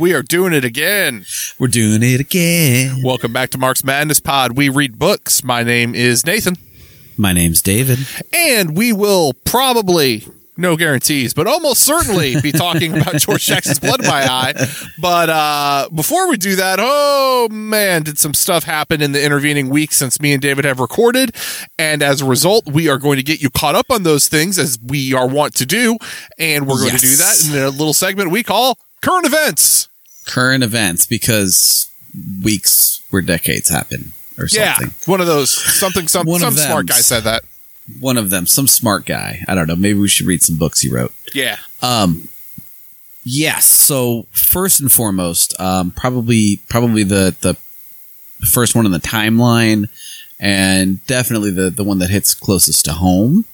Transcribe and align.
We 0.00 0.14
are 0.14 0.22
doing 0.22 0.54
it 0.54 0.64
again. 0.64 1.26
We're 1.58 1.66
doing 1.68 2.02
it 2.02 2.20
again. 2.20 3.02
Welcome 3.04 3.34
back 3.34 3.50
to 3.50 3.58
Marx 3.58 3.84
Madness 3.84 4.18
Pod. 4.18 4.56
We 4.56 4.70
read 4.70 4.98
books. 4.98 5.44
My 5.44 5.62
name 5.62 5.94
is 5.94 6.24
Nathan, 6.24 6.56
My 7.18 7.34
name's 7.34 7.60
David. 7.60 7.98
and 8.32 8.74
we 8.74 8.94
will 8.94 9.34
probably, 9.44 10.26
no 10.56 10.78
guarantees, 10.78 11.34
but 11.34 11.46
almost 11.46 11.82
certainly 11.82 12.40
be 12.40 12.50
talking 12.50 12.96
about 12.96 13.16
George 13.20 13.44
Jackson's 13.44 13.78
Blood 13.78 14.00
in 14.00 14.06
My 14.06 14.24
Eye. 14.24 14.54
But 14.98 15.28
uh, 15.28 15.88
before 15.94 16.30
we 16.30 16.38
do 16.38 16.56
that, 16.56 16.78
oh 16.80 17.48
man, 17.50 18.02
did 18.04 18.18
some 18.18 18.32
stuff 18.32 18.64
happen 18.64 19.02
in 19.02 19.12
the 19.12 19.22
intervening 19.22 19.68
week 19.68 19.92
since 19.92 20.18
me 20.18 20.32
and 20.32 20.40
David 20.40 20.64
have 20.64 20.80
recorded. 20.80 21.36
And 21.78 22.02
as 22.02 22.22
a 22.22 22.24
result, 22.24 22.66
we 22.66 22.88
are 22.88 22.96
going 22.96 23.18
to 23.18 23.22
get 23.22 23.42
you 23.42 23.50
caught 23.50 23.74
up 23.74 23.90
on 23.90 24.04
those 24.04 24.28
things 24.28 24.58
as 24.58 24.78
we 24.82 25.12
are 25.12 25.28
wont 25.28 25.56
to 25.56 25.66
do. 25.66 25.98
And 26.38 26.66
we're 26.66 26.78
going 26.78 26.92
to 26.96 26.98
do 26.98 27.16
that 27.16 27.46
in 27.46 27.62
a 27.62 27.68
little 27.68 27.92
segment 27.92 28.30
we 28.30 28.42
call 28.42 28.78
Current 29.02 29.26
Events. 29.26 29.88
Current 30.30 30.62
events 30.64 31.06
because 31.06 31.90
weeks 32.42 33.02
where 33.10 33.22
decades 33.22 33.68
happen 33.68 34.12
or 34.38 34.48
something. 34.48 34.88
Yeah, 34.88 34.92
one 35.06 35.20
of 35.20 35.26
those 35.26 35.50
something 35.50 36.08
some 36.08 36.26
One 36.26 36.40
some 36.40 36.54
smart 36.54 36.86
guy 36.86 36.94
said 36.96 37.24
that. 37.24 37.44
One 37.98 38.16
of 38.16 38.30
them, 38.30 38.46
some 38.46 38.68
smart 38.68 39.04
guy. 39.04 39.40
I 39.48 39.54
don't 39.54 39.66
know. 39.66 39.74
Maybe 39.74 39.98
we 39.98 40.08
should 40.08 40.26
read 40.26 40.42
some 40.42 40.56
books 40.56 40.80
he 40.80 40.88
wrote. 40.88 41.12
Yeah. 41.34 41.56
Um, 41.82 42.28
yes. 43.24 43.64
So 43.64 44.26
first 44.30 44.80
and 44.80 44.92
foremost, 44.92 45.58
um, 45.60 45.90
probably 45.90 46.60
probably 46.68 47.02
the 47.02 47.34
the 47.40 47.54
first 48.46 48.74
one 48.74 48.86
in 48.86 48.92
the 48.92 48.98
timeline, 48.98 49.88
and 50.38 51.04
definitely 51.06 51.50
the 51.50 51.70
the 51.70 51.84
one 51.84 51.98
that 51.98 52.10
hits 52.10 52.34
closest 52.34 52.84
to 52.84 52.92
home. 52.92 53.44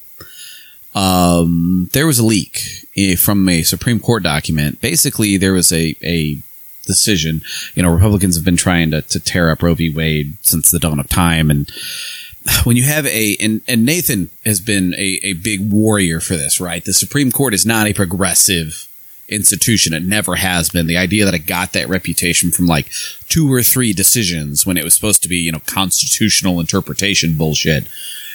Um, 0.94 1.90
there 1.92 2.06
was 2.06 2.18
a 2.18 2.24
leak 2.24 2.60
eh, 2.96 3.16
from 3.16 3.48
a 3.48 3.62
Supreme 3.62 4.00
Court 4.00 4.22
document. 4.22 4.80
Basically, 4.80 5.36
there 5.36 5.52
was 5.52 5.72
a 5.72 5.94
a 6.02 6.38
decision. 6.86 7.42
You 7.74 7.82
know, 7.82 7.92
Republicans 7.92 8.36
have 8.36 8.44
been 8.44 8.56
trying 8.56 8.90
to, 8.92 9.02
to 9.02 9.20
tear 9.20 9.50
up 9.50 9.62
Roe 9.62 9.74
v. 9.74 9.90
Wade 9.90 10.36
since 10.40 10.70
the 10.70 10.78
dawn 10.78 10.98
of 10.98 11.08
time, 11.08 11.50
and 11.50 11.70
when 12.64 12.76
you 12.76 12.84
have 12.84 13.06
a 13.06 13.36
and, 13.40 13.62
and 13.66 13.84
Nathan 13.84 14.30
has 14.44 14.60
been 14.60 14.94
a, 14.94 15.20
a 15.22 15.32
big 15.34 15.70
warrior 15.72 16.20
for 16.20 16.36
this, 16.36 16.60
right? 16.60 16.84
The 16.84 16.94
Supreme 16.94 17.32
Court 17.32 17.54
is 17.54 17.66
not 17.66 17.86
a 17.86 17.92
progressive 17.92 18.88
institution. 19.28 19.92
It 19.92 20.04
never 20.04 20.36
has 20.36 20.70
been. 20.70 20.86
The 20.86 20.96
idea 20.96 21.24
that 21.24 21.34
it 21.34 21.46
got 21.46 21.72
that 21.72 21.88
reputation 21.88 22.50
from 22.50 22.66
like 22.66 22.90
two 23.28 23.52
or 23.52 23.62
three 23.62 23.92
decisions 23.92 24.64
when 24.64 24.76
it 24.76 24.84
was 24.84 24.94
supposed 24.94 25.22
to 25.24 25.28
be, 25.28 25.36
you 25.36 25.52
know, 25.52 25.62
constitutional 25.66 26.60
interpretation 26.60 27.36
bullshit. 27.36 27.88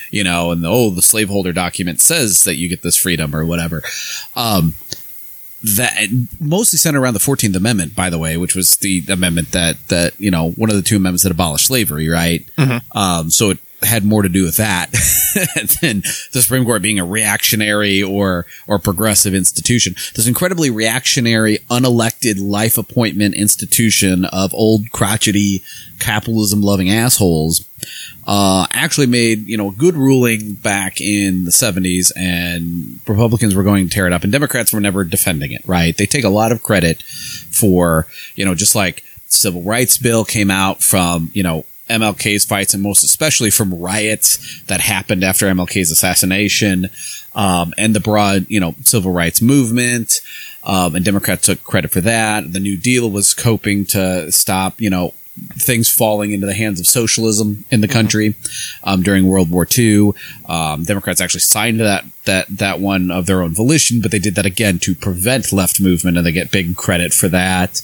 You 0.09 0.25
know, 0.25 0.51
and 0.51 0.65
oh, 0.65 0.89
the 0.89 1.01
slaveholder 1.01 1.53
document 1.53 2.01
says 2.01 2.39
that 2.39 2.57
you 2.57 2.67
get 2.67 2.81
this 2.81 2.97
freedom 2.97 3.33
or 3.33 3.45
whatever. 3.45 3.81
Um, 4.35 4.75
that 5.63 6.07
mostly 6.39 6.77
centered 6.77 7.01
around 7.01 7.13
the 7.13 7.19
14th 7.19 7.55
Amendment, 7.55 7.95
by 7.95 8.09
the 8.09 8.17
way, 8.17 8.35
which 8.37 8.55
was 8.55 8.71
the 8.77 9.03
amendment 9.09 9.51
that, 9.51 9.77
that, 9.89 10.19
you 10.19 10.31
know, 10.31 10.51
one 10.51 10.69
of 10.69 10.75
the 10.75 10.81
two 10.81 10.95
amendments 10.97 11.23
that 11.23 11.31
abolished 11.31 11.67
slavery, 11.67 12.09
right? 12.09 12.49
Um, 12.93 13.29
so 13.29 13.51
it 13.51 13.59
had 13.83 14.05
more 14.05 14.21
to 14.21 14.29
do 14.29 14.43
with 14.43 14.57
that 14.57 14.91
than 15.81 16.01
the 16.33 16.41
Supreme 16.41 16.65
Court 16.65 16.81
being 16.81 16.99
a 16.99 17.05
reactionary 17.05 18.03
or, 18.03 18.45
or 18.67 18.79
progressive 18.79 19.33
institution. 19.33 19.95
This 20.15 20.27
incredibly 20.27 20.69
reactionary, 20.69 21.59
unelected 21.69 22.35
life 22.39 22.77
appointment 22.77 23.35
institution 23.35 24.25
of 24.25 24.53
old 24.53 24.91
crotchety 24.91 25.63
capitalism 25.99 26.61
loving 26.61 26.89
assholes 26.89 27.65
uh, 28.27 28.65
actually 28.71 29.07
made 29.07 29.47
you 29.47 29.57
know 29.57 29.69
a 29.69 29.71
good 29.71 29.95
ruling 29.95 30.53
back 30.53 30.99
in 30.99 31.45
the 31.45 31.51
70s 31.51 32.11
and 32.15 32.99
republicans 33.07 33.55
were 33.55 33.63
going 33.63 33.87
to 33.87 33.93
tear 33.93 34.07
it 34.07 34.13
up 34.13 34.23
and 34.23 34.31
democrats 34.31 34.73
were 34.73 34.79
never 34.79 35.03
defending 35.03 35.51
it 35.51 35.61
right 35.67 35.97
they 35.97 36.05
take 36.05 36.23
a 36.23 36.29
lot 36.29 36.51
of 36.51 36.63
credit 36.63 37.03
for 37.03 38.07
you 38.35 38.43
know 38.43 38.55
just 38.55 38.75
like 38.75 39.03
civil 39.27 39.61
rights 39.61 39.97
bill 39.97 40.25
came 40.25 40.51
out 40.51 40.81
from 40.81 41.29
you 41.33 41.43
know 41.43 41.65
mlk's 41.91 42.45
fights 42.45 42.73
and 42.73 42.83
most 42.83 43.03
especially 43.03 43.51
from 43.51 43.79
riots 43.79 44.61
that 44.63 44.81
happened 44.81 45.23
after 45.23 45.45
mlk's 45.47 45.91
assassination 45.91 46.87
um, 47.33 47.73
and 47.77 47.95
the 47.95 47.99
broad 47.99 48.45
you 48.49 48.59
know 48.59 48.75
civil 48.81 49.11
rights 49.11 49.41
movement 49.41 50.21
um, 50.63 50.95
and 50.95 51.05
democrats 51.05 51.45
took 51.45 51.63
credit 51.63 51.91
for 51.91 52.01
that. 52.01 52.51
The 52.53 52.59
new 52.59 52.77
deal 52.77 53.09
was 53.09 53.33
coping 53.33 53.85
to 53.87 54.31
stop 54.31 54.79
you 54.79 54.89
know 54.89 55.13
things 55.53 55.89
falling 55.89 56.31
into 56.31 56.45
the 56.45 56.53
hands 56.53 56.79
of 56.79 56.85
socialism 56.85 57.65
in 57.71 57.81
the 57.81 57.87
country 57.87 58.35
um, 58.83 59.01
during 59.01 59.25
World 59.25 59.49
War 59.49 59.65
II. 59.77 60.11
Um, 60.47 60.83
Democrats 60.83 61.21
actually 61.21 61.41
signed 61.41 61.79
that 61.79 62.05
that 62.25 62.47
that 62.49 62.79
one 62.79 63.11
of 63.11 63.25
their 63.25 63.41
own 63.41 63.53
volition, 63.53 64.01
but 64.01 64.11
they 64.11 64.19
did 64.19 64.35
that 64.35 64.45
again 64.45 64.79
to 64.79 64.93
prevent 64.93 65.53
left 65.53 65.79
movement, 65.79 66.17
and 66.17 66.25
they 66.25 66.31
get 66.31 66.51
big 66.51 66.75
credit 66.75 67.13
for 67.13 67.27
that. 67.29 67.81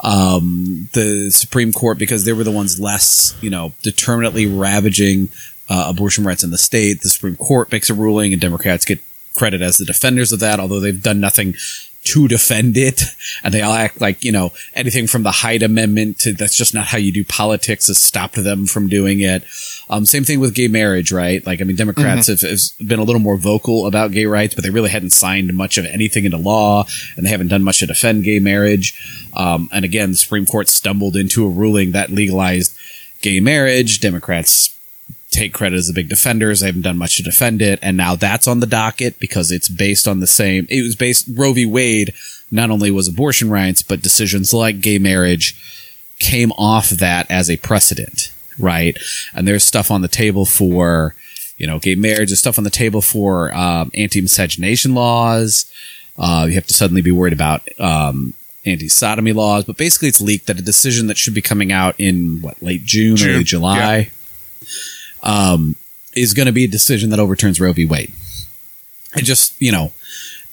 Um, 0.00 0.88
the 0.92 1.30
Supreme 1.30 1.72
Court, 1.72 1.98
because 1.98 2.24
they 2.24 2.32
were 2.32 2.44
the 2.44 2.50
ones 2.50 2.78
less, 2.78 3.36
you 3.40 3.50
know, 3.50 3.74
determinately 3.82 4.46
ravaging 4.46 5.30
uh, 5.68 5.86
abortion 5.88 6.24
rights 6.24 6.44
in 6.44 6.50
the 6.50 6.58
state, 6.58 7.00
the 7.00 7.08
Supreme 7.08 7.36
Court 7.36 7.72
makes 7.72 7.90
a 7.90 7.94
ruling, 7.94 8.32
and 8.32 8.40
Democrats 8.40 8.84
get 8.84 9.00
credit 9.36 9.62
as 9.62 9.78
the 9.78 9.84
defenders 9.84 10.32
of 10.32 10.40
that, 10.40 10.60
although 10.60 10.80
they've 10.80 11.02
done 11.02 11.20
nothing 11.20 11.54
to 12.04 12.28
defend 12.28 12.76
it. 12.76 13.02
And 13.42 13.52
they 13.52 13.62
all 13.62 13.72
act 13.72 14.00
like, 14.00 14.24
you 14.24 14.32
know, 14.32 14.52
anything 14.74 15.06
from 15.06 15.22
the 15.22 15.30
Hyde 15.30 15.62
Amendment 15.62 16.18
to 16.20 16.32
that's 16.32 16.56
just 16.56 16.74
not 16.74 16.86
how 16.86 16.98
you 16.98 17.12
do 17.12 17.24
politics 17.24 17.86
has 17.86 17.98
stopped 17.98 18.34
them 18.34 18.66
from 18.66 18.88
doing 18.88 19.20
it. 19.20 19.44
Um, 19.88 20.06
same 20.06 20.24
thing 20.24 20.40
with 20.40 20.54
gay 20.54 20.68
marriage, 20.68 21.12
right? 21.12 21.44
Like, 21.46 21.60
I 21.60 21.64
mean, 21.64 21.76
Democrats 21.76 22.28
have, 22.28 22.40
have 22.40 22.60
been 22.86 22.98
a 22.98 23.04
little 23.04 23.20
more 23.20 23.36
vocal 23.36 23.86
about 23.86 24.12
gay 24.12 24.26
rights, 24.26 24.54
but 24.54 24.64
they 24.64 24.70
really 24.70 24.90
hadn't 24.90 25.10
signed 25.10 25.52
much 25.54 25.78
of 25.78 25.84
anything 25.86 26.24
into 26.24 26.38
law 26.38 26.86
and 27.16 27.24
they 27.24 27.30
haven't 27.30 27.48
done 27.48 27.64
much 27.64 27.80
to 27.80 27.86
defend 27.86 28.24
gay 28.24 28.38
marriage. 28.38 29.28
Um, 29.34 29.68
and 29.72 29.84
again, 29.84 30.12
the 30.12 30.16
Supreme 30.16 30.46
Court 30.46 30.68
stumbled 30.68 31.16
into 31.16 31.44
a 31.44 31.50
ruling 31.50 31.92
that 31.92 32.10
legalized 32.10 32.76
gay 33.20 33.40
marriage. 33.40 34.00
Democrats 34.00 34.73
take 35.34 35.52
credit 35.52 35.76
as 35.76 35.88
the 35.88 35.92
big 35.92 36.08
defenders. 36.08 36.60
They 36.60 36.66
haven't 36.66 36.82
done 36.82 36.98
much 36.98 37.16
to 37.16 37.22
defend 37.22 37.60
it. 37.60 37.78
And 37.82 37.96
now 37.96 38.14
that's 38.14 38.46
on 38.46 38.60
the 38.60 38.66
docket 38.66 39.18
because 39.18 39.50
it's 39.50 39.68
based 39.68 40.06
on 40.08 40.20
the 40.20 40.26
same, 40.26 40.66
it 40.70 40.82
was 40.82 40.96
based, 40.96 41.28
Roe 41.32 41.52
v. 41.52 41.66
Wade 41.66 42.14
not 42.50 42.70
only 42.70 42.90
was 42.90 43.08
abortion 43.08 43.50
rights, 43.50 43.82
but 43.82 44.02
decisions 44.02 44.54
like 44.54 44.80
gay 44.80 44.98
marriage 44.98 45.54
came 46.18 46.52
off 46.52 46.90
that 46.90 47.30
as 47.30 47.50
a 47.50 47.56
precedent, 47.56 48.32
right? 48.58 48.96
And 49.34 49.46
there's 49.46 49.64
stuff 49.64 49.90
on 49.90 50.02
the 50.02 50.08
table 50.08 50.44
for, 50.46 51.14
you 51.58 51.66
know, 51.66 51.78
gay 51.78 51.96
marriage, 51.96 52.28
there's 52.28 52.38
stuff 52.38 52.58
on 52.58 52.64
the 52.64 52.70
table 52.70 53.02
for 53.02 53.52
um, 53.54 53.90
anti-miscegenation 53.94 54.94
laws. 54.94 55.70
Uh, 56.16 56.46
you 56.48 56.54
have 56.54 56.66
to 56.66 56.74
suddenly 56.74 57.02
be 57.02 57.10
worried 57.10 57.32
about 57.32 57.68
um, 57.80 58.34
anti-sodomy 58.64 59.32
laws, 59.32 59.64
but 59.64 59.76
basically 59.76 60.08
it's 60.08 60.20
leaked 60.20 60.46
that 60.46 60.58
a 60.58 60.62
decision 60.62 61.08
that 61.08 61.18
should 61.18 61.34
be 61.34 61.42
coming 61.42 61.72
out 61.72 61.94
in 61.98 62.40
what 62.40 62.62
late 62.62 62.84
June, 62.84 63.16
June, 63.16 63.30
early 63.34 63.44
July, 63.44 64.10
um, 65.24 65.74
is 66.14 66.34
going 66.34 66.46
to 66.46 66.52
be 66.52 66.64
a 66.64 66.68
decision 66.68 67.10
that 67.10 67.18
overturns 67.18 67.60
Roe 67.60 67.72
v. 67.72 67.84
Wade. 67.84 68.12
It 69.16 69.22
just 69.22 69.60
you 69.60 69.72
know, 69.72 69.92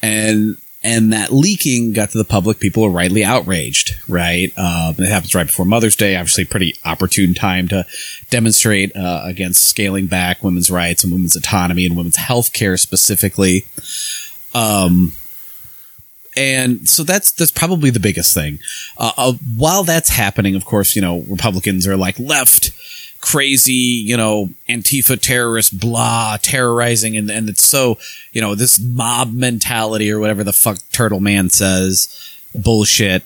and 0.02 0.58
and 0.84 1.14
that 1.14 1.32
leaking 1.32 1.94
got 1.94 2.10
to 2.12 2.18
the 2.18 2.26
public. 2.26 2.60
People 2.60 2.84
are 2.86 2.90
rightly 2.90 3.24
outraged, 3.24 3.96
right? 4.08 4.52
Uh, 4.58 4.94
it 4.98 5.08
happens 5.08 5.36
right 5.36 5.46
before 5.46 5.66
Mother's 5.66 5.96
Day. 5.96 6.16
Obviously, 6.16 6.46
pretty 6.46 6.76
opportune 6.84 7.34
time 7.34 7.68
to 7.68 7.86
demonstrate 8.30 8.96
uh, 8.96 9.22
against 9.26 9.66
scaling 9.66 10.08
back 10.08 10.44
women's 10.44 10.72
rights 10.72 11.04
and 11.04 11.14
women's 11.14 11.36
autonomy 11.36 11.86
and 11.86 11.96
women's 11.96 12.16
health 12.16 12.54
care 12.54 12.78
specifically. 12.78 13.66
Um, 14.56 15.14
and 16.36 16.88
so 16.90 17.04
that's 17.04 17.32
that's 17.32 17.52
probably 17.52 17.90
the 17.90 18.00
biggest 18.00 18.34
thing. 18.34 18.60
Uh, 18.98 19.12
uh, 19.18 19.34
while 19.56 19.84
that's 19.84 20.10
happening, 20.10 20.56
of 20.56 20.66
course, 20.66 20.96
you 20.96 21.02
know 21.02 21.24
Republicans 21.28 21.86
are 21.88 21.98
like 21.98 22.18
left 22.20 22.72
crazy, 23.22 23.74
you 23.74 24.18
know, 24.18 24.50
Antifa 24.68 25.20
terrorist, 25.20 25.80
blah, 25.80 26.38
terrorizing, 26.42 27.16
and 27.16 27.30
and 27.30 27.48
it's 27.48 27.68
so 27.68 27.98
you 28.34 28.42
know 28.42 28.56
this 28.56 28.80
mob 28.80 29.34
mentality 29.34 30.12
or 30.12 30.20
whatever 30.20 30.44
the 30.44 30.54
fuck 30.54 30.80
Turtle 30.92 31.20
Man 31.20 31.50
says, 31.50 32.38
bullshit. 32.54 33.24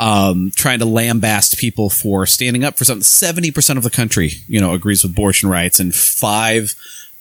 Um, 0.00 0.52
trying 0.54 0.78
to 0.78 0.84
lambast 0.84 1.58
people 1.58 1.90
for 1.90 2.24
standing 2.24 2.62
up 2.62 2.78
for 2.78 2.84
something. 2.84 3.02
Seventy 3.02 3.50
percent 3.50 3.78
of 3.78 3.82
the 3.82 3.90
country, 3.90 4.30
you 4.46 4.60
know, 4.60 4.72
agrees 4.72 5.02
with 5.02 5.12
abortion 5.12 5.48
rights, 5.48 5.80
and 5.80 5.92
five 5.92 6.74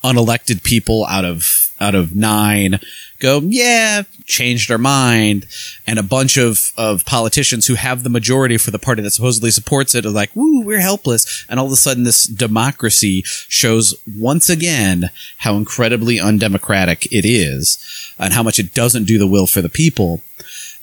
unelected 0.03 0.63
people 0.63 1.05
out 1.05 1.25
of 1.25 1.66
out 1.79 1.95
of 1.95 2.15
nine 2.15 2.79
go, 3.19 3.41
yeah, 3.43 4.03
changed 4.25 4.71
our 4.71 4.77
mind. 4.77 5.45
And 5.85 5.97
a 5.99 6.03
bunch 6.03 6.37
of, 6.37 6.71
of 6.77 7.05
politicians 7.05 7.65
who 7.65 7.75
have 7.75 8.03
the 8.03 8.09
majority 8.09 8.57
for 8.57 8.71
the 8.71 8.79
party 8.79 9.01
that 9.01 9.11
supposedly 9.11 9.51
supports 9.51 9.95
it 9.95 10.05
are 10.05 10.11
like, 10.11 10.35
woo, 10.35 10.61
we're 10.61 10.79
helpless. 10.79 11.45
And 11.49 11.59
all 11.59 11.65
of 11.65 11.71
a 11.71 11.77
sudden 11.77 12.03
this 12.03 12.25
democracy 12.25 13.23
shows 13.25 13.95
once 14.17 14.49
again 14.49 15.09
how 15.37 15.55
incredibly 15.55 16.19
undemocratic 16.19 17.05
it 17.11 17.25
is 17.25 18.13
and 18.19 18.33
how 18.33 18.43
much 18.43 18.59
it 18.59 18.73
doesn't 18.73 19.05
do 19.05 19.17
the 19.17 19.27
will 19.27 19.47
for 19.47 19.61
the 19.61 19.69
people. 19.69 20.21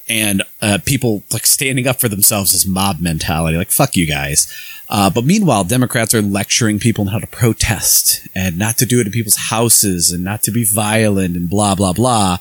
And 0.08 0.42
uh, 0.60 0.78
people 0.84 1.22
like 1.32 1.46
standing 1.46 1.86
up 1.86 1.98
for 2.00 2.08
themselves 2.08 2.52
as 2.54 2.66
mob 2.66 3.00
mentality. 3.00 3.56
Like 3.56 3.70
fuck 3.70 3.96
you 3.96 4.06
guys. 4.06 4.52
Uh, 4.88 5.08
but 5.08 5.24
meanwhile, 5.24 5.64
Democrats 5.64 6.14
are 6.14 6.20
lecturing 6.20 6.78
people 6.78 7.06
on 7.06 7.12
how 7.12 7.18
to 7.18 7.26
protest 7.26 8.28
and 8.34 8.58
not 8.58 8.76
to 8.76 8.84
do 8.86 9.00
it 9.00 9.06
in 9.06 9.12
people's 9.12 9.36
houses 9.48 10.10
and 10.12 10.22
not 10.22 10.42
to 10.42 10.50
be 10.50 10.62
violent 10.64 11.36
and 11.36 11.48
blah 11.48 11.74
blah 11.74 11.92
blah. 11.94 12.36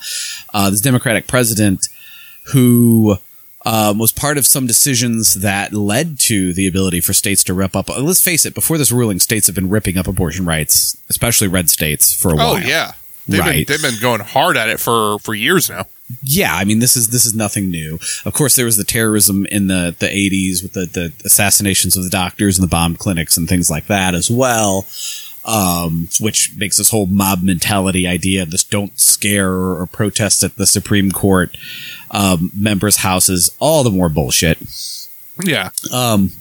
Uh, 0.53 0.69
this 0.69 0.81
Democratic 0.81 1.25
president 1.27 1.87
who 2.47 3.17
um, 3.65 3.97
was 3.97 4.11
part 4.11 4.37
of 4.37 4.45
some 4.45 4.67
decisions 4.67 5.35
that 5.35 5.71
led 5.73 6.19
to 6.19 6.53
the 6.53 6.67
ability 6.67 6.99
for 6.99 7.13
states 7.13 7.45
to 7.45 7.53
rip 7.53 7.75
up. 7.77 7.87
Let's 7.87 8.21
face 8.21 8.45
it, 8.45 8.53
before 8.53 8.77
this 8.77 8.91
ruling, 8.91 9.19
states 9.19 9.47
have 9.47 9.55
been 9.55 9.69
ripping 9.69 9.97
up 9.97 10.05
abortion 10.07 10.45
rights, 10.45 10.97
especially 11.09 11.47
red 11.47 11.69
states, 11.69 12.13
for 12.13 12.33
a 12.33 12.35
while. 12.35 12.53
Oh 12.55 12.57
yeah, 12.57 12.91
they've 13.25 13.39
Right. 13.39 13.65
been 13.65 13.81
they've 13.81 13.91
been 13.91 14.01
going 14.01 14.19
hard 14.19 14.57
at 14.57 14.67
it 14.67 14.81
for 14.81 15.17
for 15.19 15.33
years 15.33 15.69
now. 15.69 15.85
Yeah, 16.21 16.53
I 16.55 16.63
mean 16.65 16.79
this 16.79 16.95
is 16.95 17.07
this 17.07 17.25
is 17.25 17.33
nothing 17.33 17.69
new. 17.71 17.99
Of 18.25 18.33
course, 18.33 18.55
there 18.55 18.65
was 18.65 18.77
the 18.77 18.83
terrorism 18.83 19.45
in 19.47 19.67
the 19.67 19.95
the 19.97 20.09
eighties 20.09 20.61
with 20.61 20.73
the 20.73 20.85
the 20.85 21.13
assassinations 21.25 21.97
of 21.97 22.03
the 22.03 22.09
doctors 22.09 22.57
and 22.57 22.63
the 22.63 22.69
bombed 22.69 22.99
clinics 22.99 23.37
and 23.37 23.47
things 23.47 23.69
like 23.69 23.87
that 23.87 24.13
as 24.15 24.29
well. 24.29 24.85
Um, 25.45 26.07
which 26.21 26.55
makes 26.55 26.77
this 26.77 26.89
whole 26.89 27.05
mob 27.05 27.43
mentality 27.43 28.07
idea, 28.07 28.45
this 28.45 28.63
don't 28.63 28.97
scare 28.97 29.51
or 29.51 29.85
protest 29.87 30.41
at 30.41 30.55
the 30.55 30.65
Supreme 30.65 31.11
Court 31.11 31.57
um, 32.11 32.49
members' 32.57 32.97
houses, 32.97 33.53
all 33.59 33.83
the 33.83 33.89
more 33.91 34.07
bullshit. 34.07 34.57
Yeah, 35.43 35.71
Um, 35.91 36.31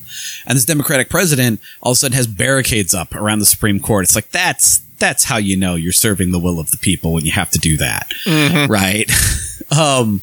and 0.47 0.57
this 0.57 0.65
Democratic 0.65 1.09
president 1.09 1.61
all 1.81 1.93
of 1.93 1.97
a 1.97 1.99
sudden 1.99 2.17
has 2.17 2.29
barricades 2.29 2.95
up 2.95 3.13
around 3.15 3.41
the 3.41 3.47
Supreme 3.47 3.81
Court. 3.81 4.05
It's 4.05 4.15
like 4.15 4.31
that's 4.31 4.79
that's 4.99 5.25
how 5.25 5.37
you 5.39 5.57
know 5.57 5.75
you're 5.75 5.91
serving 5.93 6.31
the 6.31 6.39
will 6.39 6.61
of 6.61 6.71
the 6.71 6.77
people 6.77 7.13
when 7.13 7.25
you 7.25 7.33
have 7.33 7.51
to 7.51 7.59
do 7.59 7.77
that, 7.79 8.13
right? 8.69 9.11
um, 9.77 10.23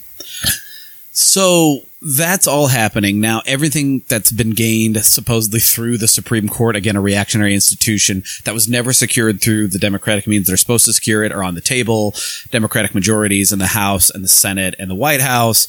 so 1.12 1.82
that's 2.02 2.48
all 2.48 2.68
happening 2.68 3.20
now. 3.20 3.42
Everything 3.46 4.04
that's 4.08 4.32
been 4.32 4.52
gained 4.52 5.04
supposedly 5.04 5.60
through 5.60 5.98
the 5.98 6.08
Supreme 6.08 6.48
Court, 6.48 6.76
again, 6.76 6.96
a 6.96 7.02
reactionary 7.02 7.54
institution 7.54 8.24
that 8.46 8.54
was 8.54 8.70
never 8.70 8.94
secured 8.94 9.42
through 9.42 9.68
the 9.68 9.80
Democratic 9.80 10.26
means 10.26 10.48
that 10.48 10.54
are 10.54 10.58
supposed 10.58 10.86
to 10.86 10.94
secure 10.94 11.24
it, 11.24 11.34
are 11.34 11.44
on 11.44 11.56
the 11.56 11.62
table. 11.62 12.14
Democratic 12.52 12.96
majorities 12.96 13.52
in 13.52 13.60
the 13.60 13.68
House 13.68 14.10
and 14.10 14.24
the 14.24 14.30
Senate 14.30 14.76
and 14.80 14.90
the 14.90 14.96
White 14.96 15.22
House 15.22 15.68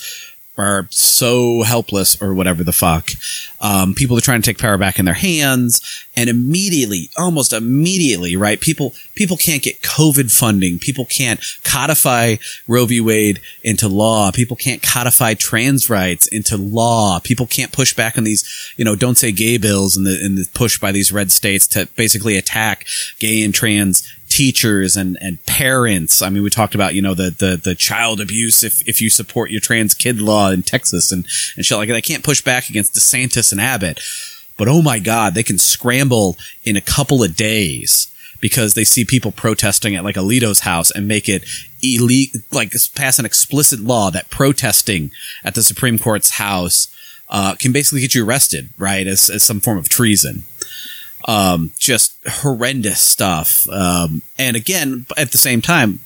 are 0.61 0.87
so 0.91 1.63
helpless 1.63 2.21
or 2.21 2.35
whatever 2.35 2.65
the 2.65 2.73
fuck. 2.73 3.11
Um, 3.61 3.95
people 3.95 4.17
are 4.17 4.23
trying 4.23 4.41
to 4.41 4.47
take 4.47 4.59
power 4.59 4.79
back 4.79 4.99
in 4.99 5.05
their 5.05 5.15
hands 5.15 6.07
and 6.17 6.31
immediately, 6.31 7.11
almost 7.19 7.53
immediately, 7.53 8.37
right? 8.37 8.61
People, 8.61 8.95
people 9.15 9.37
can't 9.37 9.63
get 9.63 9.83
COVID 9.83 10.31
funding. 10.31 10.79
People 10.79 11.05
can't 11.05 11.41
codify 11.63 12.37
Roe 12.67 12.87
v. 12.87 13.01
Wade 13.01 13.41
into 13.63 13.89
law. 13.89 14.31
People 14.31 14.57
can't 14.57 14.83
codify 14.83 15.35
trans 15.35 15.91
rights 15.91 16.27
into 16.27 16.57
law. 16.57 17.21
People 17.21 17.47
can't 17.47 17.73
push 17.73 17.95
back 17.95 18.17
on 18.17 18.25
these, 18.25 18.73
you 18.77 18.85
know, 18.85 18.97
don't 18.97 19.19
say 19.19 19.31
gay 19.33 19.59
bills 19.59 19.97
and 19.97 20.07
the, 20.07 20.19
and 20.23 20.39
the 20.39 20.49
push 20.55 20.79
by 20.79 20.93
these 20.93 21.13
red 21.13 21.31
states 21.31 21.67
to 21.69 21.87
basically 21.97 22.37
attack 22.37 22.87
gay 23.19 23.43
and 23.43 23.55
trans 23.55 24.07
teachers 24.31 24.97
and, 24.97 25.19
and 25.21 25.45
parents. 25.45 26.23
I 26.23 26.31
mean, 26.31 26.43
we 26.43 26.49
talked 26.49 26.75
about, 26.75 26.95
you 26.95 27.03
know, 27.03 27.15
the, 27.15 27.31
the, 27.31 27.61
the 27.63 27.75
child 27.75 28.21
abuse 28.21 28.63
if, 28.63 28.87
if 28.89 29.03
you 29.03 29.11
support 29.11 29.51
your 29.51 29.61
trans 29.61 29.93
kid 29.93 30.23
law 30.23 30.51
in 30.51 30.63
Texas 30.63 31.13
and, 31.13 31.27
and 31.57 31.67
shit 31.67 31.77
like 31.77 31.89
that. 31.89 31.95
They 31.95 32.01
can't 32.01 32.25
push 32.25 32.41
back 32.41 32.71
against 32.71 32.95
DeSantis 32.95 33.53
and 33.53 33.61
Abbott. 33.61 34.01
But 34.57 34.69
oh 34.69 34.81
my 34.81 34.99
God, 34.99 35.35
they 35.35 35.43
can 35.43 35.59
scramble 35.59 36.39
in 36.65 36.77
a 36.77 36.81
couple 36.81 37.23
of 37.23 37.37
days 37.37 38.07
because 38.41 38.75
they 38.75 38.85
see 38.85 39.05
people 39.05 39.33
protesting 39.33 39.95
at 39.95 40.05
like 40.05 40.17
Alito's 40.17 40.61
house 40.61 40.91
and 40.91 41.07
make 41.07 41.29
it 41.29 41.45
illegal, 41.83 42.41
like 42.51 42.73
pass 42.95 43.19
an 43.19 43.27
explicit 43.27 43.81
law 43.81 44.11
that 44.11 44.31
protesting 44.31 45.11
at 45.45 45.55
the 45.55 45.63
Supreme 45.63 45.99
Court's 45.99 46.33
house 46.33 46.95
uh, 47.29 47.55
can 47.57 47.73
basically 47.73 48.01
get 48.01 48.15
you 48.15 48.25
arrested, 48.25 48.71
right? 48.79 49.07
As, 49.07 49.29
as 49.29 49.43
some 49.43 49.61
form 49.61 49.77
of 49.77 49.89
treason 49.89 50.45
um, 51.31 51.71
just 51.79 52.19
horrendous 52.27 53.01
stuff. 53.01 53.69
Um, 53.69 54.23
and 54.37 54.57
again, 54.57 55.07
at 55.17 55.31
the 55.31 55.39
same 55.39 55.63
time, 55.63 56.01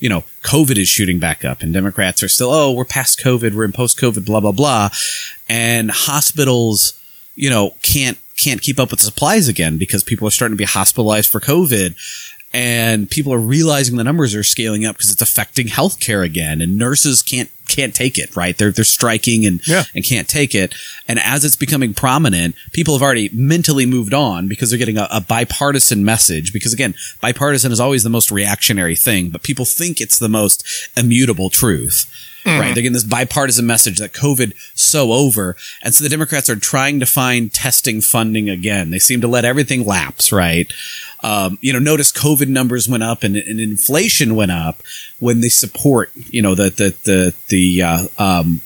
you 0.00 0.08
know, 0.08 0.24
COVID 0.42 0.76
is 0.76 0.88
shooting 0.88 1.20
back 1.20 1.44
up 1.44 1.62
and 1.62 1.72
Democrats 1.72 2.20
are 2.24 2.28
still, 2.28 2.50
oh, 2.50 2.72
we're 2.72 2.84
past 2.84 3.20
COVID, 3.20 3.54
we're 3.54 3.64
in 3.64 3.70
post 3.70 3.96
COVID, 3.96 4.26
blah, 4.26 4.40
blah, 4.40 4.50
blah. 4.50 4.88
And 5.48 5.92
hospitals, 5.92 7.00
you 7.36 7.48
know, 7.48 7.76
can't, 7.82 8.18
can't 8.36 8.60
keep 8.60 8.80
up 8.80 8.90
with 8.90 8.98
supplies 8.98 9.46
again 9.46 9.78
because 9.78 10.02
people 10.02 10.26
are 10.26 10.32
starting 10.32 10.56
to 10.56 10.60
be 10.60 10.64
hospitalized 10.64 11.30
for 11.30 11.38
COVID. 11.38 11.94
And 12.52 13.10
people 13.10 13.34
are 13.34 13.38
realizing 13.38 13.96
the 13.96 14.04
numbers 14.04 14.34
are 14.34 14.42
scaling 14.42 14.86
up 14.86 14.96
because 14.96 15.10
it's 15.10 15.20
affecting 15.20 15.66
healthcare 15.66 16.24
again 16.24 16.62
and 16.62 16.78
nurses 16.78 17.20
can't, 17.20 17.50
can't 17.68 17.94
take 17.94 18.16
it, 18.16 18.34
right? 18.34 18.56
They're, 18.56 18.70
they're 18.70 18.84
striking 18.84 19.44
and, 19.44 19.60
Yeah. 19.66 19.84
and 19.94 20.02
can't 20.04 20.28
take 20.28 20.54
it. 20.54 20.74
And 21.06 21.18
as 21.18 21.44
it's 21.44 21.56
becoming 21.56 21.92
prominent, 21.92 22.54
people 22.72 22.94
have 22.94 23.02
already 23.02 23.28
mentally 23.30 23.84
moved 23.84 24.14
on 24.14 24.48
because 24.48 24.70
they're 24.70 24.78
getting 24.78 24.96
a, 24.96 25.08
a 25.10 25.20
bipartisan 25.20 26.04
message. 26.04 26.52
Because 26.52 26.72
again, 26.72 26.94
bipartisan 27.20 27.72
is 27.72 27.80
always 27.80 28.04
the 28.04 28.10
most 28.10 28.30
reactionary 28.30 28.96
thing, 28.96 29.28
but 29.28 29.42
people 29.42 29.64
think 29.66 30.00
it's 30.00 30.18
the 30.18 30.28
most 30.28 30.64
immutable 30.96 31.50
truth. 31.50 32.10
Right. 32.46 32.66
They're 32.66 32.82
getting 32.82 32.92
this 32.92 33.04
bipartisan 33.04 33.66
message 33.66 33.98
that 33.98 34.12
COVID 34.12 34.54
so 34.74 35.12
over. 35.12 35.56
And 35.82 35.94
so 35.94 36.04
the 36.04 36.10
Democrats 36.10 36.48
are 36.48 36.56
trying 36.56 37.00
to 37.00 37.06
find 37.06 37.52
testing 37.52 38.00
funding 38.00 38.48
again. 38.48 38.90
They 38.90 38.98
seem 38.98 39.20
to 39.20 39.28
let 39.28 39.44
everything 39.44 39.84
lapse, 39.84 40.30
right? 40.30 40.72
Um, 41.22 41.58
you 41.60 41.72
know, 41.72 41.78
notice 41.78 42.12
COVID 42.12 42.48
numbers 42.48 42.88
went 42.88 43.02
up 43.02 43.24
and, 43.24 43.36
and 43.36 43.60
inflation 43.60 44.36
went 44.36 44.52
up 44.52 44.82
when 45.18 45.40
they 45.40 45.48
support, 45.48 46.10
you 46.14 46.40
know, 46.40 46.54
the, 46.54 46.70
the, 46.70 46.94
the, 47.04 47.34
the, 47.48 47.82
uh, 47.82 48.06
um, 48.18 48.60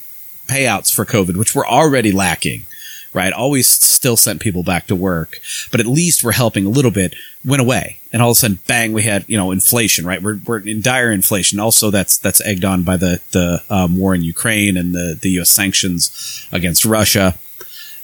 payouts 0.46 0.92
for 0.92 1.04
COVID, 1.04 1.36
which 1.36 1.54
were 1.54 1.66
already 1.66 2.12
lacking, 2.12 2.66
right? 3.12 3.32
Always 3.32 3.66
still 3.66 4.16
sent 4.16 4.40
people 4.40 4.62
back 4.62 4.86
to 4.86 4.96
work, 4.96 5.40
but 5.70 5.80
at 5.80 5.86
least 5.86 6.22
we're 6.22 6.32
helping 6.32 6.66
a 6.66 6.70
little 6.70 6.90
bit, 6.90 7.14
went 7.44 7.60
away. 7.60 7.98
And 8.12 8.22
all 8.22 8.30
of 8.30 8.36
a 8.36 8.38
sudden, 8.38 8.60
bang, 8.66 8.92
we 8.92 9.02
had, 9.02 9.24
you 9.28 9.36
know, 9.36 9.50
inflation, 9.50 10.06
right? 10.06 10.22
We're, 10.22 10.38
we're 10.46 10.60
in 10.60 10.80
dire 10.80 11.12
inflation. 11.12 11.60
Also, 11.60 11.90
that's, 11.90 12.18
that's 12.18 12.40
egged 12.40 12.64
on 12.64 12.82
by 12.82 12.96
the, 12.96 13.20
the, 13.32 13.62
um, 13.70 13.96
war 13.96 14.14
in 14.14 14.22
Ukraine 14.22 14.76
and 14.76 14.94
the, 14.94 15.18
the 15.20 15.30
U.S. 15.30 15.50
sanctions 15.50 16.46
against 16.52 16.84
Russia. 16.84 17.36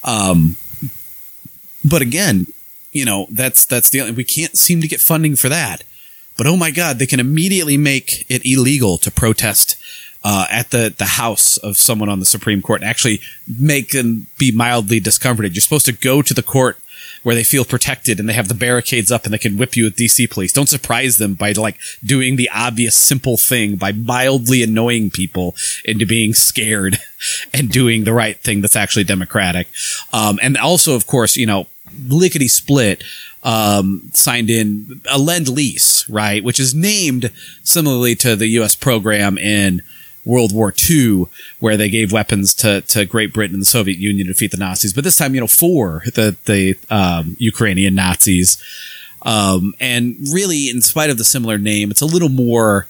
Um, 0.04 0.56
but 1.84 2.02
again, 2.02 2.46
you 2.92 3.04
know, 3.04 3.26
that's, 3.30 3.64
that's 3.64 3.90
the, 3.90 4.00
only 4.00 4.12
we 4.12 4.24
can't 4.24 4.56
seem 4.56 4.80
to 4.80 4.88
get 4.88 5.00
funding 5.00 5.36
for 5.36 5.48
that. 5.48 5.84
But 6.36 6.46
oh 6.46 6.56
my 6.56 6.70
God, 6.70 6.98
they 6.98 7.06
can 7.06 7.20
immediately 7.20 7.76
make 7.76 8.26
it 8.28 8.42
illegal 8.44 8.98
to 8.98 9.10
protest 9.10 9.75
uh, 10.28 10.44
at 10.50 10.70
the, 10.70 10.92
the 10.98 11.04
house 11.04 11.56
of 11.56 11.76
someone 11.76 12.08
on 12.08 12.18
the 12.18 12.26
Supreme 12.26 12.60
Court 12.60 12.80
and 12.80 12.90
actually 12.90 13.20
make 13.46 13.90
them 13.90 14.26
be 14.38 14.50
mildly 14.50 14.98
discomforted. 14.98 15.54
You're 15.54 15.60
supposed 15.60 15.86
to 15.86 15.92
go 15.92 16.20
to 16.20 16.34
the 16.34 16.42
court 16.42 16.78
where 17.22 17.36
they 17.36 17.44
feel 17.44 17.64
protected 17.64 18.18
and 18.18 18.28
they 18.28 18.32
have 18.32 18.48
the 18.48 18.54
barricades 18.54 19.12
up 19.12 19.24
and 19.24 19.32
they 19.32 19.38
can 19.38 19.56
whip 19.56 19.76
you 19.76 19.84
with 19.84 19.94
DC 19.94 20.28
police. 20.28 20.52
Don't 20.52 20.68
surprise 20.68 21.18
them 21.18 21.34
by 21.34 21.52
like 21.52 21.78
doing 22.04 22.34
the 22.34 22.50
obvious 22.52 22.96
simple 22.96 23.36
thing 23.36 23.76
by 23.76 23.92
mildly 23.92 24.64
annoying 24.64 25.10
people 25.10 25.54
into 25.84 26.04
being 26.04 26.34
scared 26.34 26.98
and 27.54 27.70
doing 27.70 28.02
the 28.02 28.12
right 28.12 28.36
thing 28.40 28.62
that's 28.62 28.74
actually 28.74 29.04
democratic. 29.04 29.68
Um, 30.12 30.40
and 30.42 30.56
also, 30.56 30.96
of 30.96 31.06
course, 31.06 31.36
you 31.36 31.46
know, 31.46 31.68
lickety 32.08 32.48
split 32.48 33.04
um, 33.44 34.10
signed 34.12 34.50
in 34.50 35.02
a 35.08 35.18
lend 35.18 35.48
lease, 35.48 36.08
right, 36.10 36.42
which 36.42 36.58
is 36.58 36.74
named 36.74 37.30
similarly 37.62 38.16
to 38.16 38.34
the 38.34 38.48
U.S. 38.48 38.74
program 38.74 39.38
in 39.38 39.82
World 40.26 40.52
War 40.52 40.74
II, 40.90 41.26
where 41.60 41.76
they 41.76 41.88
gave 41.88 42.12
weapons 42.12 42.52
to, 42.54 42.82
to 42.82 43.06
Great 43.06 43.32
Britain 43.32 43.54
and 43.54 43.62
the 43.62 43.66
Soviet 43.66 43.96
Union 43.96 44.26
to 44.26 44.32
defeat 44.32 44.50
the 44.50 44.58
Nazis. 44.58 44.92
But 44.92 45.04
this 45.04 45.16
time, 45.16 45.34
you 45.34 45.40
know, 45.40 45.46
for 45.46 46.02
the 46.04 46.36
the 46.44 46.76
um, 46.90 47.36
Ukrainian 47.38 47.94
Nazis. 47.94 48.62
Um, 49.22 49.74
and 49.80 50.16
really, 50.32 50.68
in 50.68 50.82
spite 50.82 51.10
of 51.10 51.18
the 51.18 51.24
similar 51.24 51.58
name, 51.58 51.90
it's 51.90 52.02
a 52.02 52.06
little 52.06 52.28
more 52.28 52.86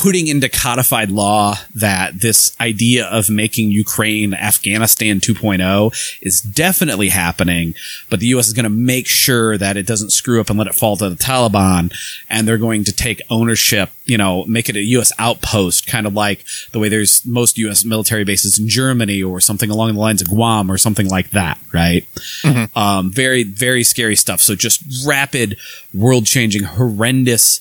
putting 0.00 0.26
into 0.26 0.48
codified 0.48 1.10
law 1.10 1.54
that 1.74 2.20
this 2.20 2.56
idea 2.60 3.06
of 3.06 3.30
making 3.30 3.70
Ukraine 3.70 4.34
Afghanistan 4.34 5.20
2.0 5.20 6.18
is 6.20 6.40
definitely 6.40 7.08
happening, 7.08 7.74
but 8.08 8.20
the 8.20 8.26
U.S. 8.28 8.48
is 8.48 8.52
going 8.52 8.64
to 8.64 8.70
make 8.70 9.06
sure 9.06 9.56
that 9.56 9.76
it 9.76 9.86
doesn't 9.86 10.10
screw 10.10 10.40
up 10.40 10.50
and 10.50 10.58
let 10.58 10.66
it 10.68 10.74
fall 10.74 10.96
to 10.96 11.08
the 11.08 11.16
Taliban, 11.16 11.92
and 12.28 12.46
they're 12.46 12.58
going 12.58 12.84
to 12.84 12.92
take 12.92 13.22
ownership, 13.30 13.90
you 14.04 14.18
know, 14.18 14.44
make 14.46 14.68
it 14.68 14.76
a 14.76 14.82
U.S. 14.82 15.12
outpost, 15.18 15.86
kind 15.86 16.06
of 16.06 16.14
like 16.14 16.44
the 16.72 16.78
way 16.78 16.88
there's 16.88 17.24
most 17.24 17.58
U.S. 17.58 17.84
military 17.84 18.24
bases 18.24 18.58
in 18.58 18.68
Germany 18.68 19.22
or 19.22 19.40
something 19.40 19.70
along 19.70 19.94
the 19.94 20.00
lines 20.00 20.22
of 20.22 20.28
Guam 20.28 20.70
or 20.70 20.78
something 20.78 21.08
like 21.08 21.30
that, 21.30 21.58
right? 21.72 22.06
Um, 22.74 23.10
very, 23.10 23.44
very 23.44 23.84
scary 23.84 24.16
stuff. 24.16 24.40
So 24.40 24.54
just 24.54 25.06
rapid, 25.06 25.56
world 25.94 26.26
changing, 26.26 26.64
horrendous 26.64 27.60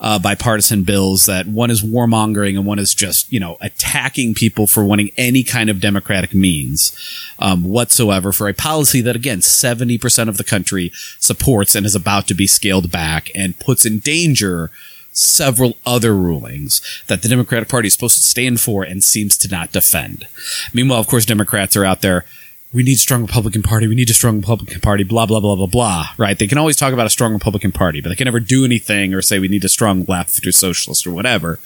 uh, 0.00 0.18
bipartisan 0.18 0.82
bills 0.82 1.26
that 1.26 1.46
one 1.46 1.70
is 1.70 1.82
warmongering 1.82 2.56
and 2.56 2.64
one 2.64 2.78
is 2.78 2.94
just, 2.94 3.30
you 3.30 3.38
know, 3.38 3.58
attacking 3.60 4.34
people 4.34 4.66
for 4.66 4.82
wanting 4.82 5.10
any 5.18 5.42
kind 5.42 5.68
of 5.68 5.80
democratic 5.80 6.32
means 6.32 6.96
um, 7.38 7.64
whatsoever 7.64 8.32
for 8.32 8.48
a 8.48 8.54
policy 8.54 9.02
that, 9.02 9.14
again, 9.14 9.40
70% 9.40 10.28
of 10.28 10.38
the 10.38 10.44
country 10.44 10.90
supports 11.18 11.74
and 11.74 11.84
is 11.84 11.94
about 11.94 12.26
to 12.28 12.34
be 12.34 12.46
scaled 12.46 12.90
back 12.90 13.30
and 13.34 13.58
puts 13.58 13.84
in 13.84 13.98
danger 13.98 14.70
several 15.12 15.76
other 15.84 16.14
rulings 16.14 16.80
that 17.08 17.20
the 17.22 17.28
Democratic 17.28 17.68
Party 17.68 17.88
is 17.88 17.94
supposed 17.94 18.16
to 18.16 18.26
stand 18.26 18.60
for 18.60 18.82
and 18.82 19.04
seems 19.04 19.36
to 19.36 19.48
not 19.48 19.72
defend. 19.72 20.26
Meanwhile, 20.72 21.00
of 21.00 21.08
course, 21.08 21.26
Democrats 21.26 21.76
are 21.76 21.84
out 21.84 22.00
there. 22.00 22.24
We 22.72 22.84
need 22.84 22.94
a 22.94 22.98
strong 22.98 23.22
Republican 23.22 23.62
Party. 23.62 23.88
We 23.88 23.96
need 23.96 24.10
a 24.10 24.14
strong 24.14 24.36
Republican 24.40 24.80
Party. 24.80 25.02
Blah 25.02 25.26
blah 25.26 25.40
blah 25.40 25.56
blah 25.56 25.66
blah. 25.66 26.06
Right? 26.16 26.38
They 26.38 26.46
can 26.46 26.58
always 26.58 26.76
talk 26.76 26.92
about 26.92 27.06
a 27.06 27.10
strong 27.10 27.32
Republican 27.32 27.72
Party, 27.72 28.00
but 28.00 28.10
they 28.10 28.14
can 28.14 28.26
never 28.26 28.40
do 28.40 28.64
anything 28.64 29.12
or 29.12 29.22
say 29.22 29.38
we 29.38 29.48
need 29.48 29.64
a 29.64 29.68
strong 29.68 30.04
left 30.04 30.46
or 30.46 30.52
socialist 30.52 31.06
or 31.06 31.10
whatever. 31.12 31.58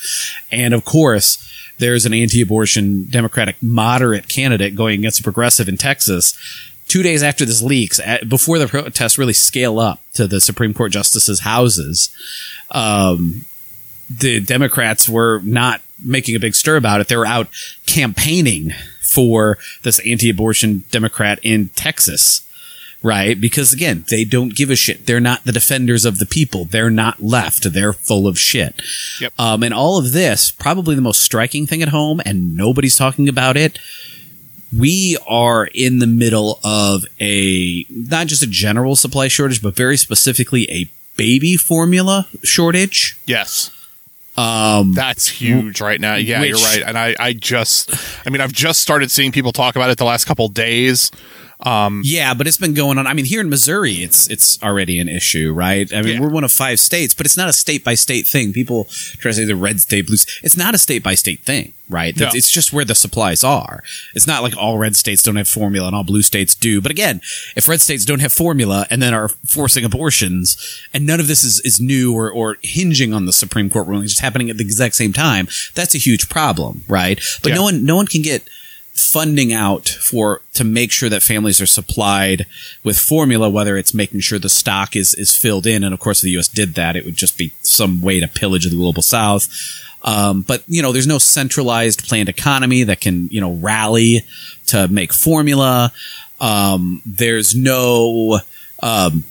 And 0.50 0.72
of 0.72 0.84
course, 0.84 1.50
there's 1.78 2.06
an 2.06 2.14
anti-abortion 2.14 3.08
Democratic 3.10 3.56
moderate 3.62 4.28
candidate 4.28 4.74
going 4.74 5.00
against 5.00 5.20
a 5.20 5.22
progressive 5.22 5.68
in 5.68 5.76
Texas 5.76 6.38
two 6.88 7.02
days 7.02 7.22
after 7.22 7.44
this 7.44 7.62
leaks, 7.62 7.98
at, 8.00 8.28
before 8.28 8.58
the 8.58 8.66
protests 8.66 9.18
really 9.18 9.32
scale 9.32 9.78
up 9.78 10.00
to 10.14 10.26
the 10.26 10.40
Supreme 10.40 10.74
Court 10.74 10.92
justices' 10.92 11.40
houses, 11.40 12.14
um, 12.70 13.44
the 14.10 14.40
Democrats 14.40 15.08
were 15.08 15.40
not 15.40 15.80
making 16.04 16.36
a 16.36 16.40
big 16.40 16.54
stir 16.54 16.76
about 16.76 17.00
it. 17.00 17.08
They 17.08 17.16
were 17.16 17.26
out 17.26 17.48
campaigning 17.86 18.72
for 19.14 19.58
this 19.82 20.00
anti-abortion 20.00 20.84
Democrat 20.90 21.38
in 21.42 21.68
Texas. 21.70 22.40
Right? 23.02 23.38
Because 23.38 23.74
again, 23.74 24.06
they 24.08 24.24
don't 24.24 24.54
give 24.54 24.70
a 24.70 24.76
shit. 24.76 25.04
They're 25.04 25.20
not 25.20 25.44
the 25.44 25.52
defenders 25.52 26.06
of 26.06 26.18
the 26.18 26.24
people. 26.24 26.64
They're 26.64 26.88
not 26.88 27.22
left. 27.22 27.70
They're 27.70 27.92
full 27.92 28.26
of 28.26 28.38
shit. 28.38 28.80
Yep. 29.20 29.32
Um, 29.38 29.62
and 29.62 29.74
all 29.74 29.98
of 29.98 30.12
this, 30.12 30.50
probably 30.50 30.94
the 30.94 31.02
most 31.02 31.20
striking 31.20 31.66
thing 31.66 31.82
at 31.82 31.90
home, 31.90 32.22
and 32.24 32.56
nobody's 32.56 32.96
talking 32.96 33.28
about 33.28 33.58
it, 33.58 33.78
we 34.74 35.18
are 35.28 35.68
in 35.74 35.98
the 35.98 36.06
middle 36.06 36.60
of 36.64 37.04
a 37.20 37.84
not 37.90 38.26
just 38.26 38.42
a 38.42 38.46
general 38.46 38.96
supply 38.96 39.28
shortage, 39.28 39.60
but 39.60 39.76
very 39.76 39.98
specifically 39.98 40.66
a 40.70 40.90
baby 41.16 41.58
formula 41.58 42.26
shortage. 42.42 43.18
Yes. 43.26 43.70
Um, 44.36 44.92
That's 44.94 45.28
huge 45.28 45.80
right 45.80 46.00
now. 46.00 46.16
Yeah, 46.16 46.40
Which- 46.40 46.50
you're 46.50 46.58
right. 46.58 46.82
And 46.86 46.98
I, 46.98 47.14
I 47.18 47.32
just, 47.32 47.90
I 48.26 48.30
mean, 48.30 48.40
I've 48.40 48.52
just 48.52 48.80
started 48.80 49.10
seeing 49.10 49.32
people 49.32 49.52
talk 49.52 49.76
about 49.76 49.90
it 49.90 49.98
the 49.98 50.04
last 50.04 50.24
couple 50.24 50.48
days. 50.48 51.10
Um, 51.64 52.02
yeah, 52.04 52.34
but 52.34 52.46
it's 52.46 52.56
been 52.58 52.74
going 52.74 52.98
on. 52.98 53.06
I 53.06 53.14
mean, 53.14 53.24
here 53.24 53.40
in 53.40 53.48
Missouri, 53.48 53.94
it's 54.02 54.28
it's 54.28 54.62
already 54.62 54.98
an 55.00 55.08
issue, 55.08 55.52
right? 55.52 55.90
I 55.92 56.02
mean, 56.02 56.14
Yeah. 56.14 56.20
we're 56.20 56.28
one 56.30 56.44
of 56.44 56.52
five 56.52 56.78
states, 56.78 57.14
but 57.14 57.24
it's 57.26 57.36
not 57.36 57.48
a 57.48 57.52
state 57.54 57.82
by 57.82 57.94
state 57.94 58.26
thing. 58.26 58.52
People 58.52 58.84
try 59.18 59.30
to 59.30 59.34
say 59.34 59.44
the 59.44 59.56
red 59.56 59.80
state, 59.80 60.06
blue. 60.06 60.16
It's 60.42 60.56
not 60.56 60.74
a 60.74 60.78
state 60.78 61.02
by 61.02 61.14
state 61.14 61.40
thing, 61.40 61.72
right? 61.88 62.14
No. 62.18 62.28
It's 62.34 62.50
just 62.50 62.72
where 62.72 62.84
the 62.84 62.94
supplies 62.94 63.42
are. 63.42 63.82
It's 64.14 64.26
not 64.26 64.42
like 64.42 64.56
all 64.56 64.76
red 64.78 64.94
states 64.94 65.22
don't 65.22 65.36
have 65.36 65.48
formula 65.48 65.86
and 65.88 65.96
all 65.96 66.04
blue 66.04 66.22
states 66.22 66.54
do. 66.54 66.80
But 66.82 66.90
again, 66.90 67.20
if 67.56 67.66
red 67.66 67.80
states 67.80 68.04
don't 68.04 68.20
have 68.20 68.32
formula 68.32 68.86
and 68.90 69.00
then 69.00 69.14
are 69.14 69.28
forcing 69.28 69.84
abortions, 69.84 70.56
and 70.92 71.06
none 71.06 71.18
of 71.20 71.28
this 71.28 71.42
is, 71.44 71.60
is 71.60 71.80
new 71.80 72.14
or, 72.14 72.30
or 72.30 72.58
hinging 72.62 73.14
on 73.14 73.24
the 73.26 73.32
Supreme 73.32 73.70
Court 73.70 73.86
ruling, 73.88 74.06
just 74.06 74.20
happening 74.20 74.50
at 74.50 74.58
the 74.58 74.64
exact 74.64 74.94
same 74.96 75.12
time, 75.14 75.48
that's 75.74 75.94
a 75.94 75.98
huge 75.98 76.28
problem, 76.28 76.84
right? 76.88 77.18
But 77.42 77.50
Yeah. 77.50 77.56
no 77.56 77.62
one, 77.62 77.84
no 77.86 77.96
one 77.96 78.06
can 78.06 78.20
get 78.22 78.48
funding 78.94 79.52
out 79.52 79.88
for 79.88 80.40
to 80.54 80.62
make 80.62 80.92
sure 80.92 81.08
that 81.08 81.22
families 81.22 81.60
are 81.60 81.66
supplied 81.66 82.46
with 82.84 82.96
formula 82.96 83.50
whether 83.50 83.76
it's 83.76 83.92
making 83.92 84.20
sure 84.20 84.38
the 84.38 84.48
stock 84.48 84.94
is 84.94 85.14
is 85.14 85.36
filled 85.36 85.66
in. 85.66 85.82
And 85.82 85.92
of 85.92 86.00
course 86.00 86.20
the 86.20 86.30
US 86.38 86.48
did 86.48 86.74
that. 86.74 86.96
It 86.96 87.04
would 87.04 87.16
just 87.16 87.36
be 87.36 87.52
some 87.62 88.00
way 88.00 88.20
to 88.20 88.28
pillage 88.28 88.64
the 88.64 88.76
global 88.76 89.02
south. 89.02 89.48
Um, 90.02 90.42
but 90.42 90.62
you 90.68 90.82
know 90.82 90.92
there's 90.92 91.06
no 91.06 91.18
centralized 91.18 92.06
planned 92.06 92.28
economy 92.28 92.84
that 92.84 93.00
can 93.00 93.28
you 93.28 93.40
know 93.40 93.54
rally 93.54 94.20
to 94.66 94.86
make 94.88 95.12
formula. 95.12 95.92
Um, 96.40 97.02
there's 97.04 97.54
no 97.54 98.40
um, 98.82 99.24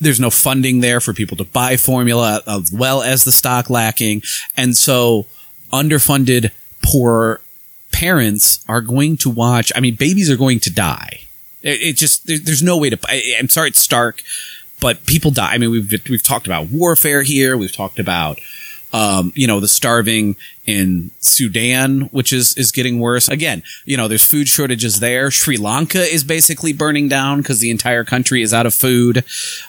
there's 0.00 0.20
no 0.20 0.30
funding 0.30 0.80
there 0.80 1.00
for 1.00 1.12
people 1.12 1.36
to 1.38 1.44
buy 1.44 1.76
formula 1.76 2.42
as 2.46 2.72
well 2.72 3.02
as 3.02 3.24
the 3.24 3.32
stock 3.32 3.70
lacking. 3.70 4.22
And 4.56 4.76
so 4.76 5.26
underfunded 5.72 6.50
poor 6.82 7.40
parents 7.92 8.64
are 8.68 8.80
going 8.80 9.16
to 9.16 9.30
watch 9.30 9.72
i 9.74 9.80
mean 9.80 9.94
babies 9.94 10.30
are 10.30 10.36
going 10.36 10.60
to 10.60 10.70
die 10.70 11.20
it, 11.62 11.80
it 11.80 11.96
just 11.96 12.26
there, 12.26 12.38
there's 12.38 12.62
no 12.62 12.76
way 12.76 12.90
to 12.90 12.98
I, 13.06 13.34
i'm 13.38 13.48
sorry 13.48 13.68
it's 13.68 13.80
stark 13.80 14.22
but 14.80 15.06
people 15.06 15.30
die 15.30 15.52
i 15.52 15.58
mean 15.58 15.70
we've 15.70 15.92
we've 16.08 16.22
talked 16.22 16.46
about 16.46 16.68
warfare 16.68 17.22
here 17.22 17.56
we've 17.56 17.74
talked 17.74 17.98
about 17.98 18.38
um, 18.92 19.32
you 19.34 19.46
know 19.46 19.60
the 19.60 19.68
starving 19.68 20.36
in 20.64 21.10
Sudan, 21.20 22.02
which 22.12 22.32
is 22.32 22.56
is 22.56 22.72
getting 22.72 22.98
worse. 23.00 23.28
Again, 23.28 23.62
you 23.84 23.96
know 23.96 24.08
there's 24.08 24.24
food 24.24 24.48
shortages 24.48 25.00
there. 25.00 25.30
Sri 25.30 25.56
Lanka 25.56 26.00
is 26.02 26.24
basically 26.24 26.72
burning 26.72 27.08
down 27.08 27.38
because 27.38 27.60
the 27.60 27.70
entire 27.70 28.04
country 28.04 28.42
is 28.42 28.54
out 28.54 28.66
of 28.66 28.74
food. 28.74 29.24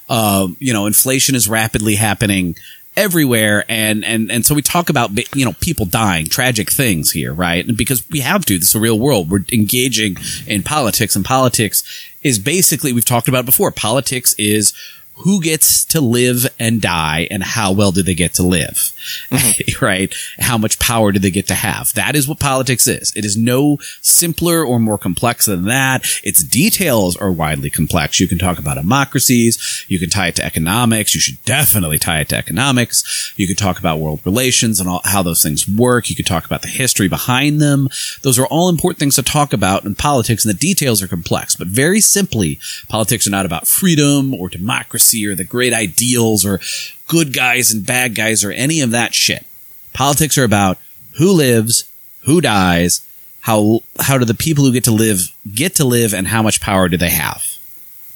Um, 0.07 0.55
you 0.59 0.73
know, 0.73 0.85
inflation 0.85 1.35
is 1.35 1.49
rapidly 1.49 1.95
happening 1.95 2.55
everywhere, 2.99 3.63
and 3.69 4.03
and 4.03 4.29
and 4.29 4.45
so 4.45 4.53
we 4.53 4.61
talk 4.61 4.89
about 4.89 5.11
you 5.35 5.45
know 5.45 5.53
people 5.61 5.85
dying, 5.85 6.25
tragic 6.25 6.69
things 6.69 7.11
here, 7.11 7.33
right? 7.33 7.65
And 7.65 7.77
because 7.77 8.07
we 8.09 8.19
have 8.19 8.45
to, 8.45 8.59
this 8.59 8.69
is 8.69 8.75
a 8.75 8.79
real 8.79 8.99
world. 8.99 9.31
We're 9.31 9.45
engaging 9.51 10.17
in 10.45 10.63
politics, 10.63 11.15
and 11.15 11.23
politics 11.23 11.83
is 12.21 12.37
basically 12.37 12.91
we've 12.91 13.05
talked 13.05 13.29
about 13.29 13.45
before. 13.45 13.71
Politics 13.71 14.35
is 14.37 14.73
who 15.23 15.41
gets 15.41 15.83
to 15.85 16.01
live 16.01 16.47
and 16.59 16.81
die 16.81 17.27
and 17.29 17.43
how 17.43 17.71
well 17.71 17.91
do 17.91 18.03
they 18.03 18.15
get 18.15 18.33
to 18.35 18.43
live 18.43 18.93
mm-hmm. 19.29 19.85
right? 19.85 20.13
How 20.39 20.57
much 20.57 20.79
power 20.79 21.11
do 21.11 21.19
they 21.19 21.31
get 21.31 21.47
to 21.47 21.55
have? 21.55 21.93
That 21.93 22.15
is 22.15 22.27
what 22.27 22.39
politics 22.39 22.87
is. 22.87 23.13
It 23.15 23.25
is 23.25 23.37
no 23.37 23.77
simpler 24.01 24.63
or 24.63 24.79
more 24.79 24.97
complex 24.97 25.45
than 25.45 25.65
that. 25.65 26.05
Its 26.23 26.43
details 26.43 27.15
are 27.17 27.31
widely 27.31 27.69
complex. 27.69 28.19
You 28.19 28.27
can 28.27 28.37
talk 28.37 28.59
about 28.59 28.75
democracies. 28.75 29.85
You 29.87 29.99
can 29.99 30.09
tie 30.09 30.27
it 30.27 30.35
to 30.37 30.45
economics. 30.45 31.13
You 31.13 31.21
should 31.21 31.43
definitely 31.45 31.99
tie 31.99 32.21
it 32.21 32.29
to 32.29 32.37
economics. 32.37 33.33
You 33.35 33.47
could 33.47 33.57
talk 33.57 33.79
about 33.79 33.99
world 33.99 34.21
relations 34.25 34.79
and 34.79 34.89
all, 34.89 35.01
how 35.03 35.23
those 35.23 35.43
things 35.43 35.67
work. 35.67 36.09
You 36.09 36.15
could 36.15 36.27
talk 36.27 36.45
about 36.45 36.61
the 36.61 36.67
history 36.67 37.07
behind 37.07 37.61
them. 37.61 37.89
Those 38.21 38.39
are 38.39 38.47
all 38.47 38.69
important 38.69 38.99
things 38.99 39.15
to 39.15 39.23
talk 39.23 39.53
about 39.53 39.85
in 39.85 39.95
politics 39.95 40.45
and 40.45 40.53
the 40.53 40.59
details 40.59 41.01
are 41.01 41.07
complex. 41.07 41.55
But 41.55 41.67
very 41.67 42.01
simply 42.01 42.59
politics 42.87 43.27
are 43.27 43.31
not 43.31 43.45
about 43.45 43.67
freedom 43.67 44.33
or 44.33 44.49
democracy 44.49 45.08
or 45.13 45.35
the 45.35 45.43
great 45.43 45.73
ideals 45.73 46.45
or 46.45 46.59
good 47.07 47.33
guys 47.33 47.71
and 47.71 47.85
bad 47.85 48.15
guys 48.15 48.43
or 48.43 48.51
any 48.51 48.81
of 48.81 48.91
that 48.91 49.13
shit. 49.13 49.45
Politics 49.93 50.37
are 50.37 50.43
about 50.43 50.77
who 51.17 51.31
lives 51.31 51.89
who 52.23 52.41
dies 52.41 53.05
how 53.41 53.79
how 53.99 54.17
do 54.17 54.25
the 54.25 54.33
people 54.33 54.63
who 54.63 54.71
get 54.71 54.83
to 54.83 54.91
live 54.91 55.33
get 55.53 55.75
to 55.75 55.85
live 55.85 56.13
and 56.13 56.27
how 56.27 56.43
much 56.43 56.61
power 56.61 56.87
do 56.89 56.97
they 56.97 57.09
have? 57.09 57.43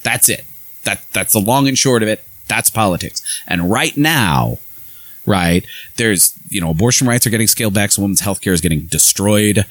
That's 0.02 0.28
it. 0.28 0.44
That 0.84 1.02
that's 1.12 1.32
the 1.32 1.40
long 1.40 1.66
and 1.66 1.78
short 1.78 2.02
of 2.02 2.08
it. 2.08 2.22
That's 2.46 2.70
politics. 2.70 3.22
And 3.46 3.70
right 3.70 3.96
now 3.96 4.58
right 5.26 5.64
there's 5.96 6.38
you 6.50 6.60
know 6.60 6.70
abortion 6.70 7.08
rights 7.08 7.26
are 7.26 7.30
getting 7.30 7.46
scaled 7.46 7.72
back 7.72 7.90
so 7.90 8.02
women's 8.02 8.20
health 8.20 8.42
care 8.42 8.52
is 8.52 8.60
getting 8.60 8.80
destroyed 8.80 9.64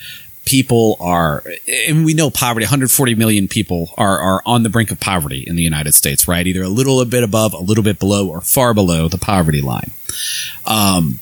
people 0.46 0.98
are 1.00 1.44
and 1.88 2.04
we 2.04 2.14
know 2.14 2.30
poverty 2.30 2.66
140 2.66 3.16
million 3.16 3.48
people 3.48 3.92
are 3.98 4.20
are 4.20 4.42
on 4.46 4.64
the 4.64 4.70
brink 4.70 4.92
of 4.92 5.00
poverty 5.00 5.44
in 5.48 5.56
the 5.56 5.64
united 5.64 5.94
states 5.94 6.28
right 6.28 6.48
either 6.48 6.64
a 6.64 6.70
little 6.70 7.00
a 7.00 7.06
bit 7.06 7.24
above 7.24 7.54
a 7.54 7.60
little 7.60 7.84
bit 7.84 7.98
below 7.98 8.28
or 8.28 8.42
far 8.42 8.74
below 8.74 9.08
the 9.08 9.18
poverty 9.18 9.62
line 9.62 9.92
um 10.66 11.20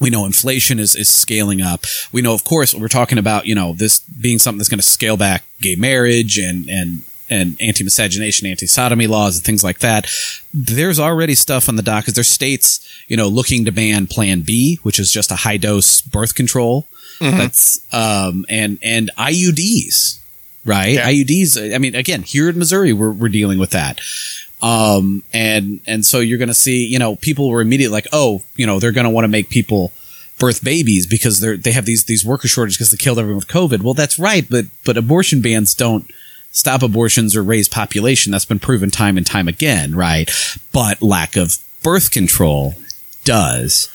we 0.00 0.10
know 0.10 0.26
inflation 0.26 0.78
is, 0.78 0.94
is 0.94 1.08
scaling 1.08 1.62
up. 1.62 1.84
We 2.12 2.20
know, 2.20 2.34
of 2.34 2.44
course, 2.44 2.74
we're 2.74 2.88
talking 2.88 3.16
about, 3.16 3.46
you 3.46 3.54
know, 3.54 3.72
this 3.72 4.00
being 4.00 4.38
something 4.38 4.58
that's 4.58 4.68
going 4.68 4.80
to 4.80 4.86
scale 4.86 5.16
back 5.16 5.44
gay 5.60 5.76
marriage 5.76 6.36
and, 6.36 6.68
and, 6.68 7.02
and 7.30 7.56
anti-miscegenation, 7.60 8.46
anti-sodomy 8.46 9.06
laws 9.06 9.36
and 9.36 9.44
things 9.44 9.64
like 9.64 9.78
that. 9.78 10.06
There's 10.52 11.00
already 11.00 11.34
stuff 11.34 11.68
on 11.68 11.76
the 11.76 11.82
docket. 11.82 12.14
There's 12.14 12.28
states, 12.28 12.86
you 13.08 13.16
know, 13.16 13.28
looking 13.28 13.64
to 13.64 13.72
ban 13.72 14.06
Plan 14.06 14.42
B, 14.42 14.78
which 14.82 14.98
is 14.98 15.10
just 15.10 15.30
a 15.30 15.36
high 15.36 15.56
dose 15.56 16.00
birth 16.00 16.34
control. 16.34 16.86
That's, 17.20 17.80
um, 17.92 18.44
and, 18.48 18.78
and 18.82 19.10
IUDs, 19.16 20.18
right? 20.64 20.94
Yeah. 20.94 21.10
IUDs. 21.10 21.74
I 21.74 21.78
mean, 21.78 21.94
again, 21.94 22.22
here 22.22 22.48
in 22.48 22.58
Missouri, 22.58 22.92
we're, 22.92 23.12
we're 23.12 23.28
dealing 23.28 23.58
with 23.58 23.70
that. 23.70 24.00
Um, 24.62 25.22
and, 25.32 25.80
and 25.86 26.06
so 26.06 26.20
you're 26.20 26.38
going 26.38 26.48
to 26.48 26.54
see, 26.54 26.86
you 26.86 26.98
know, 26.98 27.16
people 27.16 27.50
were 27.50 27.60
immediately 27.60 27.92
like, 27.92 28.06
oh, 28.12 28.42
you 28.56 28.66
know, 28.66 28.80
they're 28.80 28.92
going 28.92 29.04
to 29.04 29.10
want 29.10 29.24
to 29.24 29.28
make 29.28 29.50
people 29.50 29.92
birth 30.38 30.64
babies 30.64 31.06
because 31.06 31.40
they're, 31.40 31.56
they 31.56 31.72
have 31.72 31.84
these, 31.84 32.04
these 32.04 32.24
worker 32.24 32.48
shortages 32.48 32.78
because 32.78 32.90
they 32.90 32.96
killed 32.96 33.18
everyone 33.18 33.36
with 33.36 33.48
COVID. 33.48 33.82
Well, 33.82 33.94
that's 33.94 34.18
right. 34.18 34.48
But, 34.48 34.66
but 34.84 34.96
abortion 34.96 35.42
bans 35.42 35.74
don't 35.74 36.10
stop 36.50 36.82
abortions 36.82 37.36
or 37.36 37.42
raise 37.42 37.68
population. 37.68 38.32
That's 38.32 38.44
been 38.44 38.58
proven 38.58 38.90
time 38.90 39.16
and 39.16 39.26
time 39.26 39.48
again, 39.48 39.94
right? 39.94 40.30
But 40.72 41.02
lack 41.02 41.36
of 41.36 41.58
birth 41.82 42.10
control 42.10 42.74
does. 43.24 43.88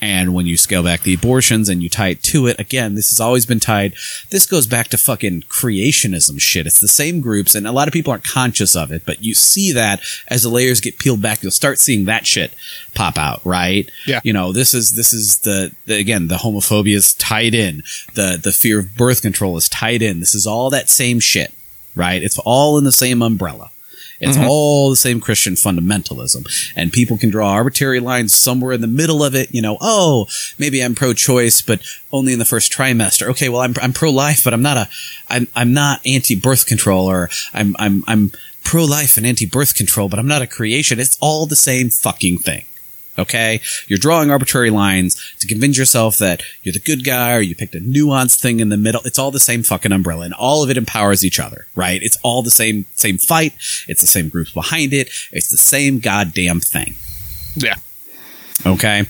And 0.00 0.34
when 0.34 0.44
you 0.44 0.58
scale 0.58 0.82
back 0.82 1.02
the 1.02 1.14
abortions 1.14 1.70
and 1.70 1.82
you 1.82 1.88
tie 1.88 2.08
it 2.08 2.22
to 2.24 2.46
it, 2.46 2.60
again, 2.60 2.94
this 2.94 3.08
has 3.10 3.18
always 3.18 3.46
been 3.46 3.60
tied. 3.60 3.94
This 4.28 4.44
goes 4.44 4.66
back 4.66 4.88
to 4.88 4.98
fucking 4.98 5.42
creationism 5.42 6.38
shit. 6.38 6.66
It's 6.66 6.80
the 6.80 6.86
same 6.86 7.20
groups, 7.20 7.54
and 7.54 7.66
a 7.66 7.72
lot 7.72 7.88
of 7.88 7.94
people 7.94 8.10
aren't 8.10 8.24
conscious 8.24 8.76
of 8.76 8.92
it, 8.92 9.04
but 9.06 9.24
you 9.24 9.34
see 9.34 9.72
that 9.72 10.02
as 10.28 10.42
the 10.42 10.50
layers 10.50 10.80
get 10.80 10.98
peeled 10.98 11.22
back, 11.22 11.42
you'll 11.42 11.50
start 11.50 11.78
seeing 11.78 12.04
that 12.04 12.26
shit 12.26 12.54
pop 12.94 13.16
out, 13.16 13.40
right? 13.44 13.90
Yeah. 14.06 14.20
You 14.22 14.34
know, 14.34 14.52
this 14.52 14.74
is 14.74 14.92
this 14.92 15.14
is 15.14 15.38
the, 15.38 15.74
the 15.86 15.98
again, 15.98 16.28
the 16.28 16.36
homophobia 16.36 16.96
is 16.96 17.14
tied 17.14 17.54
in. 17.54 17.82
The 18.14 18.38
the 18.42 18.52
fear 18.52 18.80
of 18.80 18.96
birth 18.96 19.22
control 19.22 19.56
is 19.56 19.68
tied 19.68 20.02
in. 20.02 20.20
This 20.20 20.34
is 20.34 20.46
all 20.46 20.68
that 20.70 20.90
same 20.90 21.20
shit, 21.20 21.54
right? 21.94 22.22
It's 22.22 22.38
all 22.40 22.76
in 22.76 22.84
the 22.84 22.92
same 22.92 23.22
umbrella. 23.22 23.70
It's 24.20 24.36
mm-hmm. 24.36 24.48
all 24.48 24.90
the 24.90 24.96
same 24.96 25.20
Christian 25.20 25.54
fundamentalism. 25.54 26.72
And 26.76 26.92
people 26.92 27.18
can 27.18 27.30
draw 27.30 27.50
arbitrary 27.50 28.00
lines 28.00 28.36
somewhere 28.36 28.72
in 28.72 28.80
the 28.80 28.86
middle 28.86 29.22
of 29.22 29.34
it. 29.34 29.54
You 29.54 29.62
know, 29.62 29.78
oh, 29.80 30.26
maybe 30.58 30.80
I'm 30.80 30.94
pro 30.94 31.12
choice, 31.12 31.62
but 31.62 31.80
only 32.12 32.32
in 32.32 32.38
the 32.38 32.44
first 32.44 32.72
trimester. 32.72 33.28
Okay, 33.30 33.48
well, 33.48 33.60
I'm, 33.60 33.74
I'm 33.80 33.92
pro 33.92 34.10
life, 34.10 34.44
but 34.44 34.54
I'm 34.54 34.62
not 34.62 34.76
a, 34.76 34.88
I'm, 35.28 35.48
I'm 35.54 35.72
not 35.72 36.00
anti 36.06 36.34
birth 36.34 36.66
control 36.66 37.06
or 37.06 37.28
I'm, 37.52 37.76
I'm, 37.78 38.04
I'm 38.06 38.32
pro 38.64 38.84
life 38.84 39.16
and 39.16 39.26
anti 39.26 39.46
birth 39.46 39.74
control, 39.74 40.08
but 40.08 40.18
I'm 40.18 40.28
not 40.28 40.42
a 40.42 40.46
creation. 40.46 40.98
It's 40.98 41.16
all 41.20 41.46
the 41.46 41.56
same 41.56 41.90
fucking 41.90 42.38
thing. 42.38 42.64
Okay. 43.18 43.60
You're 43.88 43.98
drawing 43.98 44.30
arbitrary 44.30 44.70
lines 44.70 45.16
to 45.40 45.46
convince 45.46 45.78
yourself 45.78 46.18
that 46.18 46.42
you're 46.62 46.72
the 46.72 46.78
good 46.80 47.04
guy 47.04 47.34
or 47.34 47.40
you 47.40 47.54
picked 47.54 47.74
a 47.74 47.80
nuanced 47.80 48.40
thing 48.40 48.60
in 48.60 48.68
the 48.68 48.76
middle. 48.76 49.00
It's 49.04 49.18
all 49.18 49.30
the 49.30 49.40
same 49.40 49.62
fucking 49.62 49.92
umbrella 49.92 50.24
and 50.24 50.34
all 50.34 50.62
of 50.62 50.70
it 50.70 50.76
empowers 50.76 51.24
each 51.24 51.40
other, 51.40 51.66
right? 51.74 52.02
It's 52.02 52.18
all 52.22 52.42
the 52.42 52.50
same, 52.50 52.84
same 52.94 53.18
fight. 53.18 53.54
It's 53.88 54.00
the 54.00 54.06
same 54.06 54.28
groups 54.28 54.52
behind 54.52 54.92
it. 54.92 55.08
It's 55.32 55.50
the 55.50 55.56
same 55.56 55.98
goddamn 55.98 56.60
thing. 56.60 56.96
Yeah. 57.54 57.76
Okay. 58.64 59.04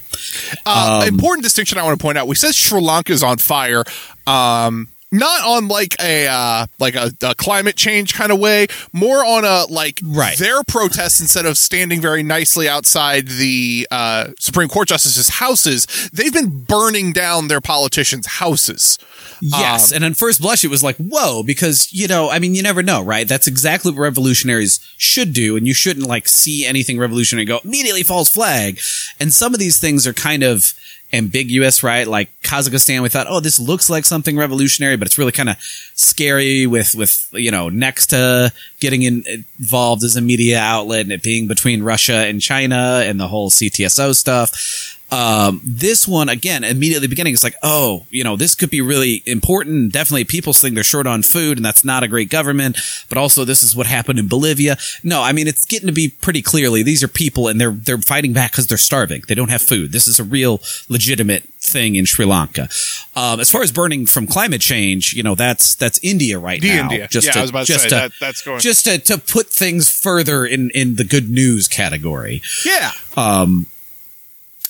Uh, 0.65 1.01
Um, 1.03 1.09
important 1.09 1.43
distinction 1.45 1.79
I 1.79 1.83
want 1.85 1.99
to 1.99 2.03
point 2.03 2.19
out. 2.19 2.27
We 2.29 2.35
said 2.35 2.55
Sri 2.55 2.81
Lanka 2.81 3.13
is 3.13 3.23
on 3.23 3.39
fire. 3.39 3.85
Um, 4.27 4.89
not 5.13 5.45
on 5.45 5.69
like 5.69 5.95
a 6.03 6.27
uh, 6.27 6.67
like 6.79 6.95
a, 6.95 7.11
a 7.23 7.35
climate 7.35 7.77
change 7.77 8.15
kind 8.15 8.33
of 8.33 8.39
way, 8.39 8.67
more 8.93 9.25
on 9.25 9.45
a 9.45 9.65
like 9.73 10.01
Right. 10.05 10.37
their 10.39 10.63
protest 10.65 11.21
instead 11.21 11.47
of 11.47 11.57
standing 11.57 12.01
very 12.01 12.23
nicely 12.23 12.69
outside 12.69 13.29
the 13.29 13.87
uh, 13.91 14.29
Supreme 14.39 14.69
Court 14.69 14.89
justices' 14.89 15.29
houses. 15.29 15.87
They've 16.13 16.33
been 16.33 16.65
burning 16.65 17.13
down 17.13 17.49
their 17.49 17.61
politicians' 17.61 18.27
houses. 18.27 18.99
Yes. 19.43 19.93
and 19.93 20.03
on 20.03 20.15
first 20.15 20.41
blush, 20.41 20.65
it 20.65 20.71
was 20.71 20.83
like, 20.83 20.97
whoa, 20.97 21.43
because, 21.43 21.93
you 21.93 22.09
know, 22.09 22.31
I 22.31 22.39
mean, 22.39 22.55
you 22.55 22.63
never 22.63 22.83
know, 22.83 23.03
right? 23.03 23.29
That's 23.29 23.47
exactly 23.47 23.93
what 23.93 24.01
revolutionaries 24.01 24.81
should 24.97 25.35
do. 25.35 25.57
And 25.59 25.67
you 25.67 25.75
shouldn't 25.75 26.07
like 26.07 26.27
see 26.27 26.65
anything 26.65 26.99
revolutionary 26.99 27.45
go 27.45 27.61
immediately 27.63 28.03
false 28.03 28.31
flag. 28.31 28.79
And 29.21 29.35
some 29.35 29.53
of 29.53 29.61
these 29.61 29.79
things 29.79 30.07
are 30.07 30.15
kind 30.15 30.43
of 30.43 30.73
ambiguous, 31.17 31.83
right? 31.83 32.07
Like 32.07 32.31
Kazakhstan, 32.43 33.03
we 33.03 33.09
thought, 33.09 33.27
oh, 33.29 33.41
this 33.41 33.59
looks 33.59 33.91
like 33.91 34.05
something 34.05 34.37
revolutionary, 34.37 34.97
but 34.97 35.07
it's 35.07 35.19
really 35.19 35.33
kind 35.33 35.49
of 35.49 35.57
scary 35.95 36.67
with, 36.67 36.95
with, 36.95 37.29
you 37.33 37.51
know, 37.51 37.69
next 37.69 38.07
to 38.09 38.53
getting 38.81 39.03
in, 39.03 39.25
involved 39.59 40.05
as 40.05 40.17
a 40.17 40.21
media 40.21 40.59
outlet 40.59 41.03
and 41.03 41.13
it 41.13 41.23
being 41.23 41.47
between 41.49 41.83
Russia 41.83 42.27
and 42.27 42.41
China 42.41 43.03
and 43.05 43.19
the 43.19 43.29
whole 43.29 43.51
CTSO 43.51 44.15
stuff. 44.15 44.96
Um, 45.11 45.61
this 45.65 46.09
one 46.09 46.29
again, 46.29 46.65
immediately 46.65 47.07
beginning, 47.07 47.33
it's 47.35 47.45
like, 47.45 47.55
oh, 47.63 48.07
you 48.11 48.25
know, 48.25 48.35
this 48.37 48.55
could 48.57 48.71
be 48.71 48.81
really 48.81 49.23
important. 49.25 49.93
Definitely 49.93 50.25
people 50.25 50.53
saying 50.53 50.75
they're 50.75 50.83
short 50.83 51.07
on 51.07 51.23
food 51.23 51.59
and 51.59 51.65
that's 51.65 51.85
not 51.85 52.03
a 52.03 52.09
great 52.09 52.29
government, 52.29 52.77
but 53.09 53.17
also 53.17 53.45
this 53.45 53.63
is 53.63 53.77
what 53.77 53.87
happened 53.87 54.19
in 54.19 54.27
Bolivia. 54.27 54.77
No, 55.05 55.23
I 55.23 55.31
mean, 55.33 55.47
it's 55.47 55.65
getting 55.65 55.87
to 55.87 55.93
be 55.93 56.09
pretty 56.09 56.43
clearly 56.43 56.83
these 56.83 57.05
are 57.05 57.09
people 57.09 57.47
and 57.47 57.61
they're, 57.61 57.71
they're 57.71 57.99
fighting 57.99 58.33
back 58.33 58.51
because 58.51 58.67
they're 58.67 58.77
starving. 58.79 59.23
They 59.29 59.35
don't 59.37 59.51
have 59.51 59.63
food. 59.63 59.93
This 59.93 60.09
is 60.09 60.19
a 60.19 60.25
real 60.25 60.61
legitimate 60.89 61.45
thing 61.61 61.95
in 61.95 62.05
Sri 62.05 62.25
Lanka. 62.25 62.69
Um, 63.15 63.39
as 63.39 63.51
far 63.51 63.63
as 63.63 63.71
burning 63.71 64.07
from 64.07 64.27
climate 64.27 64.61
change, 64.61 65.13
you 65.13 65.23
know, 65.23 65.35
that's, 65.37 65.77
that's 65.77 65.99
India 66.03 66.39
right 66.39 66.61
The 66.61 66.69
now. 66.69 66.83
India. 66.83 67.09
Yeah, 67.13 67.33
I 67.37 67.41
was 67.43 67.51
about 67.51 67.67
to 67.67 67.73
just 67.73 67.85
say, 67.85 67.91
that- 67.91 68.13
that's 68.21 68.43
going- 68.43 68.59
just 68.61 68.85
to, 68.87 68.99
to 68.99 69.19
put 69.19 69.47
things 69.49 69.89
further 69.89 70.45
in, 70.45 70.71
in 70.71 70.97
the 70.97 71.05
good 71.05 71.29
news 71.31 71.69
category. 71.69 72.43
Yeah, 72.65 72.91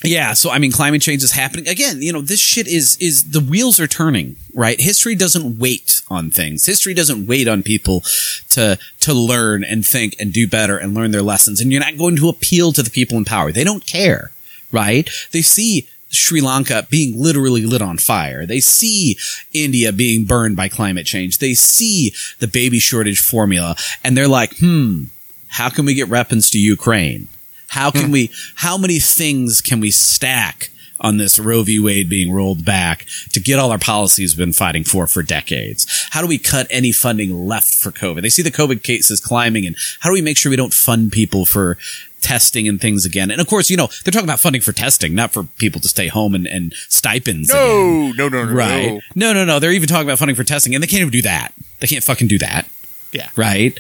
Yeah, 0.05 0.35
so 0.35 0.51
I 0.51 0.59
mean, 0.59 0.73
climate 0.73 1.01
change 1.01 1.23
is 1.23 1.33
happening 1.33 1.69
again. 1.69 2.03
You 2.03 2.13
know, 2.13 2.21
this 2.21 2.41
shit 2.41 2.67
is 2.67 2.97
is 3.01 3.31
the 3.31 3.41
wheels 3.41 3.81
are 3.81 3.87
turning. 3.87 4.37
Right, 4.55 4.81
history 4.81 5.15
doesn't 5.15 5.59
wait 5.59 6.03
on 6.11 6.31
things. 6.31 6.67
History 6.67 6.95
doesn't 6.95 7.27
wait 7.27 7.49
on 7.49 7.63
people 7.63 8.03
to 8.51 8.79
to 9.01 9.15
learn 9.15 9.65
and 9.65 9.87
think 9.87 10.15
and 10.21 10.33
do 10.33 10.47
better 10.47 10.77
and 10.77 10.95
learn 10.95 11.13
their 11.13 11.23
lessons. 11.23 11.61
And 11.61 11.73
you're 11.73 11.81
not 11.81 11.97
going 11.97 12.17
to 12.17 12.29
appeal 12.29 12.73
to 12.73 12.83
the 12.83 12.91
people 12.91 13.17
in 13.17 13.25
power. 13.25 13.53
They 13.53 13.65
don't 13.65 13.87
care. 13.87 14.33
Right? 14.71 15.09
They 15.33 15.43
see 15.43 15.89
Sri 16.09 16.41
Lanka 16.41 16.87
being 16.91 17.21
literally 17.21 17.65
lit 17.65 17.83
on 17.83 17.99
fire. 17.99 18.47
They 18.47 18.61
see 18.61 19.17
India 19.53 19.93
being 19.93 20.25
burned 20.25 20.57
by 20.57 20.69
climate 20.69 21.07
change. 21.07 21.39
They 21.39 21.55
see 21.55 22.13
the 22.39 22.49
baby 22.49 22.79
shortage 22.79 23.21
formula, 23.21 23.77
and 24.05 24.17
they're 24.17 24.29
like, 24.29 24.59
hmm, 24.59 25.05
how 25.49 25.69
can 25.69 25.85
we 25.85 25.95
get 25.95 26.09
weapons 26.09 26.51
to 26.51 26.59
Ukraine? 26.59 27.29
How 27.77 27.91
can 27.91 28.11
we, 28.11 28.31
how 28.57 28.79
many 28.79 28.99
things 28.99 29.61
can 29.61 29.81
we 29.81 29.91
stack 29.91 30.71
on 30.99 31.19
this 31.19 31.39
Roe 31.39 31.63
v. 31.63 31.79
Wade 31.79 32.09
being 32.09 32.33
rolled 32.33 32.65
back 32.65 33.05
to 33.33 33.39
get 33.39 33.59
all 33.59 33.71
our 33.71 33.79
policies 33.79 34.33
we've 34.33 34.47
been 34.47 34.53
fighting 34.55 34.83
for 34.83 35.07
for 35.07 35.23
decades? 35.23 35.87
How 36.13 36.23
do 36.23 36.27
we 36.27 36.39
cut 36.39 36.67
any 36.71 36.91
funding 36.91 37.47
left 37.47 37.75
for 37.75 37.91
COVID? 37.93 38.23
They 38.23 38.31
see 38.31 38.41
the 38.43 38.51
COVID 38.51 38.83
cases 38.83 39.21
climbing 39.21 39.67
and 39.67 39.77
how 40.01 40.09
do 40.09 40.15
we 40.15 40.23
make 40.23 40.39
sure 40.39 40.49
we 40.49 40.57
don't 40.57 40.73
fund 40.73 41.13
people 41.13 41.45
for 41.45 41.77
testing 42.23 42.67
and 42.67 42.81
things 42.81 43.05
again? 43.05 43.31
And 43.31 43.43
of 43.43 43.47
course, 43.47 43.69
you 43.69 43.77
know, 43.77 43.89
they're 44.03 44.11
talking 44.11 44.25
about 44.27 44.41
funding 44.41 44.63
for 44.63 44.73
testing, 44.73 45.15
not 45.15 45.33
for 45.33 45.45
people 45.59 45.83
to 45.83 45.89
stay 45.89 46.09
home 46.09 46.35
and, 46.35 46.47
and 46.47 46.73
stipends. 46.89 47.51
again. 47.51 47.61
no, 47.63 48.13
no, 48.17 48.29
no, 48.31 48.45
no, 48.47 48.53
Right. 48.55 48.93
no. 48.93 49.01
No, 49.15 49.33
no, 49.35 49.45
no. 49.45 49.59
They're 49.59 49.73
even 49.73 49.89
talking 49.89 50.09
about 50.09 50.19
funding 50.19 50.35
for 50.35 50.45
testing 50.45 50.75
and 50.75 50.83
they 50.83 50.87
can't 50.89 51.03
even 51.03 51.13
do 51.13 51.23
that. 51.23 51.53
They 51.81 51.87
can't 51.87 52.03
fucking 52.03 52.29
do 52.29 52.39
that 52.39 52.67
Yeah, 53.13 53.29
right? 53.37 53.79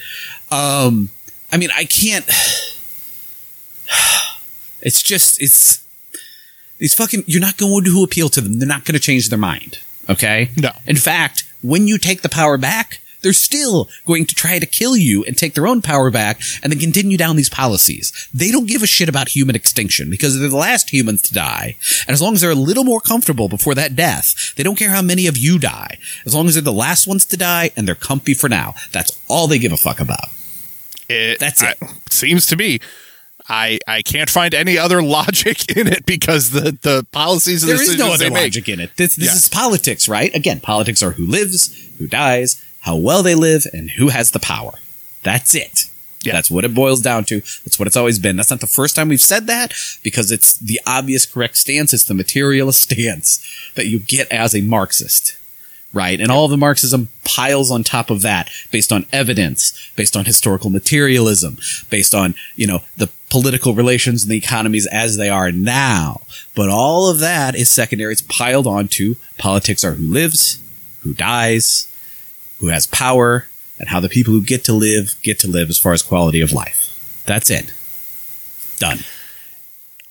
Um, 0.50 1.08
I 1.50 1.56
mean, 1.56 1.70
I 1.74 1.84
can't. 1.86 2.26
It's 4.82 5.02
just 5.02 5.42
it's 5.42 5.84
these 6.78 6.94
fucking. 6.94 7.24
You're 7.26 7.40
not 7.40 7.56
going 7.56 7.84
to 7.84 8.02
appeal 8.04 8.28
to 8.28 8.40
them. 8.40 8.58
They're 8.58 8.68
not 8.68 8.84
going 8.84 8.94
to 8.94 9.00
change 9.00 9.30
their 9.30 9.38
mind. 9.38 9.78
Okay. 10.08 10.50
No. 10.56 10.70
In 10.86 10.96
fact, 10.96 11.42
when 11.62 11.88
you 11.88 11.98
take 11.98 12.22
the 12.22 12.28
power 12.28 12.56
back, 12.56 13.00
they're 13.22 13.32
still 13.32 13.88
going 14.06 14.26
to 14.26 14.34
try 14.34 14.58
to 14.58 14.66
kill 14.66 14.96
you 14.96 15.24
and 15.24 15.36
take 15.36 15.54
their 15.54 15.66
own 15.66 15.82
power 15.82 16.10
back 16.10 16.40
and 16.62 16.72
then 16.72 16.78
continue 16.78 17.16
down 17.16 17.34
these 17.34 17.48
policies. 17.48 18.28
They 18.32 18.52
don't 18.52 18.68
give 18.68 18.82
a 18.82 18.86
shit 18.86 19.08
about 19.08 19.30
human 19.30 19.56
extinction 19.56 20.10
because 20.10 20.38
they're 20.38 20.48
the 20.48 20.56
last 20.56 20.92
humans 20.92 21.22
to 21.22 21.34
die. 21.34 21.76
And 22.06 22.14
as 22.14 22.22
long 22.22 22.34
as 22.34 22.42
they're 22.42 22.50
a 22.50 22.54
little 22.54 22.84
more 22.84 23.00
comfortable 23.00 23.48
before 23.48 23.74
that 23.74 23.96
death, 23.96 24.54
they 24.54 24.62
don't 24.62 24.78
care 24.78 24.90
how 24.90 25.02
many 25.02 25.26
of 25.26 25.36
you 25.36 25.58
die. 25.58 25.98
As 26.24 26.34
long 26.34 26.46
as 26.46 26.54
they're 26.54 26.62
the 26.62 26.72
last 26.72 27.08
ones 27.08 27.24
to 27.26 27.36
die 27.36 27.70
and 27.76 27.88
they're 27.88 27.94
comfy 27.96 28.34
for 28.34 28.48
now. 28.48 28.74
That's 28.92 29.18
all 29.26 29.48
they 29.48 29.58
give 29.58 29.72
a 29.72 29.76
fuck 29.76 29.98
about. 29.98 30.28
It, 31.08 31.40
That's 31.40 31.62
it. 31.62 31.76
I- 31.82 31.88
seems 32.10 32.46
to 32.46 32.56
be. 32.56 32.80
I 33.48 33.78
I 33.86 34.02
can't 34.02 34.28
find 34.30 34.54
any 34.54 34.76
other 34.78 35.02
logic 35.02 35.70
in 35.76 35.86
it 35.86 36.04
because 36.06 36.50
the 36.50 36.76
the 36.82 37.06
policies 37.12 37.62
and 37.62 37.70
There 37.70 37.82
is 37.82 37.96
no 37.98 38.12
other 38.12 38.30
logic 38.30 38.68
in 38.68 38.80
it. 38.80 38.96
This, 38.96 39.16
this 39.16 39.26
Yeah. 39.26 39.32
is 39.34 39.48
politics, 39.48 40.08
right? 40.08 40.34
Again, 40.34 40.60
politics 40.60 41.02
are 41.02 41.12
who 41.12 41.26
lives, 41.26 41.70
who 41.98 42.06
dies, 42.06 42.62
how 42.80 42.96
well 42.96 43.22
they 43.22 43.34
live, 43.34 43.64
and 43.72 43.90
who 43.92 44.08
has 44.08 44.30
the 44.32 44.40
power. 44.40 44.72
That's 45.22 45.54
it. 45.54 45.84
Yeah. 46.22 46.32
That's 46.32 46.50
what 46.50 46.64
it 46.64 46.74
boils 46.74 47.00
down 47.00 47.24
to. 47.26 47.40
That's 47.64 47.78
what 47.78 47.86
it's 47.86 47.96
always 47.96 48.18
been. 48.18 48.36
That's 48.36 48.50
not 48.50 48.60
the 48.60 48.66
first 48.66 48.96
time 48.96 49.08
we've 49.08 49.20
said 49.20 49.46
that 49.46 49.72
because 50.02 50.32
it's 50.32 50.58
the 50.58 50.80
obvious 50.86 51.24
correct 51.24 51.56
stance. 51.56 51.92
It's 51.94 52.04
the 52.04 52.14
materialist 52.14 52.80
stance 52.90 53.44
that 53.76 53.86
you 53.86 54.00
get 54.00 54.30
as 54.32 54.54
a 54.54 54.60
Marxist. 54.60 55.36
Right. 55.96 56.20
And 56.20 56.30
all 56.30 56.44
of 56.44 56.50
the 56.50 56.58
Marxism 56.58 57.08
piles 57.24 57.70
on 57.70 57.82
top 57.82 58.10
of 58.10 58.20
that 58.20 58.50
based 58.70 58.92
on 58.92 59.06
evidence, 59.14 59.72
based 59.96 60.14
on 60.14 60.26
historical 60.26 60.68
materialism, 60.68 61.56
based 61.88 62.14
on, 62.14 62.34
you 62.54 62.66
know, 62.66 62.80
the 62.98 63.08
political 63.30 63.72
relations 63.72 64.22
and 64.22 64.30
the 64.30 64.36
economies 64.36 64.86
as 64.92 65.16
they 65.16 65.30
are 65.30 65.50
now. 65.50 66.20
But 66.54 66.68
all 66.68 67.08
of 67.08 67.20
that 67.20 67.54
is 67.54 67.70
secondary. 67.70 68.12
It's 68.12 68.20
piled 68.20 68.66
onto 68.66 69.14
politics 69.38 69.84
are 69.84 69.94
who 69.94 70.06
lives, 70.06 70.62
who 71.00 71.14
dies, 71.14 71.90
who 72.60 72.66
has 72.66 72.86
power, 72.86 73.48
and 73.78 73.88
how 73.88 73.98
the 73.98 74.10
people 74.10 74.34
who 74.34 74.42
get 74.42 74.64
to 74.64 74.74
live 74.74 75.14
get 75.22 75.38
to 75.38 75.48
live 75.48 75.70
as 75.70 75.78
far 75.78 75.94
as 75.94 76.02
quality 76.02 76.42
of 76.42 76.52
life. 76.52 77.22
That's 77.24 77.48
it. 77.48 77.72
Done. 78.76 78.98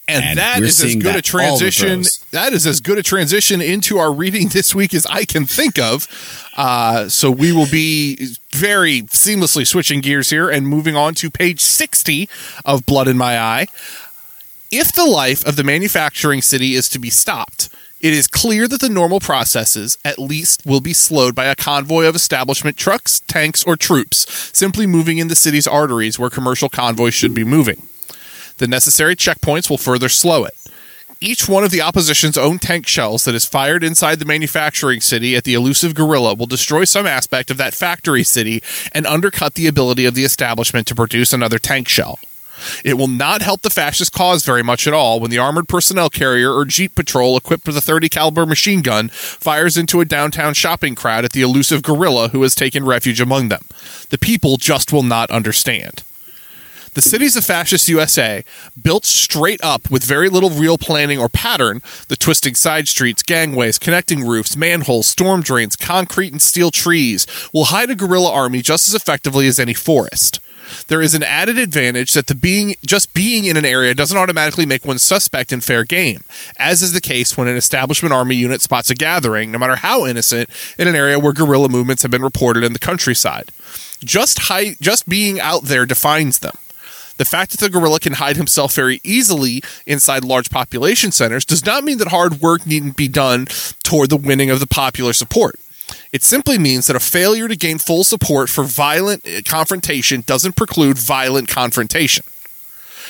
And, 0.08 0.24
And 0.24 0.38
that 0.38 0.62
as 0.62 0.96
good 0.96 1.15
a 1.15 1.22
transition. 1.22 2.04
That 2.32 2.54
is 2.54 2.68
as 2.68 2.80
good 2.80 2.98
a 2.98 3.04
transition 3.04 3.62
into 3.62 3.98
our 3.98 4.13
reading 4.13 4.50
this 4.50 4.76
week 4.76 4.94
as 4.94 5.06
I 5.08 5.26
can 5.26 5.46
think 5.46 5.80
of. 5.80 6.08
Uh, 6.56 7.10
so 7.10 7.32
we 7.32 7.52
will 7.52 7.70
be 7.72 8.36
very 8.52 9.02
seamlessly 9.04 9.65
switching 9.65 10.02
gears 10.02 10.30
here 10.30 10.50
and 10.50 10.68
moving 10.68 10.96
on 10.96 11.15
to 11.15 11.30
page 11.30 11.62
60 11.62 12.30
of 12.63 12.86
Blood 12.86 13.08
in 13.08 13.18
My 13.18 13.39
Eye. 13.39 13.68
If 14.72 14.94
the 14.94 15.06
life 15.06 15.46
of 15.46 15.56
the 15.56 15.63
manufacturing 15.63 16.41
city 16.41 16.76
is 16.76 16.89
to 16.89 17.00
be 17.00 17.10
stopped, 17.10 17.70
it 18.02 18.13
is 18.13 18.28
clear 18.28 18.68
that 18.68 18.82
the 18.82 18.89
normal 18.89 19.20
processes, 19.20 19.98
at 20.06 20.20
least, 20.20 20.65
will 20.65 20.82
be 20.82 20.94
slowed 20.94 21.34
by 21.34 21.46
a 21.46 21.56
convoy 21.56 22.06
of 22.06 22.15
establishment 22.15 22.78
trucks, 22.78 23.22
tanks, 23.22 23.63
or 23.63 23.76
troops 23.76 24.26
simply 24.56 24.86
moving 24.86 25.18
in 25.18 25.28
the 25.28 25.36
city's 25.36 25.65
arteries 25.65 26.20
where 26.20 26.30
commercial 26.30 26.70
convoys 26.70 27.13
should 27.13 27.34
be 27.34 27.44
moving. 27.44 27.88
The 28.58 28.68
necessary 28.68 29.15
checkpoints 29.15 29.70
will 29.70 29.78
further 29.78 30.10
slow 30.10 30.46
it. 30.46 30.54
Each 31.22 31.48
one 31.48 31.63
of 31.63 31.72
the 31.72 31.82
opposition's 31.82 32.38
own 32.38 32.60
tank 32.60 32.88
shells 32.88 33.24
that 33.26 33.36
is 33.36 33.46
fired 33.46 33.84
inside 33.84 34.20
the 34.20 34.26
manufacturing 34.26 35.02
city 35.02 35.36
at 35.36 35.44
the 35.44 35.54
elusive 35.54 35.96
guerrilla 35.96 36.36
will 36.36 36.46
destroy 36.46 36.84
some 36.84 37.06
aspect 37.06 37.50
of 37.50 37.58
that 37.58 37.74
factory 37.74 38.24
city 38.24 38.62
and 38.91 39.08
undercut 39.08 39.56
the 39.56 39.68
ability 39.68 40.06
of 40.06 40.13
the 40.13 40.26
establishment 40.26 40.88
to 40.88 40.96
produce 40.96 41.32
another 41.32 41.58
tank 41.58 41.88
shell. 41.88 42.20
It 42.84 42.96
will 42.96 43.08
not 43.08 43.41
help 43.41 43.62
the 43.62 43.70
fascist 43.70 44.12
cause 44.13 44.46
very 44.46 44.63
much 44.63 44.88
at 44.88 44.94
all 44.94 45.20
when 45.20 45.32
the 45.32 45.38
armored 45.38 45.68
personnel 45.68 46.10
carrier 46.10 46.54
or 46.54 46.65
jeep 46.65 46.96
patrol 46.96 47.38
equipped 47.38 47.68
with 47.68 47.78
a 47.78 47.82
30 47.82 48.10
caliber 48.10 48.46
machine 48.46 48.82
gun 48.82 49.10
fires 49.10 49.78
into 49.78 50.02
a 50.02 50.06
downtown 50.06 50.54
shopping 50.54 50.96
crowd 50.96 51.26
at 51.26 51.32
the 51.32 51.41
elusive 51.41 51.82
guerrilla 51.82 52.30
who 52.30 52.41
has 52.44 52.56
taken 52.56 52.86
refuge 52.86 53.20
among 53.20 53.50
them. 53.50 53.65
The 54.10 54.18
people 54.18 54.58
just 54.58 54.94
will 54.94 55.04
not 55.04 55.32
understand. 55.32 56.04
The 56.95 57.01
cities 57.01 57.36
of 57.36 57.43
fascist 57.43 57.89
USA, 57.89 58.45
built 58.81 59.03
straight 59.03 59.62
up 59.62 59.91
with 59.91 60.05
very 60.05 60.29
little 60.29 60.49
real 60.49 60.77
planning 60.77 61.19
or 61.19 61.27
pattern, 61.27 61.81
the 62.08 62.15
twisting 62.15 62.55
side 62.55 62.88
streets, 62.88 63.21
gangways, 63.21 63.77
connecting 63.77 64.25
roofs, 64.25 64.55
manholes, 64.55 65.05
storm 65.05 65.41
drains, 65.41 65.75
concrete 65.75 66.31
and 66.31 66.41
steel 66.41 66.71
trees, 66.71 67.27
will 67.53 67.65
hide 67.65 67.89
a 67.89 67.95
guerrilla 67.95 68.31
army 68.31 68.62
just 68.62 68.88
as 68.88 68.95
effectively 68.95 69.45
as 69.45 69.60
any 69.60 69.73
forest. 69.73 70.39
There 70.88 71.01
is 71.01 71.13
an 71.13 71.21
added 71.21 71.58
advantage 71.58 72.13
that 72.13 72.27
the 72.27 72.34
being 72.34 72.75
just 72.86 73.13
being 73.13 73.43
in 73.43 73.58
an 73.58 73.65
area 73.65 73.93
doesn't 73.93 74.17
automatically 74.17 74.65
make 74.65 74.86
one 74.86 74.97
suspect 74.97 75.51
in 75.51 75.60
fair 75.60 75.84
game, 75.84 76.23
as 76.55 76.81
is 76.81 76.93
the 76.93 77.01
case 77.01 77.36
when 77.36 77.49
an 77.49 77.58
establishment 77.58 78.13
army 78.13 78.38
unit 78.38 78.62
spots 78.62 78.89
a 78.89 78.95
gathering, 78.95 79.51
no 79.51 79.60
matter 79.60 79.75
how 79.75 80.05
innocent, 80.05 80.49
in 80.79 80.88
an 80.88 80.95
area 80.95 81.19
where 81.19 81.34
guerrilla 81.34 81.67
movements 81.67 82.03
have 82.03 82.12
been 82.12 82.23
reported 82.23 82.63
in 82.63 82.71
the 82.71 82.79
countryside. 82.79 83.51
Just 84.01 84.39
hide, 84.39 84.77
just 84.79 85.10
being 85.10 85.41
out 85.41 85.63
there 85.63 85.86
defines 85.86 86.39
them. 86.39 86.55
The 87.17 87.25
fact 87.25 87.51
that 87.51 87.60
the 87.60 87.69
guerrilla 87.69 87.99
can 87.99 88.13
hide 88.13 88.38
himself 88.38 88.75
very 88.75 88.99
easily 89.04 89.62
inside 89.86 90.23
large 90.23 90.49
population 90.49 91.12
centers 91.12 91.45
does 91.45 91.65
not 91.65 91.84
mean 91.84 91.97
that 91.99 92.10
hard 92.10 92.41
work 92.41 92.65
needn't 92.65 92.97
be 92.97 93.08
done 93.08 93.47
toward 93.84 94.10
the 94.10 94.17
winning 94.17 94.49
of 94.49 94.60
the 94.60 94.67
popular 94.67 95.13
support. 95.13 95.56
It 96.12 96.23
simply 96.23 96.58
means 96.58 96.88
that 96.88 96.95
a 96.95 96.99
failure 96.99 97.47
to 97.47 97.56
gain 97.56 97.78
full 97.78 98.04
support 98.04 98.49
for 98.49 98.63
violent 98.63 99.25
uh, 99.28 99.41
confrontation 99.45 100.23
doesn't 100.25 100.56
preclude 100.56 100.97
violent 100.97 101.47
confrontation. 101.47 102.23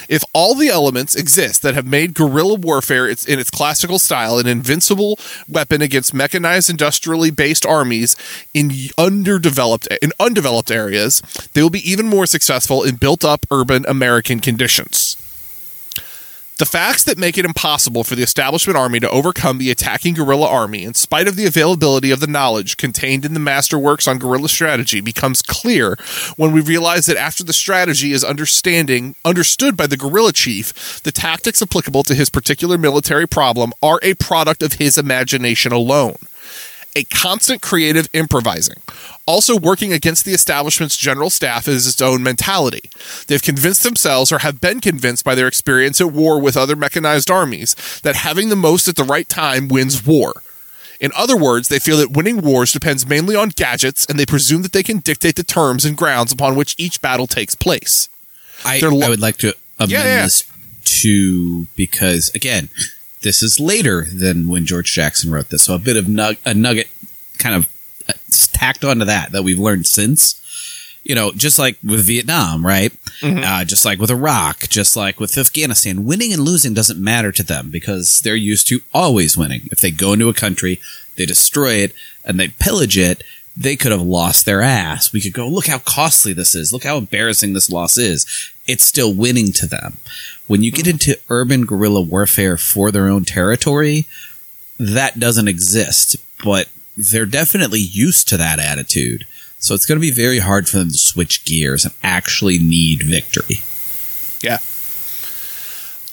If 0.10 0.24
all 0.34 0.56
the 0.56 0.70
elements 0.70 1.16
exist 1.16 1.62
that 1.62 1.74
have 1.74 1.86
made 1.86 2.14
guerrilla 2.14 2.56
warfare 2.56 3.08
in 3.08 3.40
its 3.40 3.50
classical 3.50 4.00
style 4.00 4.38
an 4.38 4.48
invincible 4.48 5.20
weapon 5.48 5.82
against 5.82 6.14
mechanized 6.14 6.70
industrially 6.70 7.32
based 7.32 7.66
armies 7.66 8.16
in 8.54 8.72
underdeveloped 8.98 9.88
in 10.02 10.12
undeveloped 10.20 10.72
areas, 10.72 11.22
they 11.54 11.62
will 11.62 11.70
be 11.70 11.90
even 11.90 12.08
more 12.08 12.26
successful 12.26 12.84
in 12.84 12.96
built 12.96 13.26
up 13.26 13.46
urban 13.52 13.86
American 13.88 14.40
conditions. 14.40 15.18
The 16.58 16.66
facts 16.66 17.04
that 17.04 17.18
make 17.18 17.38
it 17.38 17.44
impossible 17.44 18.06
for 18.06 18.16
the 18.16 18.24
establishment 18.24 18.78
army 18.78 19.02
to 19.02 19.10
overcome 19.10 19.58
the 19.58 19.72
attacking 19.72 20.14
guerrilla 20.14 20.48
army, 20.48 20.86
in 20.86 20.94
spite 20.94 21.28
of 21.28 21.36
the 21.36 21.46
availability 21.46 22.12
of 22.12 22.22
the 22.22 22.28
knowledge 22.28 22.78
contained 22.78 23.26
in 23.26 23.34
the 23.34 23.42
masterworks 23.42 24.08
on 24.08 24.20
guerrilla 24.20 24.48
strategy, 24.48 25.02
becomes 25.02 25.42
clear 25.42 25.98
when 26.38 26.54
we 26.54 26.62
realize 26.62 27.08
that 27.08 27.18
after 27.18 27.44
the 27.44 27.52
strategy 27.52 28.14
is 28.14 28.24
understanding 28.24 29.16
understood 29.26 29.76
by 29.76 29.86
the 29.86 29.98
guerrilla 29.98 30.32
chief, 30.32 31.04
the 31.04 31.12
tactics 31.12 31.62
applicable 31.62 32.04
to 32.04 32.16
his 32.16 32.30
particular 32.30 32.78
military 32.78 33.28
problem 33.28 33.74
are 33.84 34.00
a 34.02 34.14
product 34.14 34.64
of 34.64 34.74
his 34.74 34.98
imagination 34.98 35.74
alone 35.74 36.16
a 36.96 37.04
constant 37.04 37.62
creative 37.62 38.08
improvising. 38.14 38.78
Also, 39.28 39.58
working 39.58 39.92
against 39.92 40.24
the 40.24 40.34
establishment's 40.34 40.96
general 40.96 41.30
staff 41.30 41.68
is 41.68 41.88
its 41.88 42.02
own 42.02 42.24
mentality. 42.24 42.90
They've 43.28 43.42
convinced 43.42 43.84
themselves, 43.84 44.32
or 44.32 44.40
have 44.40 44.62
been 44.62 44.80
convinced 44.80 45.26
by 45.26 45.36
their 45.36 45.48
experience 45.48 46.00
at 46.00 46.12
war 46.12 46.40
with 46.40 46.56
other 46.56 46.76
mechanized 46.76 47.30
armies, 47.30 47.76
that 48.04 48.16
having 48.16 48.50
the 48.50 48.56
most 48.56 48.88
at 48.88 48.96
the 48.96 49.04
right 49.04 49.28
time 49.28 49.68
wins 49.68 50.06
war. 50.06 50.34
In 51.00 51.12
other 51.16 51.36
words, 51.36 51.68
they 51.68 51.80
feel 51.80 51.98
that 51.98 52.12
winning 52.12 52.42
wars 52.42 52.72
depends 52.72 53.06
mainly 53.06 53.36
on 53.36 53.50
gadgets, 53.50 54.06
and 54.06 54.18
they 54.18 54.26
presume 54.26 54.62
that 54.62 54.72
they 54.72 54.84
can 54.84 55.00
dictate 55.00 55.36
the 55.36 55.44
terms 55.44 55.86
and 55.86 55.98
grounds 55.98 56.32
upon 56.32 56.56
which 56.56 56.76
each 56.78 57.02
battle 57.02 57.28
takes 57.28 57.56
place. 57.56 58.10
I, 58.64 58.80
lo- 58.80 59.02
I 59.06 59.10
would 59.10 59.20
like 59.20 59.38
to 59.38 59.54
amend 59.80 59.92
yeah, 59.92 60.04
yeah. 60.04 60.22
this 60.24 60.50
to 61.02 61.66
because 61.76 62.32
again, 62.34 62.70
this 63.26 63.42
is 63.42 63.60
later 63.60 64.06
than 64.06 64.48
when 64.48 64.66
George 64.66 64.94
Jackson 64.94 65.32
wrote 65.32 65.50
this. 65.50 65.64
So 65.64 65.74
a 65.74 65.80
bit 65.80 65.98
of 65.98 66.06
nug- 66.06 66.38
a 66.46 66.54
nugget 66.54 66.88
kind 67.40 67.56
of 67.56 67.68
uh, 68.08 68.14
tacked 68.54 68.86
onto 68.86 69.04
that 69.04 69.32
that 69.32 69.44
we've 69.44 69.60
learned 69.60 69.88
since. 69.88 70.42
You 71.04 71.14
know, 71.14 71.32
just 71.32 71.60
like 71.60 71.78
with 71.84 72.06
Vietnam, 72.08 72.66
right? 72.66 72.92
Mm-hmm. 73.22 73.44
Uh, 73.44 73.66
just 73.66 73.86
like 73.86 74.00
with 74.00 74.10
Iraq, 74.10 74.70
just 74.70 74.96
like 74.96 75.20
with 75.20 75.38
Afghanistan, 75.38 76.06
winning 76.06 76.34
and 76.34 76.42
losing 76.42 76.74
doesn't 76.74 77.04
matter 77.04 77.32
to 77.32 77.44
them 77.44 77.70
because 77.70 78.22
they're 78.22 78.36
used 78.36 78.68
to 78.68 78.82
always 78.94 79.38
winning. 79.38 79.62
If 79.72 79.82
they 79.82 79.92
go 79.92 80.14
into 80.14 80.30
a 80.30 80.34
country, 80.34 80.80
they 81.16 81.26
destroy 81.26 81.74
it 81.76 81.94
and 82.24 82.40
they 82.40 82.48
pillage 82.48 82.98
it, 82.98 83.24
they 83.58 83.76
could 83.76 83.92
have 83.92 84.02
lost 84.02 84.46
their 84.46 84.62
ass. 84.62 85.14
We 85.14 85.22
could 85.22 85.34
go, 85.34 85.48
look 85.48 85.68
how 85.68 85.80
costly 85.80 86.34
this 86.34 86.56
is. 86.56 86.74
Look 86.74 86.84
how 86.84 86.98
embarrassing 86.98 87.54
this 87.54 87.70
loss 87.70 87.98
is. 87.98 88.26
It's 88.68 88.84
still 88.84 89.14
winning 89.14 89.52
to 89.54 89.68
them. 89.68 89.98
When 90.48 90.64
you 90.64 90.72
get 90.72 90.88
into 90.88 91.20
urban 91.30 91.66
guerrilla 91.66 92.02
warfare 92.02 92.58
for 92.58 92.92
their 92.92 93.08
own 93.08 93.26
territory, 93.26 94.06
that 94.80 95.20
doesn't 95.20 95.48
exist, 95.48 96.18
but 96.44 96.70
they're 96.96 97.26
definitely 97.26 97.80
used 97.80 98.28
to 98.30 98.38
that 98.38 98.60
attitude. 98.60 99.26
So 99.58 99.74
it's 99.74 99.86
going 99.86 99.98
to 99.98 100.02
be 100.02 100.12
very 100.12 100.40
hard 100.40 100.70
for 100.70 100.78
them 100.78 100.90
to 100.90 100.98
switch 100.98 101.46
gears 101.46 101.86
and 101.86 101.94
actually 102.04 102.60
need 102.60 103.04
victory. 103.04 103.64
Yeah. 104.42 104.60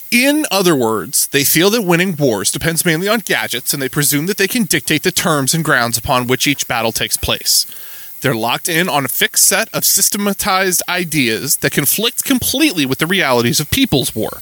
In 0.09 0.45
other 0.51 0.75
words, 0.75 1.27
they 1.27 1.43
feel 1.43 1.69
that 1.71 1.81
winning 1.81 2.15
wars 2.15 2.51
depends 2.51 2.85
mainly 2.85 3.07
on 3.07 3.19
gadgets, 3.19 3.73
and 3.73 3.81
they 3.81 3.89
presume 3.89 4.27
that 4.27 4.37
they 4.37 4.47
can 4.47 4.65
dictate 4.65 5.03
the 5.03 5.11
terms 5.11 5.53
and 5.53 5.63
grounds 5.63 5.97
upon 5.97 6.27
which 6.27 6.47
each 6.47 6.67
battle 6.67 6.91
takes 6.91 7.17
place. 7.17 7.65
They're 8.23 8.33
locked 8.33 8.69
in 8.69 8.87
on 8.87 9.03
a 9.03 9.09
fixed 9.09 9.43
set 9.43 9.67
of 9.73 9.83
systematized 9.83 10.81
ideas 10.87 11.57
that 11.57 11.73
conflict 11.73 12.23
completely 12.23 12.85
with 12.85 12.99
the 12.99 13.05
realities 13.05 13.59
of 13.59 13.69
people's 13.69 14.15
war. 14.15 14.41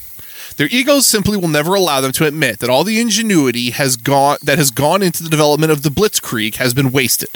Their 0.58 0.68
egos 0.68 1.08
simply 1.08 1.36
will 1.36 1.48
never 1.48 1.74
allow 1.74 2.00
them 2.00 2.12
to 2.12 2.28
admit 2.28 2.60
that 2.60 2.70
all 2.70 2.84
the 2.84 3.02
ingenuity 3.02 3.72
has 3.72 3.98
gone 3.98 4.38
that 4.44 4.60
has 4.60 4.70
gone 4.70 5.02
into 5.02 5.24
the 5.24 5.32
development 5.32 5.72
of 5.72 5.82
the 5.82 5.90
Blitzkrieg 5.90 6.58
has 6.58 6.76
been 6.76 6.92
wasted. 6.92 7.32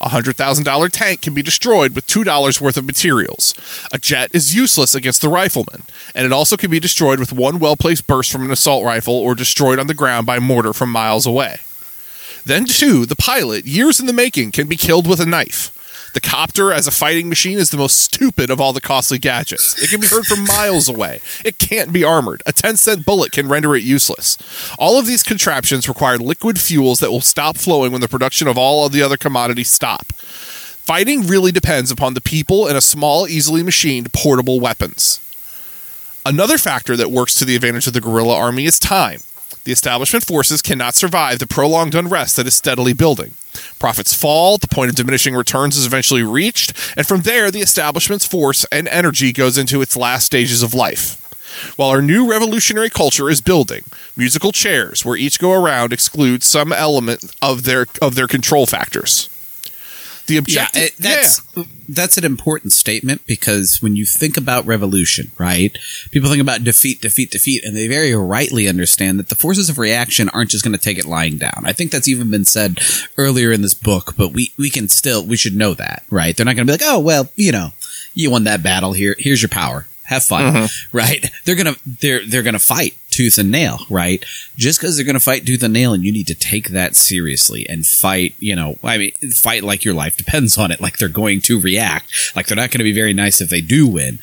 A 0.00 0.10
hundred 0.10 0.36
thousand 0.36 0.62
dollar 0.62 0.88
tank 0.88 1.20
can 1.20 1.34
be 1.34 1.42
destroyed 1.42 1.96
with 1.96 2.06
two 2.06 2.22
dollars 2.22 2.60
worth 2.60 2.76
of 2.76 2.86
materials. 2.86 3.52
A 3.92 3.98
jet 3.98 4.30
is 4.32 4.54
useless 4.54 4.94
against 4.94 5.20
the 5.20 5.28
rifleman, 5.28 5.82
and 6.14 6.24
it 6.24 6.32
also 6.32 6.56
can 6.56 6.70
be 6.70 6.78
destroyed 6.78 7.18
with 7.18 7.32
one 7.32 7.58
well 7.58 7.74
placed 7.74 8.06
burst 8.06 8.30
from 8.30 8.44
an 8.44 8.52
assault 8.52 8.84
rifle 8.84 9.14
or 9.14 9.34
destroyed 9.34 9.80
on 9.80 9.88
the 9.88 9.94
ground 9.94 10.26
by 10.26 10.38
mortar 10.38 10.72
from 10.72 10.92
miles 10.92 11.26
away. 11.26 11.58
Then, 12.44 12.66
too, 12.66 13.04
the 13.04 13.16
pilot, 13.16 13.66
years 13.66 13.98
in 13.98 14.06
the 14.06 14.12
making, 14.12 14.52
can 14.52 14.68
be 14.68 14.76
killed 14.76 15.08
with 15.08 15.18
a 15.18 15.26
knife. 15.26 15.74
The 16.14 16.20
copter 16.20 16.72
as 16.72 16.86
a 16.86 16.90
fighting 16.90 17.28
machine 17.28 17.58
is 17.58 17.70
the 17.70 17.76
most 17.76 17.98
stupid 17.98 18.50
of 18.50 18.60
all 18.60 18.72
the 18.72 18.80
costly 18.80 19.18
gadgets. 19.18 19.80
It 19.80 19.90
can 19.90 20.00
be 20.00 20.06
heard 20.06 20.26
from 20.26 20.44
miles 20.44 20.88
away. 20.88 21.20
It 21.44 21.58
can't 21.58 21.92
be 21.92 22.02
armored. 22.02 22.42
A 22.46 22.52
10 22.52 22.76
cent 22.76 23.04
bullet 23.04 23.32
can 23.32 23.48
render 23.48 23.76
it 23.76 23.82
useless. 23.82 24.38
All 24.78 24.98
of 24.98 25.06
these 25.06 25.22
contraptions 25.22 25.88
require 25.88 26.18
liquid 26.18 26.58
fuels 26.60 27.00
that 27.00 27.10
will 27.10 27.20
stop 27.20 27.56
flowing 27.56 27.92
when 27.92 28.00
the 28.00 28.08
production 28.08 28.48
of 28.48 28.58
all 28.58 28.86
of 28.86 28.92
the 28.92 29.02
other 29.02 29.16
commodities 29.16 29.70
stop. 29.70 30.12
Fighting 30.12 31.26
really 31.26 31.52
depends 31.52 31.90
upon 31.90 32.14
the 32.14 32.20
people 32.20 32.66
and 32.66 32.76
a 32.76 32.80
small, 32.80 33.28
easily 33.28 33.62
machined 33.62 34.12
portable 34.12 34.58
weapons. 34.58 35.20
Another 36.24 36.58
factor 36.58 36.96
that 36.96 37.10
works 37.10 37.34
to 37.34 37.44
the 37.44 37.56
advantage 37.56 37.86
of 37.86 37.92
the 37.92 38.00
guerrilla 38.00 38.34
army 38.34 38.64
is 38.64 38.78
time. 38.78 39.20
The 39.68 39.72
establishment 39.72 40.24
forces 40.24 40.62
cannot 40.62 40.94
survive 40.94 41.40
the 41.40 41.46
prolonged 41.46 41.94
unrest 41.94 42.36
that 42.36 42.46
is 42.46 42.54
steadily 42.54 42.94
building. 42.94 43.34
Profits 43.78 44.14
fall, 44.14 44.56
the 44.56 44.66
point 44.66 44.88
of 44.88 44.96
diminishing 44.96 45.34
returns 45.34 45.76
is 45.76 45.84
eventually 45.84 46.22
reached, 46.22 46.72
and 46.96 47.06
from 47.06 47.20
there, 47.20 47.50
the 47.50 47.60
establishment's 47.60 48.24
force 48.24 48.64
and 48.72 48.88
energy 48.88 49.30
goes 49.30 49.58
into 49.58 49.82
its 49.82 49.94
last 49.94 50.24
stages 50.24 50.62
of 50.62 50.72
life. 50.72 51.20
While 51.76 51.90
our 51.90 52.00
new 52.00 52.26
revolutionary 52.26 52.88
culture 52.88 53.28
is 53.28 53.42
building, 53.42 53.84
musical 54.16 54.52
chairs 54.52 55.04
where 55.04 55.18
each 55.18 55.38
go 55.38 55.52
around 55.52 55.92
exclude 55.92 56.42
some 56.42 56.72
element 56.72 57.30
of 57.42 57.64
their 57.64 57.84
of 58.00 58.14
their 58.14 58.26
control 58.26 58.64
factors. 58.64 59.28
The 60.28 60.36
objective, 60.36 60.82
yeah, 60.82 60.86
it, 60.86 60.96
that's 60.98 61.42
yeah. 61.56 61.64
that's 61.88 62.18
an 62.18 62.24
important 62.24 62.74
statement 62.74 63.26
because 63.26 63.78
when 63.80 63.96
you 63.96 64.04
think 64.04 64.36
about 64.36 64.66
revolution, 64.66 65.30
right? 65.38 65.76
People 66.10 66.28
think 66.28 66.42
about 66.42 66.62
defeat, 66.62 67.00
defeat, 67.00 67.30
defeat, 67.30 67.64
and 67.64 67.74
they 67.74 67.88
very 67.88 68.14
rightly 68.14 68.68
understand 68.68 69.18
that 69.18 69.30
the 69.30 69.34
forces 69.34 69.70
of 69.70 69.78
reaction 69.78 70.28
aren't 70.28 70.50
just 70.50 70.64
going 70.64 70.74
to 70.74 70.78
take 70.78 70.98
it 70.98 71.06
lying 71.06 71.38
down. 71.38 71.62
I 71.64 71.72
think 71.72 71.90
that's 71.90 72.08
even 72.08 72.30
been 72.30 72.44
said 72.44 72.78
earlier 73.16 73.52
in 73.52 73.62
this 73.62 73.72
book, 73.72 74.16
but 74.18 74.32
we 74.32 74.52
we 74.58 74.68
can 74.68 74.90
still 74.90 75.24
we 75.24 75.38
should 75.38 75.56
know 75.56 75.72
that, 75.74 76.04
right? 76.10 76.36
They're 76.36 76.44
not 76.44 76.56
going 76.56 76.66
to 76.66 76.72
be 76.72 76.84
like, 76.84 76.92
oh 76.92 76.98
well, 76.98 77.30
you 77.34 77.50
know, 77.50 77.70
you 78.12 78.30
won 78.30 78.44
that 78.44 78.62
battle 78.62 78.92
here. 78.92 79.16
Here's 79.18 79.40
your 79.40 79.48
power. 79.48 79.86
Have 80.04 80.24
fun, 80.24 80.52
mm-hmm. 80.52 80.96
right? 80.96 81.24
They're 81.44 81.54
gonna 81.54 81.76
they're 81.86 82.24
they're 82.26 82.42
gonna 82.42 82.58
fight 82.58 82.96
tooth 83.18 83.36
and 83.36 83.50
nail, 83.50 83.80
right? 83.90 84.24
Just 84.56 84.78
because 84.78 84.96
they're 84.96 85.04
going 85.04 85.14
to 85.14 85.20
fight 85.20 85.44
tooth 85.44 85.64
and 85.64 85.74
nail 85.74 85.92
and 85.92 86.04
you 86.04 86.12
need 86.12 86.28
to 86.28 86.36
take 86.36 86.68
that 86.68 86.94
seriously 86.94 87.68
and 87.68 87.84
fight, 87.84 88.32
you 88.38 88.54
know, 88.54 88.78
I 88.84 88.96
mean, 88.96 89.10
fight 89.34 89.64
like 89.64 89.84
your 89.84 89.94
life 89.94 90.16
depends 90.16 90.56
on 90.56 90.70
it, 90.70 90.80
like 90.80 90.98
they're 90.98 91.08
going 91.08 91.40
to 91.42 91.60
react, 91.60 92.12
like 92.36 92.46
they're 92.46 92.56
not 92.56 92.70
going 92.70 92.78
to 92.78 92.84
be 92.84 92.92
very 92.92 93.12
nice 93.12 93.40
if 93.40 93.50
they 93.50 93.60
do 93.60 93.88
win. 93.88 94.20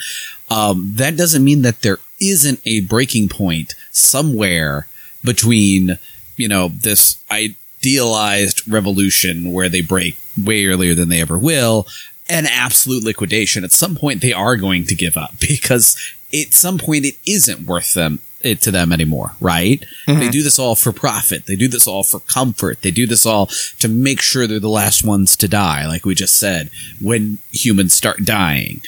Um, 0.50 0.94
that 0.96 1.18
doesn't 1.18 1.44
mean 1.44 1.62
that 1.64 1.82
there 1.82 1.98
isn't 2.22 2.62
a 2.66 2.80
breaking 2.82 3.28
point 3.28 3.76
somewhere 3.92 4.88
between, 5.26 6.00
you 6.38 6.48
know, 6.48 6.70
this 6.70 7.18
idealized 7.30 8.66
revolution 8.72 9.52
where 9.52 9.68
they 9.68 9.82
break 9.82 10.16
way 10.42 10.66
earlier 10.68 10.96
than 10.96 11.10
they 11.10 11.20
ever 11.20 11.38
will 11.38 11.86
and 12.30 12.48
absolute 12.48 13.04
liquidation. 13.04 13.66
At 13.66 13.74
some 13.74 13.98
point, 13.98 14.22
they 14.22 14.32
are 14.32 14.56
going 14.56 14.86
to 14.86 14.96
give 14.96 15.18
up 15.18 15.38
because 15.42 15.98
at 16.34 16.54
some 16.54 16.78
point 16.78 17.04
it 17.04 17.16
isn't 17.28 17.68
worth 17.68 17.94
them 17.94 18.22
it 18.46 18.62
to 18.62 18.72
them 18.72 18.92
anymore, 18.94 19.32
right? 19.42 19.84
Mm-hmm. 20.08 20.20
They 20.20 20.30
do 20.30 20.44
this 20.44 20.60
all 20.60 20.76
for 20.76 20.92
profit. 20.92 21.46
They 21.48 21.56
do 21.56 21.68
this 21.68 21.88
all 21.88 22.04
for 22.04 22.20
comfort. 22.20 22.82
They 22.82 22.92
do 22.92 23.08
this 23.08 23.26
all 23.26 23.48
to 23.80 23.88
make 23.88 24.22
sure 24.22 24.46
they're 24.48 24.60
the 24.60 24.70
last 24.70 25.04
ones 25.04 25.36
to 25.38 25.48
die, 25.48 25.88
like 25.88 26.06
we 26.06 26.16
just 26.16 26.36
said, 26.36 26.70
when 27.02 27.40
humans 27.52 27.94
start 27.94 28.24
dying. 28.24 28.82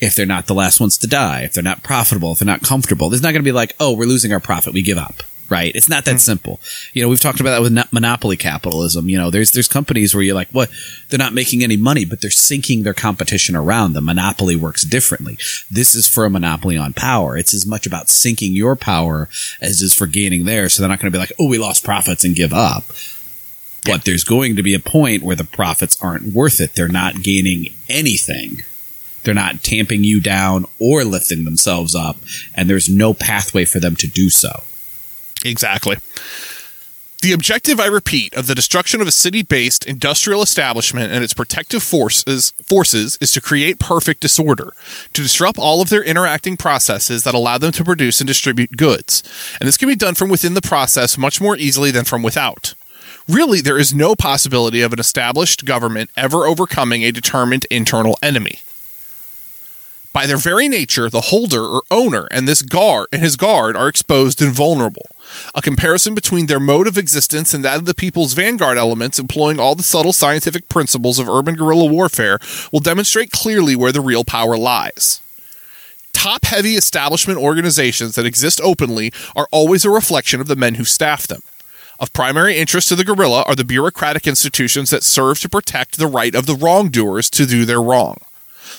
if 0.00 0.14
they're 0.14 0.26
not 0.26 0.46
the 0.46 0.54
last 0.54 0.80
ones 0.80 0.98
to 0.98 1.06
die, 1.06 1.42
if 1.42 1.52
they're 1.54 1.62
not 1.62 1.82
profitable, 1.82 2.32
if 2.32 2.38
they're 2.38 2.46
not 2.46 2.62
comfortable. 2.62 3.08
There's 3.08 3.22
not 3.22 3.30
going 3.32 3.42
to 3.42 3.48
be 3.48 3.52
like, 3.52 3.74
oh, 3.80 3.92
we're 3.96 4.06
losing 4.06 4.32
our 4.32 4.40
profit, 4.40 4.74
we 4.74 4.82
give 4.82 4.98
up. 4.98 5.22
Right? 5.50 5.74
It's 5.74 5.88
not 5.88 6.06
that 6.06 6.12
hmm. 6.12 6.18
simple. 6.18 6.60
You 6.92 7.02
know, 7.02 7.08
we've 7.08 7.20
talked 7.20 7.40
about 7.40 7.50
that 7.50 7.60
with 7.60 7.92
monopoly 7.92 8.36
capitalism. 8.36 9.08
You 9.08 9.18
know, 9.18 9.30
there's 9.30 9.50
there's 9.52 9.68
companies 9.68 10.14
where 10.14 10.22
you're 10.22 10.34
like, 10.34 10.48
what? 10.50 10.70
They're 11.08 11.18
not 11.18 11.34
making 11.34 11.62
any 11.62 11.76
money, 11.76 12.04
but 12.04 12.20
they're 12.20 12.30
sinking 12.30 12.82
their 12.82 12.94
competition 12.94 13.54
around 13.54 13.92
them. 13.92 14.06
Monopoly 14.06 14.56
works 14.56 14.84
differently. 14.84 15.36
This 15.70 15.94
is 15.94 16.08
for 16.08 16.24
a 16.24 16.30
monopoly 16.30 16.76
on 16.76 16.92
power. 16.92 17.36
It's 17.36 17.54
as 17.54 17.66
much 17.66 17.86
about 17.86 18.08
sinking 18.08 18.52
your 18.54 18.74
power 18.74 19.28
as 19.60 19.82
it 19.82 19.84
is 19.84 19.94
for 19.94 20.06
gaining 20.06 20.44
theirs. 20.44 20.74
So 20.74 20.82
they're 20.82 20.90
not 20.90 21.00
going 21.00 21.12
to 21.12 21.16
be 21.16 21.20
like, 21.20 21.32
oh, 21.38 21.48
we 21.48 21.58
lost 21.58 21.84
profits 21.84 22.24
and 22.24 22.34
give 22.34 22.52
up. 22.52 22.84
But 23.84 24.04
there's 24.04 24.24
going 24.24 24.56
to 24.56 24.62
be 24.62 24.72
a 24.72 24.78
point 24.78 25.22
where 25.22 25.36
the 25.36 25.44
profits 25.44 26.02
aren't 26.02 26.32
worth 26.32 26.58
it. 26.58 26.74
They're 26.74 26.88
not 26.88 27.22
gaining 27.22 27.74
anything. 27.88 28.64
They're 29.24 29.34
not 29.34 29.62
tamping 29.62 30.04
you 30.04 30.20
down 30.20 30.66
or 30.78 31.04
lifting 31.04 31.44
themselves 31.44 31.94
up, 31.94 32.16
and 32.54 32.68
there's 32.68 32.88
no 32.88 33.14
pathway 33.14 33.64
for 33.64 33.80
them 33.80 33.96
to 33.96 34.06
do 34.06 34.30
so. 34.30 34.62
Exactly. 35.44 35.96
The 37.24 37.32
objective, 37.32 37.80
I 37.80 37.86
repeat, 37.86 38.34
of 38.34 38.48
the 38.48 38.54
destruction 38.54 39.00
of 39.00 39.06
a 39.06 39.10
city-based 39.10 39.86
industrial 39.86 40.42
establishment 40.42 41.10
and 41.10 41.24
its 41.24 41.32
protective 41.32 41.82
forces 41.82 42.52
forces 42.62 43.16
is 43.18 43.32
to 43.32 43.40
create 43.40 43.78
perfect 43.78 44.20
disorder, 44.20 44.74
to 45.14 45.22
disrupt 45.22 45.58
all 45.58 45.80
of 45.80 45.88
their 45.88 46.02
interacting 46.02 46.58
processes 46.58 47.22
that 47.22 47.34
allow 47.34 47.56
them 47.56 47.72
to 47.72 47.84
produce 47.84 48.20
and 48.20 48.28
distribute 48.28 48.76
goods. 48.76 49.22
And 49.58 49.66
this 49.66 49.78
can 49.78 49.88
be 49.88 49.96
done 49.96 50.14
from 50.14 50.28
within 50.28 50.52
the 50.52 50.60
process 50.60 51.16
much 51.16 51.40
more 51.40 51.56
easily 51.56 51.90
than 51.90 52.04
from 52.04 52.22
without. 52.22 52.74
Really, 53.26 53.62
there 53.62 53.78
is 53.78 53.94
no 53.94 54.14
possibility 54.14 54.82
of 54.82 54.92
an 54.92 55.00
established 55.00 55.64
government 55.64 56.10
ever 56.18 56.44
overcoming 56.44 57.04
a 57.04 57.10
determined 57.10 57.66
internal 57.70 58.18
enemy. 58.22 58.60
By 60.14 60.26
their 60.26 60.36
very 60.36 60.68
nature, 60.68 61.10
the 61.10 61.22
holder 61.22 61.64
or 61.64 61.82
owner 61.90 62.28
and 62.30 62.46
this 62.46 62.62
guard 62.62 63.08
and 63.12 63.20
his 63.20 63.34
guard 63.34 63.74
are 63.74 63.88
exposed 63.88 64.40
and 64.40 64.52
vulnerable. 64.52 65.08
A 65.56 65.60
comparison 65.60 66.14
between 66.14 66.46
their 66.46 66.60
mode 66.60 66.86
of 66.86 66.96
existence 66.96 67.52
and 67.52 67.64
that 67.64 67.78
of 67.78 67.84
the 67.84 67.94
people's 67.94 68.32
vanguard 68.32 68.78
elements 68.78 69.18
employing 69.18 69.58
all 69.58 69.74
the 69.74 69.82
subtle 69.82 70.12
scientific 70.12 70.68
principles 70.68 71.18
of 71.18 71.28
urban 71.28 71.56
guerrilla 71.56 71.86
warfare 71.86 72.38
will 72.70 72.78
demonstrate 72.78 73.32
clearly 73.32 73.74
where 73.74 73.90
the 73.90 74.00
real 74.00 74.22
power 74.22 74.56
lies. 74.56 75.20
Top 76.12 76.44
heavy 76.44 76.76
establishment 76.76 77.40
organizations 77.40 78.14
that 78.14 78.24
exist 78.24 78.60
openly 78.62 79.12
are 79.34 79.48
always 79.50 79.84
a 79.84 79.90
reflection 79.90 80.40
of 80.40 80.46
the 80.46 80.54
men 80.54 80.76
who 80.76 80.84
staff 80.84 81.26
them. 81.26 81.42
Of 81.98 82.12
primary 82.12 82.56
interest 82.56 82.86
to 82.90 82.94
the 82.94 83.04
guerrilla 83.04 83.42
are 83.48 83.56
the 83.56 83.64
bureaucratic 83.64 84.28
institutions 84.28 84.90
that 84.90 85.02
serve 85.02 85.40
to 85.40 85.48
protect 85.48 85.98
the 85.98 86.06
right 86.06 86.36
of 86.36 86.46
the 86.46 86.54
wrongdoers 86.54 87.28
to 87.30 87.46
do 87.46 87.64
their 87.64 87.82
wrong 87.82 88.18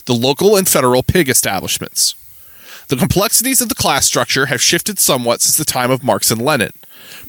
the 0.05 0.13
local 0.13 0.55
and 0.55 0.67
federal 0.67 1.03
pig 1.03 1.29
establishments. 1.29 2.15
The 2.87 2.95
complexities 2.95 3.61
of 3.61 3.69
the 3.69 3.75
class 3.75 4.05
structure 4.05 4.45
have 4.45 4.61
shifted 4.61 4.99
somewhat 4.99 5.41
since 5.41 5.57
the 5.57 5.65
time 5.65 5.89
of 5.89 6.03
Marx 6.03 6.29
and 6.29 6.41
Lenin. 6.41 6.73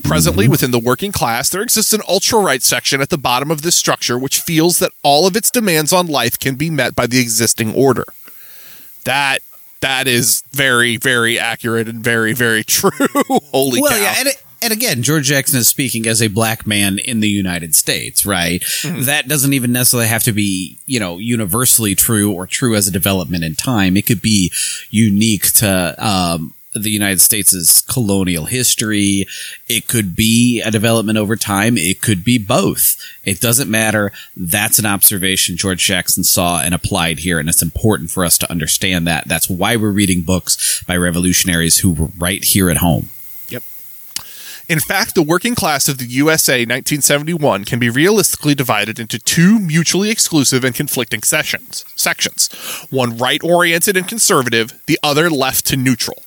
Presently, 0.03 0.45
mm-hmm. 0.45 0.51
within 0.51 0.71
the 0.71 0.79
working 0.79 1.12
class, 1.12 1.49
there 1.49 1.62
exists 1.62 1.93
an 1.93 2.03
ultra 2.09 2.39
right 2.39 2.62
section 2.62 3.01
at 3.01 3.09
the 3.09 3.19
bottom 3.19 3.51
of 3.51 3.62
this 3.62 3.77
structure 3.77 4.19
which 4.19 4.41
feels 4.41 4.79
that 4.79 4.93
all 5.03 5.27
of 5.27 5.37
its 5.37 5.51
demands 5.51 5.93
on 5.93 6.07
life 6.07 6.39
can 6.39 6.55
be 6.57 6.71
met 6.71 6.95
by 6.95 7.07
the 7.07 7.19
existing 7.19 7.75
order. 7.75 8.05
That 9.05 9.41
that 9.81 10.07
is 10.09 10.43
very, 10.53 10.97
very 10.97 11.39
accurate 11.39 11.89
and 11.89 12.03
very, 12.03 12.33
very 12.33 12.65
true. 12.65 12.91
Holy 13.53 13.81
well, 13.81 13.93
cow. 13.93 13.99
yeah, 13.99 14.15
and, 14.19 14.29
it, 14.29 14.43
and 14.67 14.73
again, 14.73 15.05
George 15.05 15.27
Jackson 15.27 15.61
is 15.61 15.69
speaking 15.69 16.09
as 16.09 16.21
a 16.21 16.27
black 16.27 16.67
man 16.67 16.99
in 16.99 17.21
the 17.21 17.29
United 17.29 17.75
States, 17.77 18.27
right? 18.27 18.65
That 18.85 19.29
doesn't 19.29 19.53
even 19.53 19.71
necessarily 19.71 20.09
have 20.09 20.25
to 20.25 20.33
be, 20.33 20.79
you 20.87 20.99
know, 20.99 21.19
universally 21.19 21.95
true 21.95 22.33
or 22.33 22.49
true 22.49 22.75
as 22.75 22.89
a 22.89 22.91
development 22.91 23.45
in 23.45 23.55
time. 23.55 23.97
It 23.97 24.07
could 24.07 24.21
be 24.21 24.51
unique 24.91 25.53
to 25.55 25.95
um, 26.05 26.53
the 26.73 26.91
United 26.91 27.21
States' 27.21 27.81
colonial 27.81 28.47
history. 28.47 29.27
It 29.69 29.87
could 29.87 30.17
be 30.17 30.61
a 30.61 30.73
development 30.73 31.17
over 31.17 31.37
time. 31.37 31.77
It 31.77 32.01
could 32.01 32.25
be 32.25 32.37
both. 32.37 32.97
It 33.25 33.41
doesn't 33.41 33.71
matter. 33.71 34.11
That's 34.37 34.81
an 34.81 34.87
observation 34.87 35.57
George 35.57 35.85
Jackson 35.85 36.25
saw 36.25 36.61
and 36.61 36.75
applied 36.75 37.21
here, 37.21 37.39
and 37.39 37.49
it's 37.49 37.63
important 37.63 38.11
for 38.11 38.25
us 38.25 38.37
to 38.39 38.51
understand 38.51 39.07
that. 39.07 39.29
That's 39.29 39.49
why 39.49 39.77
we're 39.77 39.91
reading 39.93 40.23
books 40.23 40.83
by 40.89 40.97
revolutionaries 40.97 41.79
who 41.79 41.93
were 41.93 42.09
right 42.19 42.43
here 42.43 42.69
at 42.69 42.79
home. 42.79 43.11
In 44.69 44.81
fact, 44.81 45.15
the 45.15 45.23
working 45.23 45.55
class 45.55 45.89
of 45.89 45.99
the 45.99 46.07
USA 46.07 46.63
1971 46.63 47.65
can 47.65 47.79
be 47.79 47.89
realistically 47.89 48.53
divided 48.53 48.99
into 48.99 49.17
two 49.17 49.61
mutually 49.61 50.11
exclusive 50.11 50.65
and 50.65 50.75
conflicting 50.75 51.23
sessions, 51.23 51.85
sections. 51.95 52.49
One 52.91 53.17
right 53.17 53.41
oriented 53.45 53.97
and 53.97 54.09
conservative, 54.09 54.83
the 54.87 54.99
other 55.05 55.31
left 55.31 55.67
to 55.67 55.77
neutral. 55.77 56.26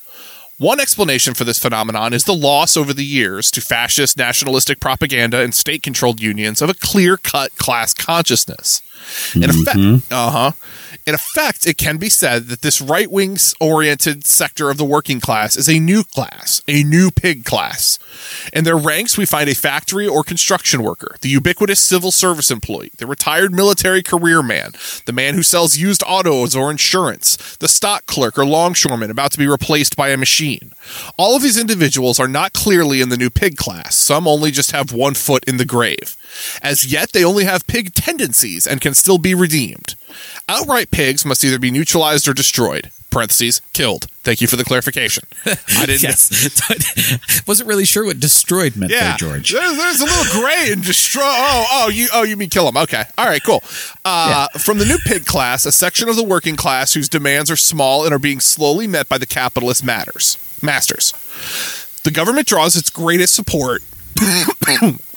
One 0.60 0.78
explanation 0.78 1.32
for 1.32 1.44
this 1.44 1.58
phenomenon 1.58 2.12
is 2.12 2.24
the 2.24 2.34
loss 2.34 2.76
over 2.76 2.92
the 2.92 3.02
years 3.02 3.50
to 3.52 3.62
fascist 3.62 4.18
nationalistic 4.18 4.78
propaganda 4.78 5.40
and 5.40 5.54
state 5.54 5.82
controlled 5.82 6.20
unions 6.20 6.60
of 6.60 6.68
a 6.68 6.74
clear 6.74 7.16
cut 7.16 7.56
class 7.56 7.94
consciousness. 7.94 8.82
In 9.34 9.44
effect, 9.48 10.12
uh 10.12 10.30
huh. 10.30 10.52
In 11.06 11.14
effect, 11.14 11.66
it 11.66 11.78
can 11.78 11.96
be 11.96 12.10
said 12.10 12.48
that 12.48 12.60
this 12.60 12.80
right 12.80 13.10
wing 13.10 13.38
oriented 13.58 14.26
sector 14.26 14.68
of 14.68 14.76
the 14.76 14.84
working 14.84 15.18
class 15.18 15.56
is 15.56 15.68
a 15.68 15.78
new 15.78 16.04
class, 16.04 16.62
a 16.68 16.84
new 16.84 17.10
pig 17.10 17.44
class. 17.44 17.98
In 18.52 18.64
their 18.64 18.76
ranks, 18.76 19.16
we 19.16 19.24
find 19.24 19.48
a 19.48 19.54
factory 19.54 20.06
or 20.06 20.22
construction 20.22 20.82
worker, 20.82 21.16
the 21.22 21.30
ubiquitous 21.30 21.80
civil 21.80 22.10
service 22.10 22.50
employee, 22.50 22.90
the 22.98 23.06
retired 23.06 23.54
military 23.54 24.02
career 24.02 24.42
man, 24.42 24.72
the 25.06 25.12
man 25.12 25.34
who 25.34 25.42
sells 25.42 25.78
used 25.78 26.02
autos 26.06 26.54
or 26.54 26.70
insurance, 26.70 27.56
the 27.56 27.68
stock 27.68 28.04
clerk 28.06 28.38
or 28.38 28.44
longshoreman 28.44 29.10
about 29.10 29.32
to 29.32 29.38
be 29.38 29.46
replaced 29.46 29.96
by 29.96 30.10
a 30.10 30.16
machine. 30.16 30.49
All 31.16 31.36
of 31.36 31.42
these 31.42 31.58
individuals 31.58 32.18
are 32.18 32.28
not 32.28 32.52
clearly 32.52 33.00
in 33.00 33.08
the 33.08 33.16
new 33.16 33.30
pig 33.30 33.56
class. 33.56 33.94
Some 33.94 34.26
only 34.26 34.50
just 34.50 34.72
have 34.72 34.92
one 34.92 35.14
foot 35.14 35.44
in 35.44 35.56
the 35.56 35.64
grave. 35.64 36.16
As 36.62 36.90
yet, 36.90 37.12
they 37.12 37.24
only 37.24 37.44
have 37.44 37.66
pig 37.66 37.94
tendencies 37.94 38.66
and 38.66 38.80
can 38.80 38.94
still 38.94 39.18
be 39.18 39.34
redeemed. 39.34 39.94
Outright 40.48 40.90
pigs 40.90 41.24
must 41.24 41.44
either 41.44 41.58
be 41.58 41.70
neutralized 41.70 42.26
or 42.26 42.34
destroyed. 42.34 42.90
Parentheses, 43.10 43.60
killed. 43.72 44.06
Thank 44.22 44.40
you 44.40 44.46
for 44.46 44.56
the 44.56 44.64
clarification. 44.64 45.24
I 45.44 45.86
didn't. 45.86 46.02
yes. 46.02 47.42
Wasn't 47.46 47.68
really 47.68 47.84
sure 47.84 48.04
what 48.04 48.20
destroyed 48.20 48.76
meant 48.76 48.92
Yeah, 48.92 49.16
there, 49.16 49.16
George. 49.16 49.52
There's, 49.52 49.76
there's 49.76 50.00
a 50.00 50.04
little 50.04 50.40
gray 50.40 50.70
in 50.72 50.80
destroy. 50.80 51.22
Oh, 51.24 51.66
oh, 51.70 51.88
you, 51.88 52.08
oh, 52.12 52.22
you 52.22 52.36
mean 52.36 52.50
kill 52.50 52.66
them? 52.70 52.76
Okay, 52.76 53.04
all 53.18 53.26
right, 53.26 53.42
cool. 53.42 53.62
Uh, 54.04 54.46
From 54.58 54.78
the 54.78 54.84
new 54.84 54.98
pig 54.98 55.26
class, 55.26 55.66
a 55.66 55.72
section 55.72 56.08
of 56.08 56.16
the 56.16 56.24
working 56.24 56.56
class 56.56 56.94
whose 56.94 57.08
demands 57.08 57.50
are 57.50 57.56
small 57.56 58.04
and 58.04 58.14
are 58.14 58.18
being 58.18 58.40
slowly 58.40 58.86
met 58.86 59.08
by 59.08 59.18
the 59.18 59.26
capitalist 59.26 59.84
matters 59.84 60.38
masters. 60.62 61.12
The 62.04 62.10
government 62.10 62.46
draws 62.46 62.76
its 62.76 62.90
greatest 62.90 63.34
support. 63.34 63.82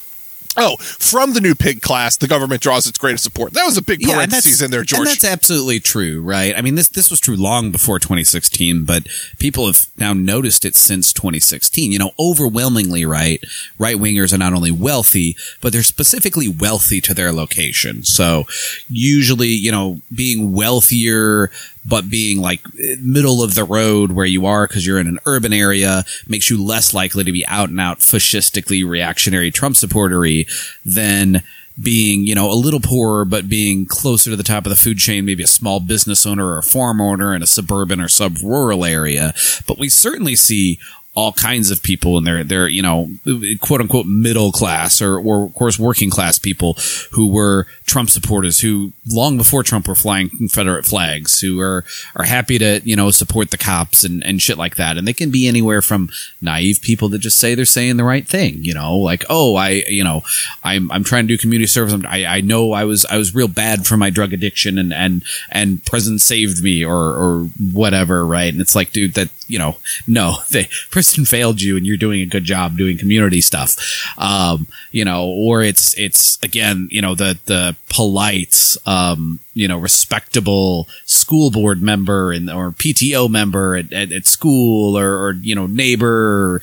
oh, 0.58 0.78
from 0.78 1.34
the 1.34 1.42
new 1.42 1.56
pig 1.56 1.82
class, 1.82 2.18
the 2.18 2.28
government 2.28 2.62
draws 2.62 2.88
its 2.88 2.98
greatest 2.98 3.24
support. 3.24 3.54
That 3.54 3.66
was 3.66 3.78
a 3.78 3.82
big 3.82 4.02
parentheses 4.02 4.62
in 4.62 4.72
there, 4.72 4.84
George. 4.84 5.00
And 5.00 5.08
that's 5.08 5.24
absolutely 5.24 5.80
true, 5.80 6.22
right? 6.22 6.56
I 6.58 6.62
mean, 6.62 6.76
this 6.76 6.88
this 6.88 7.10
was 7.10 7.20
true 7.20 7.36
long 7.36 7.72
before 7.72 8.00
2016, 8.00 8.86
but 8.86 9.08
people 9.40 9.68
have 9.68 9.88
now 9.98 10.14
noticed 10.14 10.66
it 10.66 10.76
since 10.76 11.14
2016. 11.14 11.92
You 11.92 12.00
know, 12.00 12.12
overwhelmingly, 12.20 13.06
right? 13.06 13.44
Right 13.78 13.98
wingers 13.98 14.34
are 14.34 14.38
not 14.38 14.54
only 14.54 14.72
wealthy, 14.72 15.36
but 15.62 15.74
they're 15.74 15.84
specifically 15.84 16.48
wealthy 16.48 17.02
to 17.02 17.14
their 17.14 17.32
location. 17.32 18.04
So 18.04 18.46
usually, 18.90 19.50
you 19.50 19.72
know, 19.72 20.02
being 20.14 20.54
wealthier 20.54 21.52
but 21.86 22.10
being 22.10 22.40
like 22.40 22.62
middle 23.00 23.44
of 23.44 23.56
the 23.56 23.64
road 23.64 24.12
where 24.12 24.26
you 24.26 24.46
are 24.46 24.68
because 24.68 24.86
you're 24.86 25.00
in 25.00 25.08
an 25.08 25.20
urban 25.26 25.54
area 25.54 26.04
makes 26.28 26.50
you 26.50 26.64
less 26.64 26.94
likely 26.94 27.24
to 27.24 27.32
be 27.32 27.46
out 27.48 27.70
and 27.70 27.80
out 27.80 28.02
fascistically 28.02 28.84
reactionary 28.84 29.52
Trump 29.52 29.76
supportery 29.76 30.48
than 30.86 31.44
being, 31.82 32.24
you 32.26 32.36
know, 32.36 32.52
a 32.52 32.54
little 32.54 32.80
poorer, 32.80 33.26
but 33.26 33.50
being 33.50 33.86
closer 33.86 34.30
to 34.30 34.36
the 34.36 34.44
top 34.44 34.66
of 34.66 34.70
the 34.70 34.76
food 34.76 34.98
chain, 34.98 35.26
maybe 35.26 35.44
a 35.44 35.48
small 35.48 35.80
business 35.80 36.26
owner 36.26 36.46
or 36.46 36.60
a 36.60 36.64
farm 36.64 37.02
owner 37.02 37.34
in 37.34 37.42
a 37.42 37.48
suburban 37.48 38.00
or 38.00 38.08
sub 38.08 38.38
rural 38.44 38.86
area. 38.86 39.34
But 39.68 39.80
we 39.80 39.90
certainly 39.90 40.36
see 40.36 40.80
all 41.16 41.32
kinds 41.34 41.70
of 41.70 41.84
people 41.84 42.18
in 42.18 42.24
they're 42.48 42.68
you 42.68 42.82
know, 42.82 43.10
quote 43.62 43.82
unquote 43.82 44.06
middle 44.06 44.52
class 44.52 45.02
or, 45.02 45.20
or 45.20 45.46
of 45.46 45.54
course 45.54 45.78
working 45.78 46.10
class 46.10 46.40
people 46.40 46.76
who 47.12 47.32
were 47.32 47.68
Trump 47.86 48.10
supporters 48.10 48.60
who 48.60 48.92
long 49.08 49.38
before 49.38 49.62
Trump 49.62 49.88
were 49.88 49.96
flying 49.96 50.30
Confederate 50.30 50.86
flags, 50.86 51.40
who 51.40 51.60
are, 51.60 51.86
are 52.16 52.26
happy 52.26 52.58
to, 52.58 52.82
you 52.84 52.96
know, 52.96 53.12
support 53.12 53.52
the 53.52 53.58
cops 53.58 54.04
and, 54.04 54.24
and 54.24 54.42
shit 54.42 54.58
like 54.58 54.78
that. 54.78 54.98
And 54.98 55.08
they 55.08 55.14
can 55.14 55.30
be 55.30 55.48
anywhere 55.48 55.82
from 55.82 56.10
naive 56.42 56.82
people 56.82 57.10
that 57.10 57.20
just 57.20 57.38
say 57.38 57.54
they're 57.54 57.66
saying 57.66 57.98
the 57.98 58.04
right 58.04 58.28
thing, 58.28 58.64
you 58.64 58.74
know, 58.74 58.98
like, 58.98 59.26
oh, 59.30 59.56
I, 59.56 59.84
you 59.88 60.04
know, 60.04 60.24
I'm, 60.64 60.92
I'm 60.92 61.04
trying 61.04 61.28
to 61.28 61.34
do 61.34 61.38
community 61.38 61.68
service. 61.68 61.94
I, 62.08 62.26
I 62.26 62.42
know 62.42 62.72
I 62.72 62.86
was, 62.86 63.06
I 63.06 63.18
was 63.18 63.36
real 63.36 63.48
bad 63.48 63.86
for 63.86 63.98
my 63.98 64.10
drug 64.10 64.34
addiction 64.34 64.80
and, 64.80 64.94
and, 64.94 65.24
and 65.50 65.86
prison 65.86 66.18
saved 66.18 66.64
me 66.64 66.84
or, 66.84 66.96
or 66.96 67.50
whatever. 67.72 68.26
Right. 68.26 68.52
And 68.52 68.62
it's 68.62 68.76
like, 68.76 68.92
dude, 68.92 69.14
that, 69.14 69.30
you 69.48 69.60
know, 69.60 69.78
no, 70.08 70.38
they, 70.52 70.70
prison 70.90 71.26
failed 71.26 71.62
you 71.62 71.78
and 71.78 71.86
you're 71.86 71.98
doing 71.98 72.22
a 72.22 72.26
good 72.26 72.44
job 72.44 72.78
doing 72.78 72.98
community 72.98 73.42
stuff. 73.42 73.76
Um, 74.18 74.68
you 74.92 75.06
know, 75.06 75.26
or 75.26 75.62
it's, 75.62 75.98
it's 75.98 76.42
again, 76.44 76.88
you 76.92 77.02
know, 77.02 77.16
the, 77.16 77.40
the 77.46 77.76
polite, 77.90 78.76
um, 78.86 79.40
you 79.54 79.68
know, 79.68 79.78
respectable 79.78 80.88
school 81.06 81.52
board 81.52 81.82
member 81.82 82.32
and 82.32 82.50
or 82.50 82.72
PTO 82.72 83.30
member 83.30 83.76
at, 83.76 83.94
at, 83.94 84.12
at 84.12 84.26
school 84.26 84.98
or, 84.98 85.28
or, 85.28 85.34
you 85.34 85.54
know, 85.54 85.68
neighbor 85.68 86.08
or, 86.08 86.62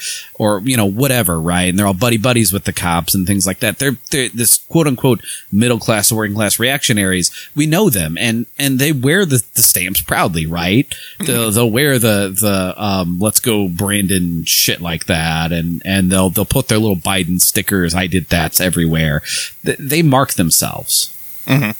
or, 0.56 0.60
you 0.62 0.76
know, 0.76 0.86
whatever, 0.86 1.40
right? 1.40 1.68
And 1.68 1.78
they're 1.78 1.86
all 1.86 1.94
buddy 1.94 2.16
buddies 2.16 2.52
with 2.52 2.64
the 2.64 2.72
cops 2.72 3.14
and 3.14 3.26
things 3.26 3.46
like 3.46 3.60
that. 3.60 3.78
They're, 3.78 3.96
they're 4.10 4.28
this 4.30 4.58
quote 4.68 4.88
unquote 4.88 5.20
middle 5.52 5.78
class 5.78 6.10
or 6.10 6.16
working 6.16 6.34
class 6.34 6.58
reactionaries. 6.58 7.30
We 7.54 7.66
know 7.66 7.90
them 7.90 8.18
and, 8.18 8.46
and 8.58 8.78
they 8.78 8.92
wear 8.92 9.24
the, 9.24 9.42
the 9.54 9.62
stamps 9.62 10.00
proudly, 10.00 10.46
right? 10.46 10.92
They'll, 11.20 11.50
they'll 11.52 11.70
wear 11.70 11.98
the, 11.98 12.36
the, 12.38 12.74
um, 12.76 13.20
let's 13.20 13.40
go 13.40 13.68
Brandon 13.68 14.44
shit 14.44 14.80
like 14.80 15.06
that. 15.06 15.52
And, 15.52 15.80
and 15.84 16.10
they'll, 16.10 16.30
they'll 16.30 16.44
put 16.44 16.68
their 16.68 16.78
little 16.78 16.96
Biden 16.96 17.40
stickers. 17.40 17.94
I 17.94 18.08
did 18.08 18.26
that's 18.26 18.60
everywhere. 18.60 19.22
They, 19.62 19.76
they 19.78 20.02
mark 20.02 20.32
themselves. 20.32 21.16
Mm-hmm. 21.46 21.70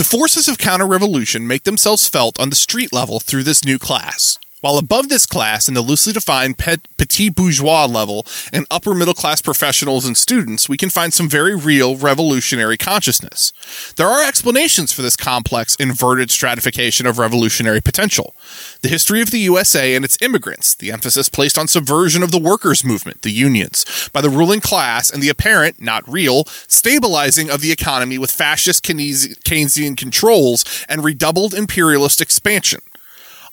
The 0.00 0.16
forces 0.16 0.48
of 0.48 0.56
counter 0.56 0.86
revolution 0.86 1.46
make 1.46 1.64
themselves 1.64 2.08
felt 2.08 2.40
on 2.40 2.48
the 2.48 2.56
street 2.56 2.90
level 2.90 3.20
through 3.20 3.42
this 3.42 3.66
new 3.66 3.78
class. 3.78 4.38
While 4.60 4.76
above 4.76 5.08
this 5.08 5.24
class, 5.24 5.68
in 5.68 5.74
the 5.74 5.80
loosely 5.80 6.12
defined 6.12 6.58
petit 6.58 7.30
bourgeois 7.30 7.86
level 7.86 8.26
and 8.52 8.66
upper 8.70 8.92
middle 8.92 9.14
class 9.14 9.40
professionals 9.40 10.04
and 10.04 10.14
students, 10.14 10.68
we 10.68 10.76
can 10.76 10.90
find 10.90 11.14
some 11.14 11.30
very 11.30 11.56
real 11.56 11.96
revolutionary 11.96 12.76
consciousness. 12.76 13.54
There 13.96 14.06
are 14.06 14.22
explanations 14.22 14.92
for 14.92 15.00
this 15.00 15.16
complex, 15.16 15.76
inverted 15.76 16.30
stratification 16.30 17.06
of 17.06 17.18
revolutionary 17.18 17.80
potential. 17.80 18.36
The 18.82 18.90
history 18.90 19.22
of 19.22 19.30
the 19.30 19.38
USA 19.38 19.94
and 19.94 20.04
its 20.04 20.20
immigrants, 20.20 20.74
the 20.74 20.92
emphasis 20.92 21.30
placed 21.30 21.56
on 21.56 21.66
subversion 21.66 22.22
of 22.22 22.30
the 22.30 22.38
workers' 22.38 22.84
movement, 22.84 23.22
the 23.22 23.30
unions, 23.30 24.10
by 24.12 24.20
the 24.20 24.28
ruling 24.28 24.60
class, 24.60 25.10
and 25.10 25.22
the 25.22 25.30
apparent, 25.30 25.80
not 25.80 26.06
real, 26.06 26.44
stabilizing 26.68 27.48
of 27.48 27.62
the 27.62 27.72
economy 27.72 28.18
with 28.18 28.30
fascist 28.30 28.84
Keynesian 28.84 29.96
controls 29.96 30.84
and 30.86 31.02
redoubled 31.02 31.54
imperialist 31.54 32.20
expansion 32.20 32.80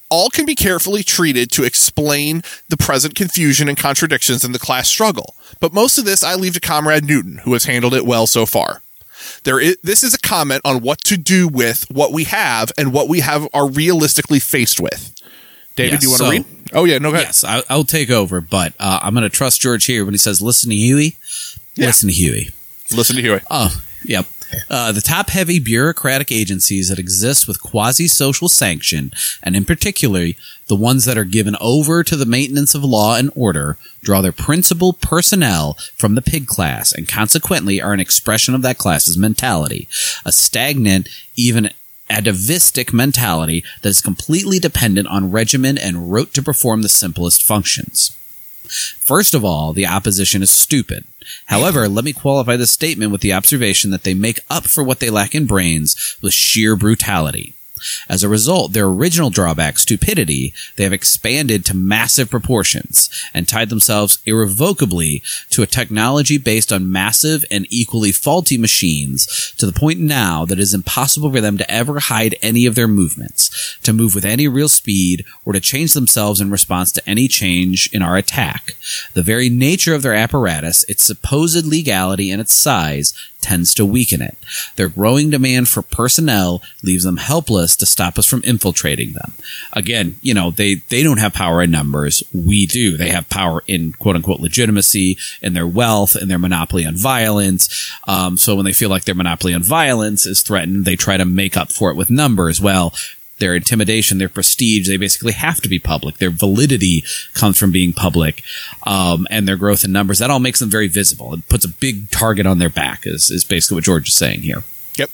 all 0.10 0.30
can 0.30 0.46
be 0.46 0.56
carefully 0.56 1.04
treated 1.04 1.52
to 1.52 1.63
explain 1.63 2.41
the 2.70 2.78
present 2.78 3.15
confusion 3.15 3.67
and 3.67 3.78
contradictions 3.78 4.43
in 4.43 4.52
the 4.52 4.60
class 4.60 4.88
struggle. 4.88 5.36
But 5.60 5.74
most 5.74 5.98
of 5.98 6.06
this 6.06 6.24
I 6.24 6.36
leave 6.36 6.54
to 6.54 6.60
Comrade 6.60 7.06
Newton, 7.06 7.39
who 7.39 7.54
has 7.54 7.65
handled 7.65 7.93
it 7.93 8.06
well 8.06 8.28
so 8.28 8.46
far. 8.46 8.82
There 9.43 9.60
is, 9.60 9.78
this 9.84 10.04
is 10.04 10.13
a 10.13 10.20
comment 10.20 10.62
on 10.63 10.82
what 10.82 11.04
to 11.06 11.17
do 11.17 11.48
with 11.48 11.86
what 11.89 12.12
we 12.12 12.26
have 12.26 12.72
and 12.78 12.93
what 12.93 13.10
we 13.10 13.20
have 13.22 13.48
are 13.54 13.67
realistically 13.67 14.39
faced 14.39 14.80
with. 14.80 15.13
David, 15.76 15.93
yes, 15.93 16.02
do 16.02 16.06
you 16.06 16.12
want 16.12 16.20
so, 16.20 16.26
to 16.26 16.32
read? 16.32 16.46
Oh 16.74 16.86
yeah, 16.86 16.98
no. 16.98 17.12
Go 17.12 17.20
yes, 17.20 17.43
I, 17.43 17.62
will 17.70 17.84
take 17.84 18.10
over, 18.10 18.41
but 18.41 18.74
uh, 18.80 19.00
I'm 19.02 19.13
going 19.13 19.24
to 19.24 19.30
trust 19.30 19.62
George 19.62 19.86
here 19.86 20.06
when 20.06 20.13
he 20.13 20.17
says, 20.17 20.41
"Listen 20.41 20.72
to 20.72 20.76
Huey." 20.76 21.15
Yeah. 21.76 21.88
Listen 21.88 22.10
to 22.10 22.15
Huey. 22.15 22.50
Listen 22.96 23.15
to 23.15 23.22
Huey. 23.22 23.41
Oh, 23.52 23.84
yep. 24.04 24.26
Uh, 24.70 24.92
the 24.92 25.02
top 25.02 25.30
heavy 25.30 25.60
bureaucratic 25.60 26.32
agencies 26.32 26.90
that 26.90 27.00
exist 27.00 27.48
with 27.48 27.62
quasi 27.62 28.08
social 28.08 28.50
sanction, 28.50 29.12
and 29.44 29.56
in 29.56 29.66
particular, 29.66 30.28
the 30.68 30.76
ones 30.76 31.06
that 31.06 31.18
are 31.18 31.24
given 31.24 31.56
over 31.62 32.04
to 32.04 32.16
the 32.16 32.26
maintenance 32.26 32.76
of 32.76 32.84
law 32.84 33.16
and 33.16 33.32
order, 33.36 33.78
draw 34.02 34.22
their 34.22 34.32
principal 34.32 34.94
personnel 34.94 35.74
from 35.96 36.16
the 36.16 36.22
pig 36.22 36.48
class 36.48 36.92
and 36.92 37.08
consequently 37.08 37.82
are 37.82 37.94
an 37.94 38.00
expression 38.00 38.54
of 38.54 38.62
that 38.62 38.78
class's 38.78 39.18
mentality. 39.18 39.88
A 40.26 40.32
stagnant, 40.32 41.08
even 41.36 41.72
atavistic 42.10 42.94
mentality 42.94 43.64
that 43.82 43.90
is 43.90 44.02
completely 44.02 44.60
dependent 44.60 45.08
on 45.08 45.32
regimen 45.32 45.78
and 45.78 46.12
rote 46.12 46.34
to 46.34 46.42
perform 46.42 46.82
the 46.82 46.90
simplest 46.90 47.44
functions. 47.44 48.17
First 48.68 49.34
of 49.34 49.44
all, 49.44 49.74
the 49.74 49.88
opposition 49.88 50.42
is 50.42 50.50
stupid. 50.50 51.06
However, 51.48 51.90
let 51.90 52.06
me 52.06 52.14
qualify 52.14 52.56
this 52.56 52.72
statement 52.72 53.12
with 53.12 53.22
the 53.22 53.34
observation 53.34 53.92
that 53.92 54.04
they 54.04 54.14
make 54.14 54.40
up 54.50 54.66
for 54.66 54.84
what 54.84 55.00
they 55.00 55.10
lack 55.10 55.36
in 55.36 55.46
brains 55.46 56.18
with 56.22 56.34
sheer 56.34 56.76
brutality. 56.76 57.54
As 58.10 58.24
a 58.24 58.30
result, 58.30 58.74
their 58.74 58.86
original 58.86 59.30
drawback, 59.30 59.78
stupidity, 59.78 60.54
they 60.76 60.84
have 60.84 60.94
expanded 60.94 61.66
to 61.66 61.76
massive 61.76 62.30
proportions 62.30 63.10
and 63.34 63.48
tied 63.48 63.70
themselves 63.70 64.20
irrevocably 64.26 65.24
to 65.50 65.62
a 65.62 65.68
technology 65.68 66.38
based 66.38 66.72
on 66.72 66.92
massive 66.92 67.44
and 67.52 67.66
equally 67.70 68.12
faulty 68.12 68.58
machines 68.58 69.54
to 69.58 69.66
the 69.66 69.78
point 69.78 70.00
now 70.00 70.46
that 70.46 70.60
it 70.60 70.62
is 70.62 70.74
impossible 70.74 71.32
for 71.32 71.42
them 71.42 71.58
to 71.58 71.70
ever 71.72 72.00
hide 72.00 72.36
any 72.42 72.66
of 72.66 72.76
their 72.76 72.88
movements, 72.88 73.78
to 73.84 73.94
move 73.94 74.16
with 74.16 74.26
any 74.26 74.48
real 74.48 74.70
speed, 74.70 75.26
or 75.46 75.54
to 75.54 75.60
change 75.60 75.94
themselves 75.94 76.42
in 76.42 76.52
response 76.52 76.92
to 76.92 77.10
any 77.10 77.28
change 77.28 77.90
in 77.94 78.02
our 78.02 78.18
attack. 78.18 78.76
The 79.13 79.22
very 79.22 79.50
nature 79.50 79.94
of 79.94 80.02
their 80.02 80.13
apparatus, 80.13 80.84
its 80.86 81.04
supposed 81.04 81.66
legality 81.66 82.32
and 82.32 82.42
its 82.42 82.54
size, 82.54 83.13
tends 83.41 83.73
to 83.76 83.86
weaken 83.86 84.21
it. 84.21 84.38
Their 84.76 84.89
growing 84.89 85.30
demand 85.30 85.69
for 85.69 85.82
personnel 85.82 86.62
leaves 86.84 87.04
them 87.04 87.17
helpless 87.17 87.76
to 87.78 87.86
stop 87.86 88.17
us 88.17 88.26
from 88.26 88.43
infiltrating 88.43 89.13
them. 89.13 89.34
Again, 89.73 90.17
you 90.21 90.34
know, 90.34 90.52
they, 90.52 90.76
they 90.76 91.04
don't 91.04 91.19
have 91.19 91.34
power 91.34 91.62
in 91.62 91.71
numbers. 91.71 92.23
We 92.34 92.65
do. 92.65 92.97
They 92.97 93.10
have 93.10 93.30
power 93.30 93.63
in 93.67 93.93
quote 93.93 94.15
unquote 94.15 94.39
legitimacy 94.39 95.17
and 95.41 95.56
their 95.56 95.67
wealth 95.67 96.15
and 96.15 96.30
their 96.30 96.39
monopoly 96.39 96.86
on 96.86 96.95
violence. 96.95 97.91
Um, 98.08 98.38
so 98.38 98.56
when 98.56 98.65
they 98.65 98.73
feel 98.73 98.89
like 98.89 99.06
their 99.06 99.15
monopoly 99.15 99.54
on 99.54 99.63
violence 99.63 100.26
is 100.26 100.41
threatened, 100.41 100.86
they 100.86 100.95
try 100.95 101.17
to 101.17 101.26
make 101.26 101.56
up 101.56 101.71
for 101.71 101.91
it 101.91 101.95
with 101.95 102.10
numbers. 102.10 102.60
Well, 102.60 102.93
their 103.39 103.56
intimidation, 103.56 104.17
their 104.17 104.30
prestige, 104.30 104.88
they 104.88 104.97
basically 104.97 105.34
have 105.34 105.62
to 105.62 105.69
be 105.69 105.80
public. 105.80 106.17
Their 106.17 106.30
validity 106.30 107.04
comes 107.34 107.58
from 107.58 107.71
being 107.71 107.93
public, 107.93 108.43
um, 108.84 109.28
and 109.30 109.47
their 109.47 109.58
growth 109.58 109.84
in 109.84 109.91
numbers. 109.91 110.19
That 110.19 110.32
all 110.32 110.39
makes 110.39 110.60
them 110.60 110.69
very 110.69 110.88
visible. 110.88 111.34
It 111.34 111.47
puts 111.47 111.65
a 111.65 111.69
big 111.69 112.10
target 112.10 112.45
on 112.45 112.60
their 112.60 112.69
back. 112.69 113.06
Is 113.06 113.30
is 113.30 113.43
basically 113.43 113.76
what 113.76 113.84
George 113.84 114.08
is 114.08 114.15
saying 114.15 114.41
here. 114.41 114.63
Yep. 114.95 115.10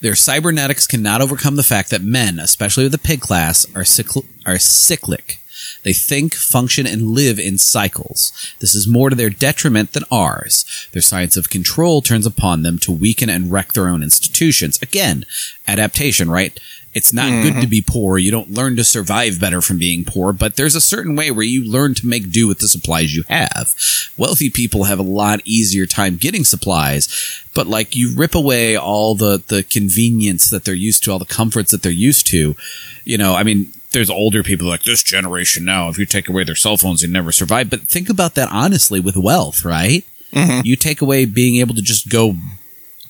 Their 0.00 0.14
cybernetics 0.14 0.86
cannot 0.86 1.20
overcome 1.20 1.56
the 1.56 1.62
fact 1.62 1.90
that 1.90 2.02
men, 2.02 2.38
especially 2.38 2.84
with 2.84 2.92
the 2.92 2.98
pig 2.98 3.20
class, 3.20 3.64
are 3.74 3.82
cycl- 3.82 4.26
are 4.46 4.58
cyclic. 4.58 5.40
They 5.82 5.92
think, 5.92 6.34
function, 6.34 6.86
and 6.86 7.08
live 7.08 7.38
in 7.38 7.58
cycles. 7.58 8.32
This 8.60 8.74
is 8.74 8.88
more 8.88 9.10
to 9.10 9.16
their 9.16 9.30
detriment 9.30 9.92
than 9.92 10.04
ours. 10.10 10.64
Their 10.92 11.02
science 11.02 11.36
of 11.36 11.48
control 11.48 12.02
turns 12.02 12.26
upon 12.26 12.62
them 12.62 12.78
to 12.80 12.92
weaken 12.92 13.30
and 13.30 13.50
wreck 13.50 13.72
their 13.72 13.88
own 13.88 14.02
institutions. 14.02 14.80
Again, 14.82 15.24
adaptation, 15.66 16.30
right? 16.30 16.58
It's 16.92 17.12
not 17.12 17.26
mm-hmm. 17.26 17.42
good 17.42 17.60
to 17.60 17.66
be 17.68 17.82
poor. 17.82 18.18
You 18.18 18.32
don't 18.32 18.50
learn 18.50 18.74
to 18.76 18.82
survive 18.82 19.40
better 19.40 19.60
from 19.60 19.78
being 19.78 20.04
poor, 20.04 20.32
but 20.32 20.56
there's 20.56 20.74
a 20.74 20.80
certain 20.80 21.14
way 21.14 21.30
where 21.30 21.44
you 21.44 21.64
learn 21.64 21.94
to 21.94 22.06
make 22.06 22.32
do 22.32 22.48
with 22.48 22.58
the 22.58 22.68
supplies 22.68 23.14
you 23.14 23.22
have. 23.28 23.74
Wealthy 24.16 24.50
people 24.50 24.84
have 24.84 24.98
a 24.98 25.04
lot 25.04 25.40
easier 25.44 25.86
time 25.86 26.16
getting 26.16 26.42
supplies, 26.42 27.42
but 27.54 27.68
like 27.68 27.94
you 27.94 28.12
rip 28.16 28.34
away 28.34 28.76
all 28.76 29.14
the, 29.14 29.42
the 29.46 29.62
convenience 29.62 30.50
that 30.50 30.64
they're 30.64 30.74
used 30.74 31.04
to, 31.04 31.12
all 31.12 31.20
the 31.20 31.24
comforts 31.24 31.70
that 31.70 31.82
they're 31.82 31.92
used 31.92 32.26
to. 32.28 32.56
You 33.04 33.18
know, 33.18 33.34
I 33.36 33.44
mean, 33.44 33.72
there's 33.92 34.10
older 34.10 34.42
people 34.42 34.66
like 34.66 34.82
this 34.82 35.04
generation 35.04 35.64
now. 35.64 35.88
If 35.88 35.98
you 35.98 36.06
take 36.06 36.28
away 36.28 36.42
their 36.42 36.56
cell 36.56 36.76
phones, 36.76 37.02
they 37.02 37.08
never 37.08 37.30
survive. 37.30 37.70
But 37.70 37.82
think 37.82 38.08
about 38.08 38.34
that 38.34 38.48
honestly 38.50 38.98
with 38.98 39.16
wealth, 39.16 39.64
right? 39.64 40.04
Mm-hmm. 40.32 40.62
You 40.64 40.74
take 40.74 41.00
away 41.00 41.24
being 41.24 41.56
able 41.56 41.74
to 41.74 41.82
just 41.82 42.08
go, 42.08 42.34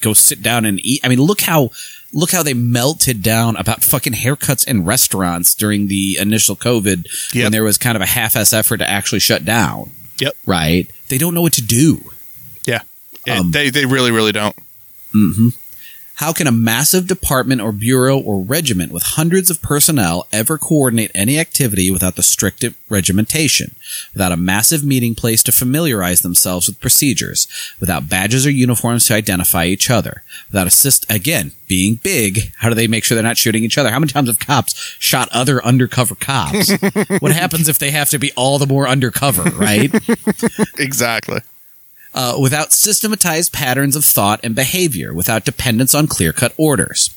go 0.03 0.13
sit 0.13 0.43
down 0.43 0.67
and 0.67 0.81
eat. 0.83 1.01
I 1.03 1.09
mean, 1.09 1.21
look 1.21 1.43
how 1.43 1.71
look 2.13 2.31
how 2.31 2.43
they 2.43 2.55
melted 2.55 3.23
down 3.23 3.57
about 3.57 3.83
fucking 3.83 4.15
haircuts 4.15 4.67
in 4.67 4.85
restaurants 4.85 5.55
during 5.55 5.89
the 5.89 6.17
initial 6.19 6.57
COVID 6.57 7.07
yep. 7.35 7.45
when 7.45 7.53
there 7.53 7.65
was 7.65 7.79
kind 7.79 7.97
of 7.97 8.03
a 8.03 8.07
half-ass 8.07 8.53
effort 8.53 8.79
to 8.79 8.89
actually 8.89 9.21
shut 9.21 9.45
down. 9.45 9.91
Yep. 10.19 10.35
Right. 10.47 10.91
They 11.09 11.19
don't 11.19 11.35
know 11.35 11.43
what 11.43 11.55
to 11.55 11.63
do. 11.63 12.11
Yeah. 12.67 12.81
Um, 13.29 13.51
they 13.51 13.71
they 13.71 13.87
really 13.87 14.11
really 14.11 14.33
don't. 14.33 14.57
Mm-hmm. 15.15 15.49
How 16.21 16.35
can 16.35 16.47
a 16.47 16.53
massive 16.53 17.07
department 17.07 17.63
or 17.63 17.73
bureau 17.73 18.19
or 18.19 18.43
regiment 18.43 18.93
with 18.93 19.03
hundreds 19.05 19.49
of 19.49 19.63
personnel 19.63 20.29
ever 20.31 20.59
coordinate 20.59 21.11
any 21.15 21.39
activity 21.39 21.91
without 21.91 22.17
the 22.17 22.23
strict 22.23 22.63
regimentation, 22.91 23.75
without 24.13 24.31
a 24.31 24.37
massive 24.37 24.85
meeting 24.85 25.15
place 25.15 25.43
to 25.45 25.51
familiarize 25.51 26.21
themselves 26.21 26.69
with 26.69 26.79
procedures, 26.79 27.49
without 27.81 28.11
badges 28.11 28.47
or 28.47 28.51
uniforms 28.51 29.07
to 29.07 29.15
identify 29.15 29.65
each 29.65 29.89
other, 29.89 30.23
without 30.49 30.67
assist, 30.67 31.11
again, 31.11 31.53
being 31.67 31.95
big, 31.95 32.53
how 32.59 32.69
do 32.69 32.75
they 32.75 32.87
make 32.87 33.03
sure 33.03 33.15
they're 33.15 33.23
not 33.23 33.39
shooting 33.39 33.65
each 33.65 33.79
other? 33.79 33.91
How 33.91 33.99
many 33.99 34.13
times 34.13 34.29
have 34.29 34.39
cops 34.39 34.75
shot 34.99 35.31
other 35.33 35.65
undercover 35.65 36.17
cops? 36.17 36.71
what 37.21 37.33
happens 37.33 37.67
if 37.67 37.79
they 37.79 37.93
have 37.93 38.11
to 38.11 38.19
be 38.19 38.31
all 38.33 38.59
the 38.59 38.67
more 38.67 38.87
undercover, 38.87 39.45
right? 39.57 39.91
exactly 40.79 41.41
uh, 42.13 42.37
without 42.41 42.73
systematized 42.73 43.53
patterns 43.53 43.97
of 43.97 44.05
thought 44.05 44.41
and 44.43 44.55
behavior, 44.55 45.15
without 45.15 45.45
dependence 45.45 45.95
on 45.95 46.07
clear 46.07 46.33
cut 46.33 46.53
orders. 46.57 47.11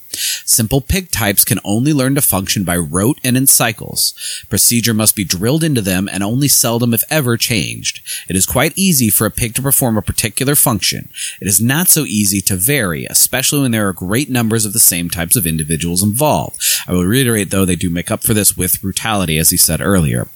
Simple 0.46 0.82
pig 0.82 1.10
types 1.10 1.44
can 1.44 1.60
only 1.64 1.92
learn 1.92 2.14
to 2.16 2.22
function 2.22 2.64
by 2.64 2.78
rote 2.78 3.20
and 3.24 3.36
in 3.36 3.48
cycles. 3.48 4.14
Procedure 4.50 4.94
must 4.94 5.16
be 5.16 5.24
drilled 5.24 5.64
into 5.64 5.82
them 5.82 6.08
and 6.12 6.24
only 6.24 6.48
seldom, 6.48 6.94
if 6.94 7.02
ever, 7.10 7.36
changed. 7.36 8.02
It 8.30 8.36
is 8.36 8.46
quite 8.46 8.74
easy 8.76 9.10
for 9.10 9.26
a 9.26 9.32
pig 9.32 9.56
to 9.56 9.62
perform 9.62 9.98
a 9.98 10.04
particular 10.04 10.54
function. 10.54 11.10
It 11.42 11.48
is 11.48 11.60
not 11.60 11.90
so 11.90 12.04
easy 12.04 12.42
to 12.42 12.56
vary, 12.56 13.06
especially 13.06 13.62
when 13.62 13.72
there 13.72 13.88
are 13.88 13.94
great 13.94 14.30
numbers 14.30 14.66
of 14.66 14.74
the 14.74 14.80
same 14.80 15.10
types 15.10 15.36
of 15.36 15.48
individuals 15.48 16.04
involved. 16.04 16.62
I 16.88 16.94
will 16.94 17.06
reiterate, 17.06 17.50
though, 17.50 17.66
they 17.66 17.76
do 17.76 17.90
make 17.90 18.12
up 18.12 18.22
for 18.22 18.36
this 18.36 18.56
with 18.56 18.82
brutality, 18.82 19.40
as 19.40 19.50
he 19.50 19.58
said 19.58 19.82
earlier. 19.82 20.28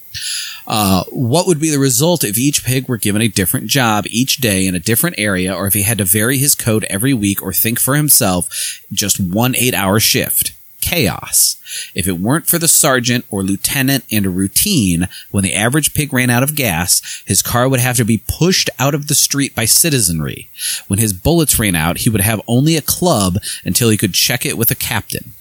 Uh, 0.66 1.04
what 1.10 1.46
would 1.46 1.58
be 1.58 1.70
the 1.70 1.78
result 1.78 2.24
if 2.24 2.36
each 2.36 2.64
pig 2.64 2.88
were 2.88 2.98
given 2.98 3.22
a 3.22 3.28
different 3.28 3.66
job 3.66 4.04
each 4.08 4.36
day 4.36 4.66
in 4.66 4.74
a 4.74 4.80
different 4.80 5.16
area, 5.18 5.54
or 5.54 5.66
if 5.66 5.74
he 5.74 5.82
had 5.82 5.98
to 5.98 6.04
vary 6.04 6.38
his 6.38 6.54
code 6.54 6.84
every 6.84 7.14
week 7.14 7.42
or 7.42 7.52
think 7.52 7.80
for 7.80 7.96
himself 7.96 8.82
just 8.92 9.18
one 9.18 9.56
eight 9.56 9.74
hour 9.74 9.98
shift? 9.98 10.52
Chaos. 10.80 11.56
If 11.94 12.06
it 12.06 12.18
weren't 12.18 12.46
for 12.46 12.58
the 12.58 12.68
sergeant 12.68 13.24
or 13.30 13.42
lieutenant 13.42 14.04
and 14.12 14.24
a 14.24 14.30
routine, 14.30 15.08
when 15.30 15.44
the 15.44 15.54
average 15.54 15.92
pig 15.92 16.12
ran 16.12 16.30
out 16.30 16.42
of 16.42 16.54
gas, 16.54 17.22
his 17.26 17.42
car 17.42 17.68
would 17.68 17.80
have 17.80 17.96
to 17.96 18.04
be 18.04 18.22
pushed 18.26 18.70
out 18.78 18.94
of 18.94 19.08
the 19.08 19.14
street 19.14 19.54
by 19.54 19.64
citizenry. 19.64 20.48
When 20.86 20.98
his 20.98 21.12
bullets 21.12 21.58
ran 21.58 21.74
out, 21.74 21.98
he 21.98 22.10
would 22.10 22.20
have 22.20 22.40
only 22.46 22.76
a 22.76 22.82
club 22.82 23.38
until 23.64 23.90
he 23.90 23.96
could 23.96 24.14
check 24.14 24.46
it 24.46 24.56
with 24.56 24.70
a 24.70 24.76
captain. 24.76 25.32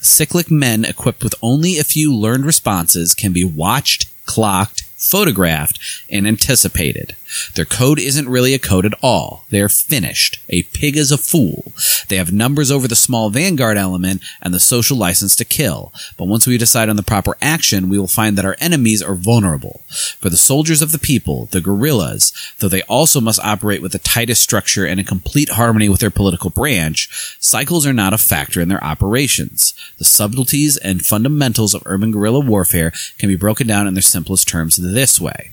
Cyclic 0.00 0.50
men 0.50 0.84
equipped 0.84 1.22
with 1.22 1.36
only 1.40 1.78
a 1.78 1.84
few 1.84 2.14
learned 2.14 2.44
responses 2.44 3.14
can 3.14 3.32
be 3.32 3.44
watched, 3.44 4.08
clocked, 4.26 4.84
photographed, 4.96 5.78
and 6.10 6.26
anticipated. 6.26 7.16
Their 7.54 7.64
code 7.64 7.98
isn't 7.98 8.28
really 8.28 8.54
a 8.54 8.58
code 8.58 8.86
at 8.86 8.94
all. 9.02 9.44
They're 9.50 9.68
finished. 9.68 10.40
A 10.48 10.62
pig 10.64 10.96
is 10.96 11.12
a 11.12 11.18
fool. 11.18 11.72
They 12.08 12.16
have 12.16 12.32
numbers 12.32 12.70
over 12.70 12.88
the 12.88 12.96
small 12.96 13.30
vanguard 13.30 13.76
element 13.76 14.22
and 14.40 14.52
the 14.52 14.60
social 14.60 14.96
license 14.96 15.36
to 15.36 15.44
kill. 15.44 15.92
But 16.16 16.28
once 16.28 16.46
we 16.46 16.58
decide 16.58 16.88
on 16.88 16.96
the 16.96 17.02
proper 17.02 17.36
action, 17.40 17.88
we 17.88 17.98
will 17.98 18.06
find 18.06 18.36
that 18.36 18.44
our 18.44 18.56
enemies 18.60 19.02
are 19.02 19.14
vulnerable. 19.14 19.82
For 20.18 20.30
the 20.30 20.36
soldiers 20.36 20.82
of 20.82 20.92
the 20.92 20.98
people, 20.98 21.46
the 21.46 21.60
guerrillas, 21.60 22.32
though 22.58 22.68
they 22.68 22.82
also 22.82 23.20
must 23.20 23.44
operate 23.44 23.82
with 23.82 23.92
the 23.92 23.98
tightest 23.98 24.42
structure 24.42 24.86
and 24.86 25.00
in 25.00 25.06
complete 25.06 25.50
harmony 25.50 25.88
with 25.88 26.00
their 26.00 26.10
political 26.10 26.50
branch, 26.50 27.36
cycles 27.40 27.86
are 27.86 27.92
not 27.92 28.12
a 28.12 28.18
factor 28.18 28.60
in 28.60 28.68
their 28.68 28.82
operations. 28.84 29.74
The 29.98 30.04
subtleties 30.04 30.76
and 30.76 31.04
fundamentals 31.04 31.74
of 31.74 31.82
urban 31.86 32.10
guerrilla 32.10 32.40
warfare 32.40 32.92
can 33.18 33.28
be 33.28 33.36
broken 33.36 33.66
down 33.66 33.86
in 33.86 33.94
their 33.94 34.02
simplest 34.02 34.48
terms 34.48 34.76
this 34.76 35.20
way. 35.20 35.52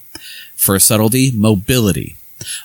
First 0.60 0.88
subtlety, 0.88 1.32
mobility. 1.32 2.18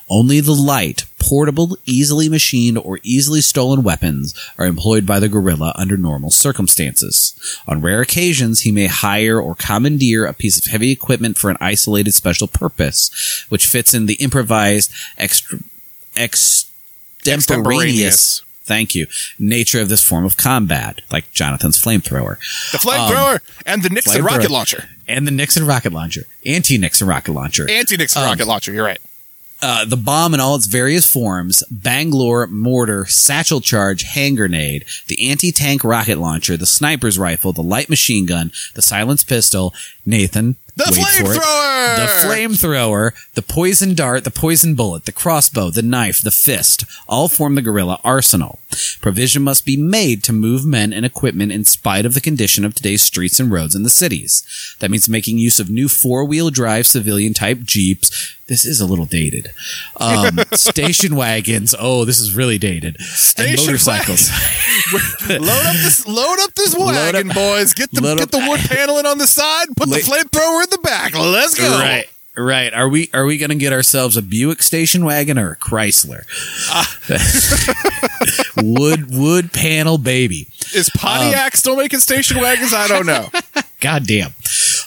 Only 0.08 0.40
the 0.40 0.52
light, 0.52 1.04
portable, 1.20 1.78
easily 1.86 2.28
machined, 2.28 2.76
or 2.76 2.98
easily 3.04 3.40
stolen 3.40 3.84
weapons 3.84 4.34
are 4.58 4.66
employed 4.66 5.06
by 5.06 5.20
the 5.20 5.28
guerrilla 5.28 5.72
under 5.76 5.96
normal 5.96 6.32
circumstances. 6.32 7.34
On 7.68 7.80
rare 7.80 8.00
occasions, 8.00 8.60
he 8.62 8.72
may 8.72 8.88
hire 8.88 9.40
or 9.40 9.54
commandeer 9.54 10.26
a 10.26 10.32
piece 10.32 10.58
of 10.58 10.70
heavy 10.70 10.90
equipment 10.90 11.38
for 11.38 11.50
an 11.50 11.56
isolated 11.60 12.14
special 12.14 12.48
purpose, 12.48 13.46
which 13.48 13.66
fits 13.66 13.94
in 13.94 14.06
the 14.06 14.14
improvised 14.14 14.90
extra, 15.16 15.60
extemporaneous, 16.16 16.66
Extemporaneous. 17.24 18.43
Thank 18.64 18.94
you, 18.94 19.06
nature 19.38 19.80
of 19.80 19.88
this 19.88 20.02
form 20.02 20.24
of 20.24 20.36
combat, 20.36 21.00
like 21.10 21.30
Jonathan's 21.32 21.80
flamethrower. 21.80 22.38
The 22.72 22.78
flamethrower 22.78 23.40
and 23.66 23.82
the 23.82 23.90
Nixon 23.90 24.24
rocket 24.24 24.50
launcher. 24.50 24.88
And 25.06 25.26
the 25.26 25.30
Nixon 25.30 25.66
rocket 25.66 25.92
launcher, 25.92 26.22
anti-Nixon 26.46 27.06
rocket 27.06 27.32
launcher. 27.32 27.68
Anti 27.70 27.96
Nixon 27.96 28.22
Um, 28.22 28.28
rocket 28.30 28.46
launcher. 28.46 28.72
You're 28.72 28.84
right. 28.86 29.00
uh, 29.62 29.84
the 29.84 29.96
bomb 29.96 30.34
in 30.34 30.40
all 30.40 30.56
its 30.56 30.66
various 30.66 31.10
forms 31.10 31.62
Bangalore, 31.70 32.46
mortar, 32.48 33.04
satchel 33.06 33.60
charge, 33.60 34.02
hand 34.02 34.36
grenade, 34.36 34.84
the 35.08 35.28
anti 35.28 35.52
tank 35.52 35.84
rocket 35.84 36.18
launcher, 36.18 36.56
the 36.56 36.66
sniper's 36.66 37.18
rifle, 37.18 37.52
the 37.52 37.62
light 37.62 37.88
machine 37.90 38.26
gun, 38.26 38.50
the 38.74 38.82
silenced 38.82 39.28
pistol, 39.28 39.72
Nathan. 40.06 40.56
The 40.76 40.84
wait 40.96 41.26
for 41.26 41.32
it, 41.32 41.38
flamethrower! 41.40 41.96
The 41.96 42.26
flamethrower, 42.26 43.32
the 43.34 43.42
poison 43.42 43.94
dart, 43.94 44.24
the 44.24 44.30
poison 44.32 44.74
bullet, 44.74 45.04
the 45.04 45.12
crossbow, 45.12 45.70
the 45.70 45.82
knife, 45.82 46.20
the 46.20 46.32
fist, 46.32 46.84
all 47.08 47.28
form 47.28 47.54
the 47.54 47.62
guerrilla 47.62 48.00
arsenal. 48.02 48.58
Provision 49.00 49.42
must 49.42 49.64
be 49.64 49.76
made 49.76 50.24
to 50.24 50.32
move 50.32 50.64
men 50.66 50.92
and 50.92 51.06
equipment 51.06 51.52
in 51.52 51.64
spite 51.64 52.04
of 52.04 52.14
the 52.14 52.20
condition 52.20 52.64
of 52.64 52.74
today's 52.74 53.02
streets 53.02 53.38
and 53.38 53.52
roads 53.52 53.76
in 53.76 53.84
the 53.84 53.90
cities. 53.90 54.42
That 54.80 54.90
means 54.90 55.08
making 55.08 55.38
use 55.38 55.60
of 55.60 55.70
new 55.70 55.88
four-wheel 55.88 56.50
drive 56.50 56.88
civilian 56.88 57.34
type 57.34 57.60
jeeps. 57.60 58.34
This 58.46 58.66
is 58.66 58.78
a 58.80 58.84
little 58.86 59.06
dated. 59.06 59.52
Um, 59.96 60.40
station 60.52 61.16
wagons. 61.16 61.74
Oh, 61.78 62.04
this 62.04 62.20
is 62.20 62.34
really 62.36 62.58
dated. 62.58 62.96
and 62.96 63.06
Station 63.06 63.66
motorcycles. 63.66 64.28
load 65.30 65.40
up 65.66 65.76
this 65.76 66.06
load 66.06 66.38
up 66.40 66.54
this 66.54 66.76
wagon, 66.76 67.30
up- 67.30 67.36
boys. 67.36 67.72
Get 67.72 67.90
the 67.92 68.02
get 68.02 68.20
up- 68.20 68.30
the 68.30 68.44
wood 68.46 68.60
paneling 68.68 69.06
on 69.06 69.16
the 69.16 69.26
side. 69.26 69.68
Put 69.76 69.88
La- 69.88 69.96
the 69.96 70.02
flamethrower 70.02 70.63
the 70.70 70.78
back. 70.78 71.14
Let's 71.14 71.54
go. 71.54 71.68
Right. 71.70 72.06
Right. 72.36 72.74
Are 72.74 72.88
we 72.88 73.10
are 73.14 73.24
we 73.24 73.38
going 73.38 73.50
to 73.50 73.56
get 73.56 73.72
ourselves 73.72 74.16
a 74.16 74.22
Buick 74.22 74.60
station 74.62 75.04
wagon 75.04 75.38
or 75.38 75.52
a 75.52 75.56
Chrysler? 75.56 76.24
wood 78.56 79.14
wood 79.14 79.52
panel 79.52 79.98
baby. 79.98 80.48
Is 80.74 80.90
Pontiac 80.96 81.56
still 81.56 81.76
making 81.76 82.00
station 82.00 82.40
wagons? 82.40 82.74
I 82.74 82.88
don't 82.88 83.06
know. 83.06 83.28
God 83.80 84.06
damn. 84.06 84.32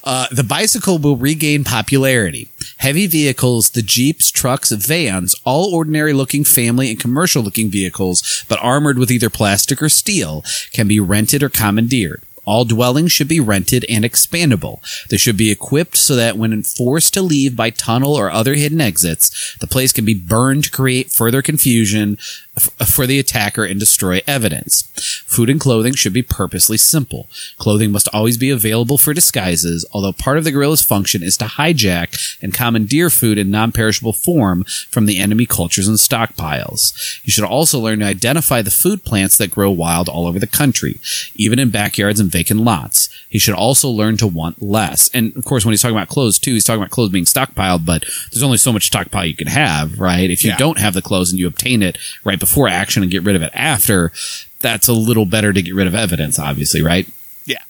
Uh, 0.03 0.28
the 0.32 0.43
bicycle 0.43 0.97
will 0.97 1.15
regain 1.15 1.63
popularity. 1.63 2.49
Heavy 2.78 3.07
vehicles, 3.07 3.69
the 3.69 3.82
Jeeps, 3.82 4.32
trucks, 4.32 4.71
vans, 4.71 5.36
all 5.45 5.73
ordinary 5.73 6.13
looking 6.13 6.43
family 6.43 6.89
and 6.89 6.99
commercial 6.99 7.43
looking 7.43 7.69
vehicles, 7.69 8.45
but 8.49 8.59
armored 8.61 8.97
with 8.97 9.11
either 9.11 9.30
plastic 9.30 9.82
or 9.82 9.89
steel, 9.89 10.43
can 10.71 10.88
be 10.88 10.99
rented 10.99 11.43
or 11.43 11.49
commandeered. 11.49 12.21
All 12.47 12.63
dwellings 12.63 13.11
should 13.11 13.27
be 13.27 13.41
rented 13.41 13.85
and 13.89 14.05
expandable. 14.05 14.79
They 15.09 15.17
should 15.17 15.35
be 15.35 15.51
equipped 15.51 15.97
so 15.97 16.15
that 16.15 16.37
when 16.37 16.63
forced 16.63 17.13
to 17.15 17.21
leave 17.21 17.57
by 17.57 17.71
tunnel 17.71 18.15
or 18.15 18.31
other 18.31 18.55
hidden 18.55 18.79
exits, 18.79 19.57
the 19.59 19.67
place 19.67 19.91
can 19.91 20.05
be 20.05 20.13
burned 20.13 20.63
to 20.63 20.71
create 20.71 21.11
further 21.11 21.41
confusion 21.41 22.17
f- 22.58 22.70
for 22.88 23.05
the 23.08 23.20
attacker 23.20 23.64
and 23.64 23.80
destroy 23.80 24.22
evidence. 24.28 24.84
Food 25.26 25.49
and 25.49 25.60
clothing 25.60 25.93
should 25.93 26.14
be 26.14 26.22
purposely 26.24 26.78
simple. 26.78 27.30
Clothing 27.58 27.91
must 27.91 28.08
always 28.14 28.38
be 28.38 28.49
available 28.49 28.97
for 28.97 29.14
disguises, 29.14 29.86
although 29.91 30.12
part 30.12 30.38
of 30.38 30.43
the 30.43 30.51
guerrilla's 30.51 30.82
function 30.82 31.22
is 31.24 31.38
to 31.38 31.45
hijack 31.45 32.38
and 32.41 32.53
commandeer 32.53 33.10
food 33.10 33.38
in 33.38 33.51
non-perishable 33.51 34.14
form 34.14 34.64
from 34.89 35.05
the 35.05 35.20
enemy 35.20 35.45
cultures 35.45 35.88
and 35.88 35.97
stockpiles. 35.97 37.22
You 37.24 37.32
should 37.32 37.43
also 37.43 37.80
learn 37.80 37.99
to 37.99 38.05
identify 38.05 38.62
the 38.62 38.72
food 38.72 39.03
plants 39.03 39.38
that 39.38 39.51
grow 39.51 39.70
wild 39.72 40.10
all 40.10 40.28
over 40.28 40.39
the 40.39 40.47
country, 40.47 40.99
even 41.36 41.60
in 41.60 41.70
backyards 41.70 42.20
and 42.20 42.32
vacant 42.32 42.62
lots. 42.62 43.10
He 43.30 43.39
should 43.39 43.55
also 43.55 43.89
learn 43.89 44.18
to 44.18 44.28
want 44.28 44.62
less. 44.62 45.10
And 45.14 45.36
of 45.36 45.45
course, 45.45 45.66
when 45.66 45.74
he's 45.74 45.82
talking 45.82 45.95
about 45.97 46.08
clothes 46.08 46.39
too, 46.39 46.53
he's 46.53 46.64
talking 46.64 46.82
about 46.82 46.91
clothes 46.91 47.12
being 47.12 47.26
stockpiled, 47.26 47.86
but 47.86 48.05
there's 48.32 48.43
only 48.43 48.58
so 48.58 48.72
much 48.74 48.88
stockpile 48.88 49.26
you 49.26 49.36
can 49.36 49.47
have, 49.47 49.99
right? 49.99 50.30
If 50.30 50.43
you 50.43 50.51
Yeah. 50.51 50.58
don't 50.58 50.80
have 50.80 50.93
the 50.93 51.01
clothes 51.01 51.32
and 51.32 51.39
you 51.39 51.47
obtain 51.47 51.84
it 51.84 51.97
right 52.24 52.39
before 52.39 52.46
action 52.69 53.03
and 53.03 53.11
get 53.11 53.23
rid 53.23 53.35
of 53.35 53.41
it 53.41 53.51
after, 53.53 54.11
that's 54.59 54.87
a 54.87 54.93
little 54.93 55.25
better 55.25 55.53
to 55.53 55.61
get 55.61 55.75
rid 55.75 55.87
of 55.87 55.93
evidence, 55.95 56.39
obviously, 56.39 56.81
right? 56.81 57.07
Yeah. 57.45 57.61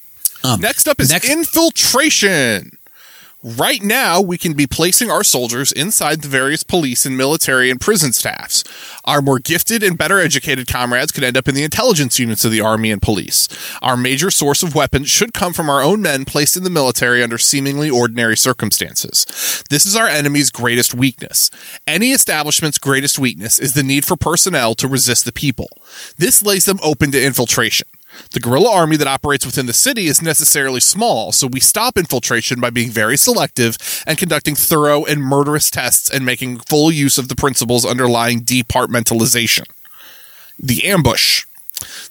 Um, 0.44 0.62
Next 0.62 0.88
up 0.88 1.00
is 1.02 1.12
next- 1.12 1.30
infiltration. 1.30 2.77
Right 3.44 3.84
now, 3.84 4.20
we 4.20 4.40
can 4.40 4.54
be 4.54 4.66
placing 4.66 5.12
our 5.12 5.24
soldiers 5.24 5.72
inside 5.72 6.22
the 6.22 6.28
various 6.28 6.64
police 6.64 7.06
and 7.06 7.16
military 7.16 7.70
and 7.70 7.80
prison 7.80 8.12
staffs. 8.12 8.64
Our 9.06 9.22
more 9.22 9.38
gifted 9.38 9.84
and 9.84 9.96
better 9.96 10.20
educated 10.20 10.68
comrades 10.68 11.12
could 11.12 11.24
end 11.24 11.38
up 11.38 11.48
in 11.48 11.54
the 11.54 11.64
intelligence 11.64 12.18
units 12.18 12.44
of 12.46 12.52
the 12.52 12.62
army 12.62 12.90
and 12.90 13.00
police. 13.00 13.48
Our 13.84 13.96
major 13.96 14.32
source 14.32 14.64
of 14.64 14.74
weapons 14.74 15.10
should 15.10 15.36
come 15.36 15.54
from 15.54 15.70
our 15.70 15.84
own 15.84 16.02
men 16.02 16.26
placed 16.26 16.58
in 16.58 16.64
the 16.64 16.72
military 16.72 17.22
under 17.22 17.38
seemingly 17.38 17.92
ordinary 17.92 18.36
circumstances. 18.36 19.64
This 19.70 19.86
is 19.86 19.96
our 19.96 20.08
enemy's 20.08 20.50
greatest 20.50 20.96
weakness. 20.96 21.52
Any 21.86 22.14
establishment's 22.14 22.80
greatest 22.80 23.20
weakness 23.20 23.60
is 23.60 23.76
the 23.76 23.84
need 23.84 24.04
for 24.04 24.18
personnel 24.18 24.74
to 24.74 24.88
resist 24.88 25.26
the 25.26 25.32
people. 25.32 25.70
This 26.18 26.42
lays 26.42 26.66
them 26.66 26.80
open 26.82 27.12
to 27.12 27.24
infiltration. 27.24 27.88
The 28.32 28.40
guerrilla 28.40 28.72
army 28.72 28.98
that 28.98 29.08
operates 29.08 29.46
within 29.46 29.66
the 29.66 29.74
city 29.74 30.06
is 30.08 30.22
necessarily 30.22 30.80
small, 30.80 31.32
so 31.32 31.48
we 31.48 31.60
stop 31.60 31.98
infiltration 31.98 32.60
by 32.60 32.70
being 32.70 32.92
very 32.92 33.18
selective 33.18 33.78
and 34.06 34.18
conducting 34.18 34.56
thorough 34.56 35.06
and 35.06 35.24
murderous 35.24 35.72
tests 35.72 36.10
and 36.10 36.26
making 36.26 36.60
full 36.60 36.92
use 36.92 37.18
of 37.18 37.30
the 37.30 37.36
principles 37.36 37.86
underlying 37.86 38.42
departmentalization. 38.42 39.66
The 40.60 40.86
ambush. 40.88 41.47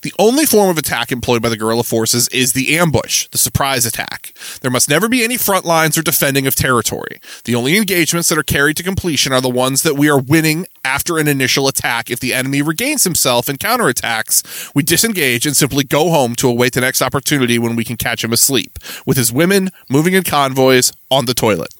The 0.03 0.13
only 0.19 0.47
form 0.47 0.71
of 0.71 0.79
attack 0.79 1.11
employed 1.11 1.43
by 1.43 1.49
the 1.49 1.57
guerrilla 1.57 1.83
forces 1.83 2.29
is 2.29 2.53
the 2.53 2.77
ambush, 2.77 3.29
the 3.29 3.39
surprise 3.39 3.85
attack. 3.85 4.33
There 4.61 4.71
must 4.71 4.89
never 4.89 5.09
be 5.09 5.25
any 5.25 5.37
front 5.37 5.65
lines 5.65 5.99
or 5.99 6.03
defending 6.03 6.47
of 6.47 6.55
territory. 6.55 7.21
The 7.45 7.55
only 7.55 7.77
engagements 7.77 8.29
that 8.29 8.39
are 8.39 8.45
carried 8.45 8.77
to 8.77 8.83
completion 8.83 9.33
are 9.33 9.41
the 9.41 9.49
ones 9.49 9.83
that 9.83 9.97
we 9.97 10.09
are 10.09 10.19
winning 10.19 10.67
after 10.85 11.19
an 11.19 11.29
initial 11.29 11.69
attack. 11.69 12.11
If 12.11 12.21
the 12.21 12.35
enemy 12.35 12.63
regains 12.63 13.05
himself 13.05 13.49
and 13.49 13.59
counterattacks, 13.59 14.73
we 14.75 14.83
disengage 14.83 15.47
and 15.47 15.57
simply 15.57 15.85
go 15.85 16.11
home 16.11 16.35
to 16.37 16.49
await 16.49 16.75
the 16.75 16.81
next 16.81 17.03
opportunity 17.03 17.59
when 17.59 17.77
we 17.77 17.85
can 17.85 17.97
catch 17.97 18.23
him 18.23 18.33
asleep, 18.33 18.79
with 19.05 19.17
his 19.17 19.33
women 19.33 19.71
moving 19.89 20.15
in 20.15 20.23
convoys 20.23 20.93
on 21.11 21.27
the 21.27 21.35
toilet. 21.35 21.75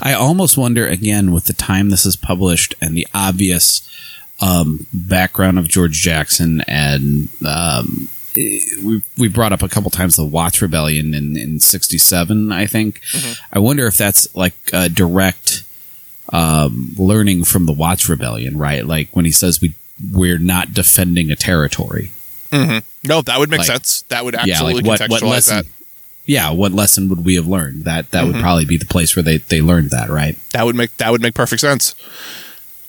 I 0.00 0.12
almost 0.12 0.58
wonder 0.58 0.86
again 0.86 1.32
with 1.32 1.44
the 1.44 1.52
time 1.52 1.90
this 1.90 2.04
is 2.04 2.16
published 2.16 2.74
and 2.80 2.96
the 2.96 3.06
obvious 3.14 3.88
um, 4.40 4.86
background 4.92 5.58
of 5.58 5.68
George 5.68 5.92
Jackson 6.00 6.60
and 6.68 7.28
um, 7.46 8.08
we 8.36 9.02
we 9.16 9.28
brought 9.28 9.52
up 9.52 9.62
a 9.62 9.68
couple 9.68 9.90
times 9.90 10.16
the 10.16 10.24
Watts 10.24 10.60
Rebellion 10.60 11.14
in 11.14 11.36
in 11.36 11.60
'67. 11.60 12.50
I 12.52 12.66
think 12.66 13.00
I 13.52 13.58
wonder 13.60 13.86
if 13.86 13.96
that's 13.96 14.34
like 14.34 14.54
a 14.72 14.88
direct 14.88 15.62
um, 16.32 16.94
learning 16.98 17.44
from 17.44 17.66
the 17.66 17.72
Watts 17.72 18.08
Rebellion, 18.08 18.58
right? 18.58 18.84
Like 18.84 19.08
when 19.12 19.24
he 19.24 19.30
says 19.32 19.60
we 19.60 19.74
we're 20.12 20.38
not 20.38 20.74
defending 20.74 21.30
a 21.30 21.36
territory. 21.36 22.10
No, 22.52 23.20
that 23.22 23.38
would 23.38 23.50
make 23.50 23.58
Like- 23.58 23.66
sense. 23.66 24.02
That 24.08 24.24
would 24.24 24.36
Yeah, 24.44 24.60
like 24.62 24.84
what 24.84 25.00
contextualize 25.00 25.10
what 25.10 25.22
lesson 25.22 25.56
that. 25.58 25.66
yeah, 26.26 26.50
what 26.50 26.72
lesson 26.72 27.08
would 27.08 27.24
we 27.24 27.34
have 27.36 27.46
learned? 27.48 27.84
That 27.84 28.10
that 28.12 28.24
Mm-hmm. 28.24 28.32
would 28.32 28.40
probably 28.42 28.64
be 28.64 28.76
the 28.76 28.84
place 28.86 29.14
where 29.14 29.22
they 29.22 29.38
they 29.38 29.60
learned 29.60 29.90
that, 29.90 30.08
right? 30.10 30.36
That 30.52 30.64
would 30.64 30.74
make 30.76 30.96
that 30.98 31.10
would 31.12 31.20
make 31.22 31.34
perfect 31.34 31.60
sense. 31.60 31.94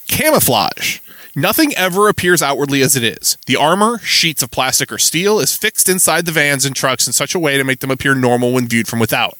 Camouflage. 0.07 0.99
Nothing 1.37 1.75
ever 1.75 2.07
appears 2.07 2.41
outwardly 2.41 2.81
as 2.81 2.95
it 2.95 3.03
is. 3.03 3.37
The 3.45 3.57
armor, 3.57 3.99
sheets 3.99 4.41
of 4.41 4.51
plastic 4.51 4.89
or 4.89 4.97
steel, 4.97 5.37
is 5.41 5.57
fixed 5.57 5.89
inside 5.89 6.25
the 6.25 6.31
vans 6.31 6.63
and 6.63 6.73
trucks 6.73 7.07
in 7.07 7.11
such 7.11 7.35
a 7.35 7.39
way 7.39 7.57
to 7.57 7.65
make 7.65 7.81
them 7.81 7.91
appear 7.91 8.15
normal 8.15 8.53
when 8.53 8.69
viewed 8.69 8.87
from 8.87 8.99
without. 8.99 9.37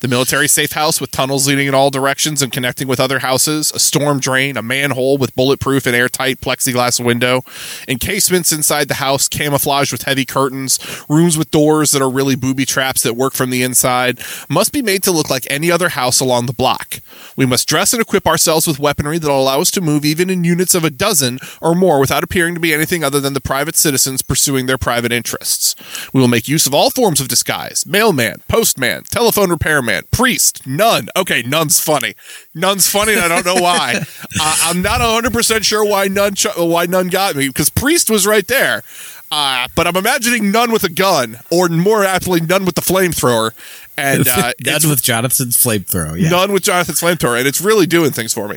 The 0.00 0.08
military 0.08 0.46
safe 0.46 0.72
house 0.72 1.00
with 1.00 1.10
tunnels 1.10 1.48
leading 1.48 1.66
in 1.66 1.72
all 1.72 1.90
directions 1.90 2.42
and 2.42 2.52
connecting 2.52 2.86
with 2.86 3.00
other 3.00 3.20
houses, 3.20 3.72
a 3.72 3.78
storm 3.78 4.20
drain, 4.20 4.58
a 4.58 4.62
manhole 4.62 5.16
with 5.16 5.34
bulletproof 5.34 5.86
and 5.86 5.96
airtight 5.96 6.42
plexiglass 6.42 7.02
window, 7.02 7.40
encasements 7.88 8.52
inside 8.52 8.88
the 8.88 8.94
house 8.94 9.26
camouflaged 9.26 9.90
with 9.90 10.02
heavy 10.02 10.26
curtains, 10.26 10.78
rooms 11.08 11.38
with 11.38 11.50
doors 11.50 11.92
that 11.92 12.02
are 12.02 12.10
really 12.10 12.36
booby 12.36 12.66
traps 12.66 13.02
that 13.04 13.16
work 13.16 13.32
from 13.32 13.48
the 13.48 13.62
inside, 13.62 14.20
must 14.50 14.70
be 14.70 14.82
made 14.82 15.02
to 15.02 15.10
look 15.10 15.30
like 15.30 15.46
any 15.48 15.70
other 15.70 15.88
house 15.88 16.20
along 16.20 16.44
the 16.44 16.52
block. 16.52 17.00
We 17.36 17.46
must 17.46 17.66
dress 17.66 17.94
and 17.94 18.02
equip 18.02 18.26
ourselves 18.26 18.66
with 18.66 18.78
weaponry 18.78 19.16
that 19.16 19.28
will 19.28 19.40
allow 19.40 19.62
us 19.62 19.70
to 19.70 19.80
move 19.80 20.04
even 20.04 20.28
in 20.28 20.44
units 20.44 20.74
of 20.74 20.84
a 20.84 20.90
dozen 20.90 21.37
or 21.60 21.74
more 21.74 21.98
without 22.00 22.24
appearing 22.24 22.54
to 22.54 22.60
be 22.60 22.74
anything 22.74 23.02
other 23.04 23.20
than 23.20 23.34
the 23.34 23.40
private 23.40 23.76
citizens 23.76 24.22
pursuing 24.22 24.66
their 24.66 24.78
private 24.78 25.12
interests. 25.12 25.74
We 26.12 26.20
will 26.20 26.28
make 26.28 26.48
use 26.48 26.66
of 26.66 26.74
all 26.74 26.90
forms 26.90 27.20
of 27.20 27.28
disguise 27.28 27.86
mailman, 27.86 28.42
postman, 28.48 29.04
telephone 29.04 29.50
repairman, 29.50 30.04
priest, 30.10 30.66
nun. 30.66 31.08
Okay, 31.16 31.42
nun's 31.42 31.80
funny. 31.80 32.14
Nun's 32.54 32.88
funny, 32.88 33.14
and 33.14 33.22
I 33.22 33.28
don't 33.28 33.46
know 33.46 33.62
why. 33.62 34.04
uh, 34.40 34.56
I'm 34.62 34.82
not 34.82 35.00
100% 35.00 35.64
sure 35.64 35.84
why 35.84 36.08
nun, 36.08 36.34
ch- 36.34 36.46
why 36.56 36.86
nun 36.86 37.08
got 37.08 37.36
me, 37.36 37.48
because 37.48 37.70
priest 37.70 38.10
was 38.10 38.26
right 38.26 38.46
there. 38.46 38.82
Uh, 39.30 39.68
but 39.74 39.86
I'm 39.86 39.96
imagining 39.96 40.50
nun 40.50 40.72
with 40.72 40.84
a 40.84 40.88
gun, 40.88 41.38
or 41.50 41.68
more 41.68 42.04
aptly, 42.04 42.40
nun 42.40 42.64
with 42.64 42.74
the 42.74 42.80
flamethrower. 42.80 43.52
And 43.96 44.26
uh, 44.28 44.52
Done 44.58 44.88
with 44.88 45.02
Jonathan's 45.02 45.56
flamethrower. 45.62 46.18
Yeah. 46.18 46.30
Nun 46.30 46.52
with 46.52 46.62
Jonathan's 46.62 47.00
flamethrower, 47.00 47.38
and 47.38 47.46
it's 47.46 47.60
really 47.60 47.86
doing 47.86 48.12
things 48.12 48.32
for 48.32 48.48
me. 48.48 48.56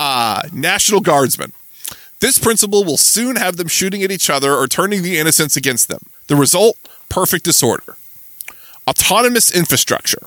Uh, 0.00 0.42
National 0.52 1.00
Guardsmen. 1.00 1.52
This 2.20 2.38
principle 2.38 2.84
will 2.84 2.96
soon 2.96 3.36
have 3.36 3.56
them 3.56 3.68
shooting 3.68 4.02
at 4.02 4.10
each 4.10 4.28
other 4.28 4.52
or 4.52 4.66
turning 4.66 5.02
the 5.02 5.18
innocents 5.18 5.56
against 5.56 5.88
them. 5.88 6.00
The 6.26 6.36
result 6.36 6.76
perfect 7.08 7.44
disorder. 7.44 7.96
Autonomous 8.86 9.54
infrastructure. 9.54 10.26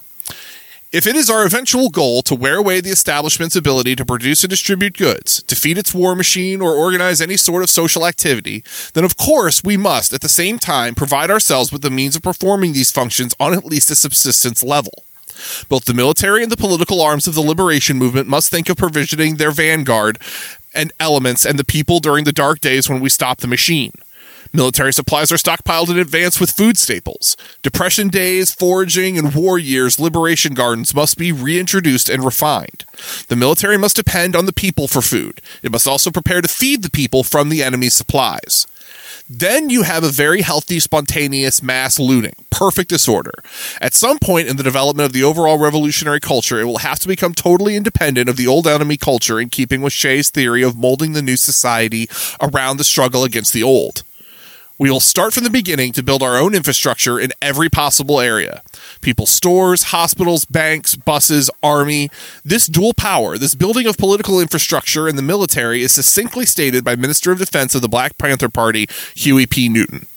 If 0.91 1.07
it 1.07 1.15
is 1.15 1.29
our 1.29 1.45
eventual 1.45 1.89
goal 1.89 2.21
to 2.23 2.35
wear 2.35 2.57
away 2.57 2.81
the 2.81 2.89
establishment's 2.89 3.55
ability 3.55 3.95
to 3.95 4.05
produce 4.05 4.43
and 4.43 4.49
distribute 4.49 4.97
goods, 4.97 5.41
defeat 5.43 5.77
its 5.77 5.93
war 5.93 6.15
machine, 6.15 6.61
or 6.61 6.75
organize 6.75 7.21
any 7.21 7.37
sort 7.37 7.63
of 7.63 7.69
social 7.69 8.05
activity, 8.05 8.63
then 8.93 9.05
of 9.05 9.15
course 9.15 9.63
we 9.63 9.77
must, 9.77 10.11
at 10.11 10.19
the 10.19 10.27
same 10.27 10.59
time, 10.59 10.93
provide 10.93 11.31
ourselves 11.31 11.71
with 11.71 11.81
the 11.81 11.89
means 11.89 12.17
of 12.17 12.23
performing 12.23 12.73
these 12.73 12.91
functions 12.91 13.33
on 13.39 13.53
at 13.53 13.63
least 13.63 13.89
a 13.89 13.95
subsistence 13.95 14.63
level. 14.63 15.05
Both 15.69 15.85
the 15.85 15.93
military 15.93 16.43
and 16.43 16.51
the 16.51 16.57
political 16.57 17.01
arms 17.01 17.25
of 17.25 17.35
the 17.35 17.41
liberation 17.41 17.97
movement 17.97 18.27
must 18.27 18.51
think 18.51 18.69
of 18.69 18.75
provisioning 18.75 19.37
their 19.37 19.51
vanguard 19.51 20.19
and 20.73 20.91
elements 20.99 21.45
and 21.45 21.57
the 21.59 21.63
people 21.63 21.99
during 21.99 22.23
the 22.23 22.31
dark 22.31 22.59
days 22.59 22.89
when 22.89 22.99
we 22.99 23.09
stop 23.09 23.39
the 23.39 23.47
machine. 23.47 23.93
Military 24.53 24.91
supplies 24.91 25.31
are 25.31 25.37
stockpiled 25.37 25.89
in 25.89 25.97
advance 25.97 26.39
with 26.39 26.51
food 26.51 26.77
staples. 26.77 27.37
Depression 27.61 28.09
days, 28.09 28.53
foraging, 28.53 29.17
and 29.17 29.33
war 29.33 29.57
years 29.57 29.99
liberation 29.99 30.53
gardens 30.53 30.93
must 30.93 31.17
be 31.17 31.31
reintroduced 31.31 32.09
and 32.09 32.25
refined. 32.25 32.83
The 33.29 33.37
military 33.37 33.77
must 33.77 33.95
depend 33.95 34.35
on 34.35 34.45
the 34.45 34.53
people 34.53 34.89
for 34.89 35.01
food. 35.01 35.41
It 35.63 35.71
must 35.71 35.87
also 35.87 36.11
prepare 36.11 36.41
to 36.41 36.49
feed 36.49 36.83
the 36.83 36.89
people 36.89 37.23
from 37.23 37.47
the 37.47 37.63
enemy's 37.63 37.93
supplies. 37.93 38.67
Then 39.33 39.69
you 39.69 39.83
have 39.83 40.03
a 40.03 40.09
very 40.09 40.41
healthy, 40.41 40.81
spontaneous 40.81 41.63
mass 41.63 41.97
looting. 41.97 42.33
Perfect 42.49 42.89
disorder. 42.89 43.31
At 43.79 43.93
some 43.93 44.19
point 44.19 44.49
in 44.49 44.57
the 44.57 44.63
development 44.63 45.05
of 45.05 45.13
the 45.13 45.23
overall 45.23 45.57
revolutionary 45.57 46.19
culture, 46.19 46.59
it 46.59 46.65
will 46.65 46.79
have 46.79 46.99
to 46.99 47.07
become 47.07 47.33
totally 47.33 47.77
independent 47.77 48.27
of 48.27 48.35
the 48.35 48.45
old 48.45 48.67
enemy 48.67 48.97
culture 48.97 49.39
in 49.39 49.47
keeping 49.47 49.81
with 49.81 49.93
Che's 49.93 50.29
theory 50.29 50.63
of 50.63 50.75
molding 50.75 51.13
the 51.13 51.21
new 51.21 51.37
society 51.37 52.09
around 52.41 52.75
the 52.75 52.83
struggle 52.83 53.23
against 53.23 53.53
the 53.53 53.63
old. 53.63 54.03
We 54.81 54.89
will 54.89 54.99
start 54.99 55.35
from 55.35 55.43
the 55.43 55.51
beginning 55.51 55.91
to 55.91 56.01
build 56.01 56.23
our 56.23 56.37
own 56.37 56.55
infrastructure 56.55 57.19
in 57.19 57.33
every 57.39 57.69
possible 57.69 58.19
area. 58.19 58.63
People's 58.99 59.29
stores, 59.29 59.83
hospitals, 59.83 60.43
banks, 60.43 60.95
buses, 60.95 61.51
army. 61.61 62.09
This 62.43 62.65
dual 62.65 62.95
power, 62.95 63.37
this 63.37 63.53
building 63.53 63.85
of 63.85 63.99
political 63.99 64.41
infrastructure 64.41 65.07
and 65.07 65.19
the 65.19 65.21
military 65.21 65.83
is 65.83 65.91
succinctly 65.91 66.47
stated 66.47 66.83
by 66.83 66.95
Minister 66.95 67.31
of 67.31 67.37
Defense 67.37 67.75
of 67.75 67.83
the 67.83 67.89
Black 67.89 68.17
Panther 68.17 68.49
Party, 68.49 68.87
Huey 69.13 69.45
P. 69.45 69.69
Newton. 69.69 70.07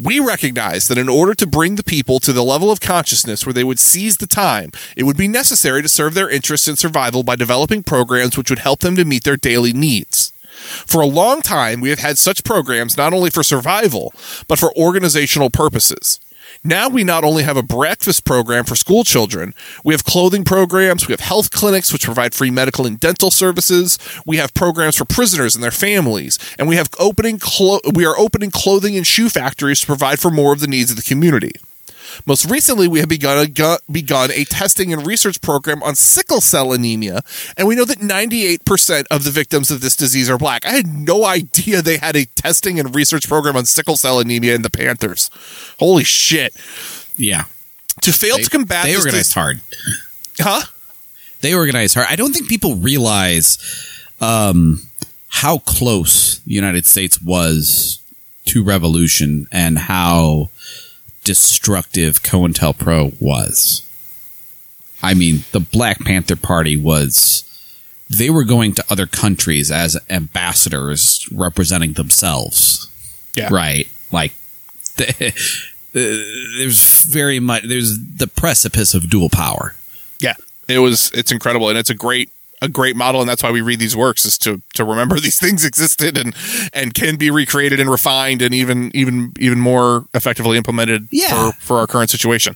We 0.00 0.20
recognize 0.20 0.86
that 0.86 0.96
in 0.96 1.08
order 1.08 1.34
to 1.34 1.44
bring 1.44 1.74
the 1.74 1.82
people 1.82 2.20
to 2.20 2.32
the 2.32 2.44
level 2.44 2.70
of 2.70 2.78
consciousness 2.80 3.44
where 3.44 3.52
they 3.52 3.64
would 3.64 3.80
seize 3.80 4.18
the 4.18 4.28
time, 4.28 4.70
it 4.96 5.02
would 5.02 5.16
be 5.16 5.26
necessary 5.26 5.82
to 5.82 5.88
serve 5.88 6.14
their 6.14 6.30
interests 6.30 6.68
and 6.68 6.78
survival 6.78 7.24
by 7.24 7.34
developing 7.34 7.82
programs 7.82 8.38
which 8.38 8.50
would 8.50 8.60
help 8.60 8.80
them 8.80 8.94
to 8.94 9.04
meet 9.04 9.24
their 9.24 9.36
daily 9.36 9.72
needs. 9.72 10.32
For 10.86 11.00
a 11.00 11.06
long 11.06 11.42
time, 11.42 11.80
we 11.80 11.90
have 11.90 11.98
had 11.98 12.18
such 12.18 12.44
programs 12.44 12.96
not 12.96 13.12
only 13.12 13.30
for 13.30 13.42
survival, 13.42 14.12
but 14.48 14.58
for 14.58 14.76
organizational 14.76 15.50
purposes. 15.50 16.20
Now 16.64 16.88
we 16.88 17.04
not 17.04 17.24
only 17.24 17.42
have 17.44 17.56
a 17.56 17.62
breakfast 17.62 18.24
program 18.24 18.64
for 18.64 18.76
school 18.76 19.04
children, 19.04 19.54
we 19.84 19.94
have 19.94 20.04
clothing 20.04 20.44
programs, 20.44 21.06
we 21.06 21.12
have 21.12 21.20
health 21.20 21.50
clinics 21.50 21.92
which 21.92 22.04
provide 22.04 22.34
free 22.34 22.50
medical 22.50 22.86
and 22.86 22.98
dental 22.98 23.30
services, 23.30 23.98
we 24.26 24.36
have 24.38 24.52
programs 24.52 24.96
for 24.96 25.04
prisoners 25.04 25.54
and 25.54 25.64
their 25.64 25.70
families, 25.70 26.38
and 26.58 26.68
we 26.68 26.76
have 26.76 26.88
opening 26.98 27.38
clo- 27.38 27.80
we 27.94 28.04
are 28.04 28.18
opening 28.18 28.50
clothing 28.50 28.96
and 28.96 29.06
shoe 29.06 29.28
factories 29.28 29.80
to 29.80 29.86
provide 29.86 30.20
for 30.20 30.30
more 30.30 30.52
of 30.52 30.60
the 30.60 30.66
needs 30.66 30.90
of 30.90 30.96
the 30.96 31.02
community. 31.02 31.52
Most 32.26 32.50
recently, 32.50 32.88
we 32.88 33.00
have 33.00 33.08
begun 33.08 33.38
a, 33.38 33.46
gu- 33.46 33.78
begun 33.90 34.30
a 34.32 34.44
testing 34.44 34.92
and 34.92 35.06
research 35.06 35.40
program 35.40 35.82
on 35.82 35.94
sickle 35.94 36.40
cell 36.40 36.72
anemia, 36.72 37.22
and 37.56 37.66
we 37.66 37.74
know 37.74 37.84
that 37.84 37.98
98% 37.98 39.04
of 39.10 39.24
the 39.24 39.30
victims 39.30 39.70
of 39.70 39.80
this 39.80 39.96
disease 39.96 40.28
are 40.30 40.38
black. 40.38 40.64
I 40.64 40.70
had 40.70 40.86
no 40.86 41.24
idea 41.24 41.82
they 41.82 41.96
had 41.98 42.16
a 42.16 42.26
testing 42.26 42.78
and 42.78 42.94
research 42.94 43.28
program 43.28 43.56
on 43.56 43.64
sickle 43.66 43.96
cell 43.96 44.20
anemia 44.20 44.54
in 44.54 44.62
the 44.62 44.70
Panthers. 44.70 45.30
Holy 45.78 46.04
shit. 46.04 46.54
Yeah. 47.16 47.44
To 48.02 48.12
fail 48.12 48.36
They, 48.36 48.44
to 48.44 48.50
combat 48.50 48.84
they 48.84 48.96
organized 48.96 49.16
dis- 49.16 49.34
hard. 49.34 49.60
Huh? 50.38 50.62
They 51.40 51.54
organized 51.54 51.94
hard. 51.94 52.06
I 52.08 52.16
don't 52.16 52.32
think 52.32 52.48
people 52.48 52.76
realize 52.76 53.58
um, 54.20 54.82
how 55.28 55.58
close 55.58 56.38
the 56.40 56.52
United 56.52 56.86
States 56.86 57.20
was 57.20 58.00
to 58.46 58.64
revolution 58.64 59.46
and 59.52 59.78
how 59.78 60.50
destructive 61.24 62.22
COINTELPRO 62.22 63.20
was. 63.20 63.86
I 65.02 65.14
mean, 65.14 65.44
the 65.52 65.60
Black 65.60 66.00
Panther 66.00 66.36
Party 66.36 66.76
was. 66.76 67.46
They 68.08 68.28
were 68.28 68.44
going 68.44 68.74
to 68.74 68.84
other 68.90 69.06
countries 69.06 69.70
as 69.70 69.96
ambassadors 70.10 71.28
representing 71.30 71.92
themselves. 71.92 72.90
Yeah. 73.36 73.48
Right. 73.52 73.88
Like, 74.10 74.32
the, 74.96 75.32
there's 75.92 77.04
very 77.04 77.38
much, 77.38 77.62
there's 77.64 77.98
the 77.98 78.26
precipice 78.26 78.94
of 78.94 79.08
dual 79.08 79.30
power. 79.30 79.76
Yeah. 80.18 80.34
It 80.68 80.80
was 80.80 81.10
it's 81.12 81.32
incredible 81.32 81.68
and 81.68 81.78
it's 81.78 81.90
a 81.90 81.94
great 81.94 82.30
a 82.62 82.68
great 82.68 82.94
model 82.96 83.20
and 83.20 83.28
that's 83.28 83.42
why 83.42 83.50
we 83.50 83.60
read 83.60 83.78
these 83.78 83.96
works 83.96 84.24
is 84.24 84.36
to 84.38 84.60
to 84.74 84.84
remember 84.84 85.18
these 85.20 85.38
things 85.40 85.64
existed 85.64 86.18
and 86.18 86.34
and 86.72 86.92
can 86.94 87.16
be 87.16 87.30
recreated 87.30 87.80
and 87.80 87.90
refined 87.90 88.42
and 88.42 88.54
even 88.54 88.90
even 88.94 89.32
even 89.38 89.58
more 89.58 90.04
effectively 90.14 90.56
implemented 90.56 91.08
Yeah. 91.10 91.28
for 91.52 91.52
for 91.58 91.78
our 91.78 91.86
current 91.86 92.10
situation. 92.10 92.54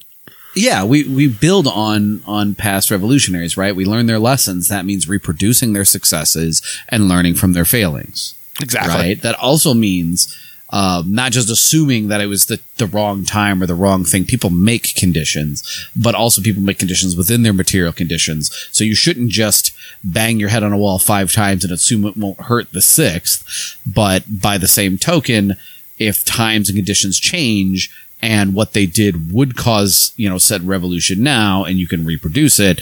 Yeah, 0.57 0.85
we, 0.85 1.03
we 1.03 1.27
build 1.27 1.67
on 1.67 2.23
on 2.29 2.55
past 2.55 2.89
revolutionaries, 2.91 3.57
right? 3.57 3.75
We 3.75 3.85
learn 3.85 4.07
their 4.07 4.21
lessons. 4.21 4.69
That 4.69 4.85
means 4.85 5.09
reproducing 5.09 5.73
their 5.73 5.85
successes 5.85 6.63
and 6.89 7.09
learning 7.09 7.35
from 7.35 7.55
their 7.55 7.65
failings, 7.65 8.35
Exactly. 8.63 8.95
right? 8.95 9.21
That 9.21 9.35
also 9.41 9.75
means 9.75 10.33
um, 10.71 11.13
not 11.13 11.33
just 11.33 11.51
assuming 11.51 12.07
that 12.07 12.21
it 12.21 12.27
was 12.27 12.47
the, 12.47 12.61
the 12.79 12.87
wrong 12.87 13.25
time 13.25 13.63
or 13.63 13.67
the 13.67 13.75
wrong 13.75 14.05
thing. 14.05 14.25
People 14.25 14.51
make 14.51 14.95
conditions, 14.95 15.89
but 15.97 16.15
also 16.15 16.41
people 16.41 16.63
make 16.63 16.79
conditions 16.79 17.17
within 17.17 17.43
their 17.43 17.53
material 17.53 17.93
conditions. 17.93 18.51
So 18.71 18.85
you 18.85 18.95
shouldn't 18.95 19.31
just 19.31 19.73
bang 20.03 20.39
your 20.39 20.49
head 20.49 20.63
on 20.63 20.73
a 20.73 20.79
wall 20.79 20.99
five 20.99 21.33
times 21.33 21.65
and 21.65 21.73
assume 21.73 22.05
it 22.07 22.17
won't 22.17 22.41
hurt 22.43 22.73
the 22.73 22.83
sixth. 22.83 23.79
But 23.87 24.25
by 24.41 24.59
the 24.59 24.69
same 24.69 24.99
token, 24.99 25.57
if 25.99 26.25
times 26.25 26.69
and 26.69 26.77
conditions 26.77 27.19
change 27.19 27.91
and 28.21 28.55
what 28.55 28.73
they 28.73 28.87
did 28.87 29.33
would 29.33 29.57
cause, 29.57 30.13
you 30.17 30.29
know, 30.29 30.39
said 30.39 30.67
revolution 30.67 31.23
now 31.23 31.65
and 31.65 31.79
you 31.79 31.87
can 31.87 32.05
reproduce 32.05 32.59
it, 32.59 32.81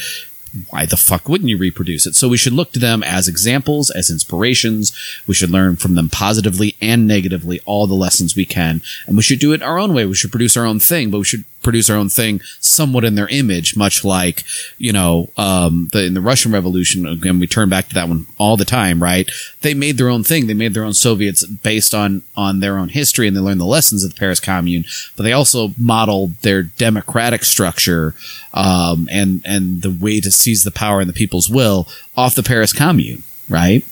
why 0.68 0.84
the 0.86 0.96
fuck 0.96 1.28
wouldn't 1.28 1.48
you 1.48 1.56
reproduce 1.56 2.06
it? 2.06 2.14
So 2.14 2.28
we 2.28 2.36
should 2.36 2.52
look 2.52 2.72
to 2.72 2.78
them 2.78 3.02
as 3.02 3.26
examples, 3.26 3.90
as 3.90 4.10
inspirations. 4.10 4.92
We 5.26 5.34
should 5.34 5.50
learn 5.50 5.76
from 5.76 5.94
them 5.94 6.10
positively 6.10 6.76
and 6.80 7.06
negatively 7.06 7.60
all 7.64 7.86
the 7.86 7.94
lessons 7.94 8.36
we 8.36 8.44
can. 8.44 8.82
And 9.06 9.16
we 9.16 9.22
should 9.22 9.38
do 9.38 9.52
it 9.52 9.62
our 9.62 9.78
own 9.78 9.94
way. 9.94 10.04
We 10.04 10.14
should 10.14 10.30
produce 10.30 10.56
our 10.56 10.66
own 10.66 10.78
thing, 10.78 11.10
but 11.10 11.18
we 11.18 11.24
should 11.24 11.44
produce 11.62 11.88
our 11.88 11.96
own 11.96 12.08
thing 12.08 12.40
somewhat 12.60 13.04
in 13.04 13.14
their 13.14 13.28
image, 13.28 13.76
much 13.76 14.04
like, 14.04 14.44
you 14.78 14.92
know, 14.92 15.30
um, 15.36 15.88
the, 15.92 16.04
in 16.04 16.14
the 16.14 16.20
Russian 16.20 16.52
Revolution, 16.52 17.06
again, 17.06 17.38
we 17.38 17.46
turn 17.46 17.68
back 17.68 17.88
to 17.88 17.94
that 17.94 18.08
one 18.08 18.26
all 18.38 18.56
the 18.56 18.64
time, 18.64 19.02
right? 19.02 19.30
They 19.60 19.74
made 19.74 19.98
their 19.98 20.08
own 20.08 20.24
thing. 20.24 20.46
They 20.46 20.54
made 20.54 20.74
their 20.74 20.84
own 20.84 20.94
Soviets 20.94 21.44
based 21.46 21.94
on, 21.94 22.22
on 22.36 22.60
their 22.60 22.78
own 22.78 22.88
history 22.88 23.28
and 23.28 23.36
they 23.36 23.40
learned 23.40 23.60
the 23.60 23.64
lessons 23.64 24.04
of 24.04 24.14
the 24.14 24.18
Paris 24.18 24.40
Commune, 24.40 24.84
but 25.16 25.22
they 25.22 25.32
also 25.32 25.70
modeled 25.78 26.34
their 26.42 26.62
democratic 26.62 27.44
structure, 27.44 28.14
um, 28.54 29.08
and, 29.10 29.42
and 29.44 29.82
the 29.82 29.90
way 29.90 30.20
to 30.20 30.30
seize 30.30 30.62
the 30.62 30.70
power 30.70 31.00
and 31.00 31.08
the 31.08 31.14
people's 31.14 31.48
will 31.48 31.88
off 32.16 32.34
the 32.34 32.42
Paris 32.42 32.72
Commune, 32.72 33.22
right? 33.48 33.84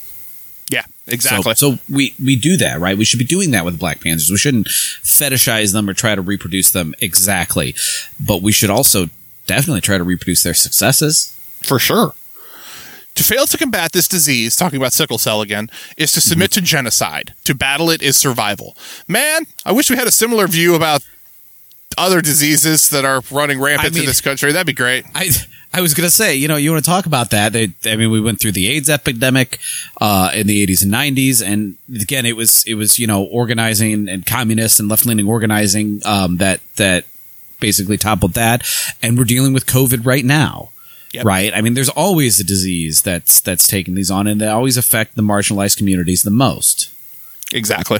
Exactly. 1.13 1.55
So, 1.55 1.73
so, 1.73 1.79
we 1.89 2.15
we 2.23 2.37
do 2.37 2.57
that, 2.57 2.81
right? 2.81 2.97
We 2.97 3.05
should 3.05 3.19
be 3.19 3.25
doing 3.25 3.51
that 3.53 3.65
with 3.65 3.79
Black 3.79 4.01
Panthers. 4.01 4.31
We 4.31 4.37
shouldn't 4.37 4.69
fetishize 4.69 5.73
them 5.73 5.89
or 5.89 5.95
try 5.95 6.15
to 6.15 6.23
reproduce 6.23 6.71
them 6.71 6.95
exactly, 7.01 7.75
but 8.25 8.43
we 8.43 8.53
should 8.53 8.71
also 8.71 9.11
definitely 9.47 9.81
try 9.81 9.99
to 9.99 10.05
reproduce 10.05 10.43
their 10.43 10.55
successes. 10.55 11.37
For 11.63 11.79
sure. 11.79 12.15
To 13.17 13.25
fail 13.25 13.45
to 13.47 13.59
combat 13.59 13.93
this 13.93 14.09
disease, 14.09 14.57
talking 14.57 14.79
about 14.79 14.93
sickle 14.93 15.19
cell 15.19 15.43
again, 15.43 15.69
is 15.97 16.13
to 16.13 16.21
submit 16.21 16.53
mm-hmm. 16.53 16.61
to 16.61 16.67
genocide. 16.67 17.35
To 17.45 17.55
battle 17.55 17.91
it 17.91 18.01
is 18.01 18.17
survival. 18.17 18.77
Man, 19.07 19.47
I 19.65 19.73
wish 19.73 19.91
we 19.91 19.97
had 19.97 20.07
a 20.07 20.13
similar 20.13 20.47
view 20.47 20.75
about 20.75 21.05
other 21.99 22.21
diseases 22.21 22.91
that 22.91 23.05
are 23.05 23.23
running 23.31 23.61
rampant 23.61 23.93
I 23.93 23.95
mean, 23.95 24.01
in 24.01 24.07
this 24.07 24.21
country. 24.21 24.53
That'd 24.53 24.67
be 24.67 24.73
great. 24.73 25.05
I 25.15 25.31
I 25.73 25.81
was 25.81 25.95
going 25.95 26.07
to 26.07 26.11
say, 26.11 26.35
you 26.35 26.49
know, 26.49 26.57
you 26.57 26.73
want 26.73 26.85
to 26.85 26.91
talk 26.91 27.07
about 27.07 27.31
that. 27.31 27.55
I 27.55 27.97
mean, 27.97 28.11
we 28.11 28.21
went 28.21 28.41
through 28.41 28.53
the 28.53 28.69
AIDS 28.69 28.89
epidemic 28.89 29.59
uh, 30.01 30.31
in 30.35 30.49
the 30.49 30.67
80s 30.67 30.83
and 30.83 30.93
90s, 30.93 31.47
and 31.47 31.77
again, 32.01 32.27
it 32.27 32.37
was 32.37 32.65
it 32.67 32.75
was 32.75 32.99
you 32.99 33.07
know 33.07 33.23
organizing 33.25 34.09
and 34.09 34.27
communist 34.27 34.81
and 34.81 34.89
left 34.89 35.07
leaning 35.07 35.29
organizing 35.29 36.01
um, 36.05 36.39
that 36.39 36.61
that 36.77 37.05
basically 37.61 37.97
toppled 37.97 38.33
that, 38.33 38.67
and 39.03 39.17
we're 39.17 39.25
dealing 39.25 39.53
with 39.53 39.67
COVID 39.67 40.05
right 40.05 40.25
now. 40.25 40.71
Yep. 41.13 41.25
Right. 41.25 41.53
I 41.53 41.61
mean, 41.61 41.75
there's 41.75 41.89
always 41.89 42.39
a 42.39 42.45
disease 42.45 43.03
that's 43.03 43.41
that's 43.41 43.67
taking 43.67 43.95
these 43.95 44.11
on, 44.11 44.27
and 44.27 44.41
they 44.41 44.47
always 44.47 44.77
affect 44.77 45.17
the 45.17 45.23
marginalized 45.23 45.77
communities 45.77 46.23
the 46.23 46.31
most. 46.31 46.95
Exactly. 47.53 47.99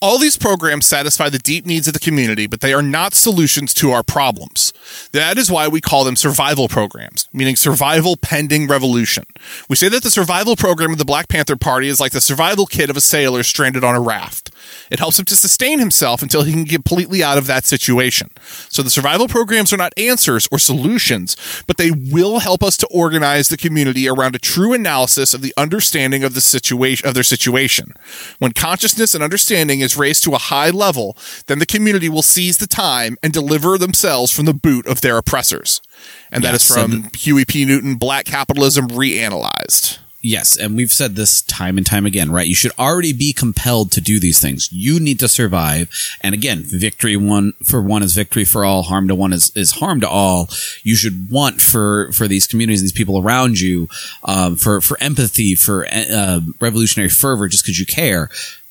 All 0.00 0.18
these 0.18 0.36
programs 0.36 0.86
satisfy 0.86 1.28
the 1.28 1.38
deep 1.38 1.66
needs 1.66 1.86
of 1.88 1.92
the 1.92 2.00
community, 2.00 2.46
but 2.46 2.60
they 2.60 2.72
are 2.72 2.82
not 2.82 3.14
solutions 3.14 3.74
to 3.74 3.90
our 3.90 4.02
problems. 4.02 4.72
That 5.12 5.38
is 5.38 5.50
why 5.50 5.66
we 5.68 5.80
call 5.80 6.04
them 6.04 6.16
survival 6.16 6.68
programs, 6.68 7.28
meaning 7.32 7.56
survival 7.56 8.16
pending 8.16 8.68
revolution. 8.68 9.24
We 9.68 9.76
say 9.76 9.88
that 9.88 10.02
the 10.02 10.10
survival 10.10 10.56
program 10.56 10.92
of 10.92 10.98
the 10.98 11.04
Black 11.04 11.28
Panther 11.28 11.56
Party 11.56 11.88
is 11.88 12.00
like 12.00 12.12
the 12.12 12.20
survival 12.20 12.66
kit 12.66 12.90
of 12.90 12.96
a 12.96 13.00
sailor 13.00 13.42
stranded 13.42 13.82
on 13.82 13.96
a 13.96 14.00
raft. 14.00 14.50
It 14.90 14.98
helps 14.98 15.18
him 15.18 15.24
to 15.26 15.36
sustain 15.36 15.78
himself 15.78 16.22
until 16.22 16.42
he 16.42 16.52
can 16.52 16.64
get 16.64 16.84
completely 16.84 17.22
out 17.22 17.38
of 17.38 17.46
that 17.46 17.64
situation. 17.64 18.30
So 18.68 18.82
the 18.82 18.90
survival 18.90 19.28
programs 19.28 19.72
are 19.72 19.78
not 19.78 19.92
answers 19.96 20.48
or 20.52 20.58
solutions, 20.58 21.36
but 21.66 21.76
they 21.76 21.90
will 21.90 22.38
help 22.38 22.62
us 22.62 22.76
to 22.78 22.86
organize 22.88 23.48
the 23.48 23.56
community 23.56 24.08
around 24.08 24.34
a 24.34 24.38
true 24.38 24.72
analysis 24.72 25.34
of 25.34 25.42
the 25.42 25.54
understanding 25.56 26.24
of 26.24 26.34
the 26.34 26.40
situation 26.40 27.06
of 27.06 27.14
their 27.14 27.22
situation. 27.22 27.94
When 28.38 28.52
consciousness 28.52 29.14
and 29.18 29.24
understanding 29.24 29.80
is 29.80 29.96
raised 29.96 30.22
to 30.24 30.34
a 30.34 30.38
high 30.38 30.70
level, 30.70 31.16
then 31.46 31.58
the 31.58 31.66
community 31.66 32.08
will 32.08 32.22
seize 32.22 32.58
the 32.58 32.68
time 32.68 33.16
and 33.20 33.32
deliver 33.32 33.76
themselves 33.76 34.30
from 34.30 34.44
the 34.44 34.54
boot 34.54 34.86
of 34.86 35.00
their 35.00 35.18
oppressors. 35.18 35.82
And 36.30 36.44
that 36.44 36.54
is 36.54 36.62
from 36.62 37.10
Huey 37.16 37.44
P. 37.44 37.64
Newton, 37.64 37.96
Black 37.96 38.26
Capitalism 38.26 38.86
Reanalyzed. 38.86 39.98
Yes, 40.20 40.56
and 40.56 40.76
we've 40.76 40.92
said 40.92 41.14
this 41.14 41.42
time 41.42 41.78
and 41.78 41.86
time 41.86 42.04
again, 42.04 42.30
right? 42.30 42.46
You 42.46 42.54
should 42.54 42.72
already 42.78 43.12
be 43.12 43.32
compelled 43.32 43.92
to 43.92 44.00
do 44.00 44.18
these 44.18 44.40
things. 44.40 44.68
You 44.72 44.98
need 44.98 45.20
to 45.20 45.28
survive. 45.28 45.88
And 46.20 46.34
again, 46.34 46.62
victory 46.64 47.16
one 47.16 47.52
for 47.64 47.80
one 47.80 48.02
is 48.02 48.14
victory 48.14 48.44
for 48.44 48.64
all, 48.64 48.82
harm 48.82 49.06
to 49.08 49.14
one 49.14 49.32
is, 49.32 49.52
is 49.56 49.72
harm 49.72 50.00
to 50.00 50.08
all. 50.08 50.48
You 50.82 50.96
should 50.96 51.30
want 51.30 51.60
for, 51.60 52.10
for 52.12 52.26
these 52.26 52.48
communities, 52.48 52.82
these 52.82 52.92
people 52.92 53.20
around 53.20 53.60
you, 53.60 53.88
um, 54.24 54.56
for, 54.56 54.80
for 54.80 55.00
empathy, 55.00 55.54
for, 55.54 55.86
uh, 55.86 56.40
revolutionary 56.60 57.10
fervor, 57.10 57.48
just 57.48 57.64
because 57.64 57.78
you 57.78 57.86
care 57.86 58.28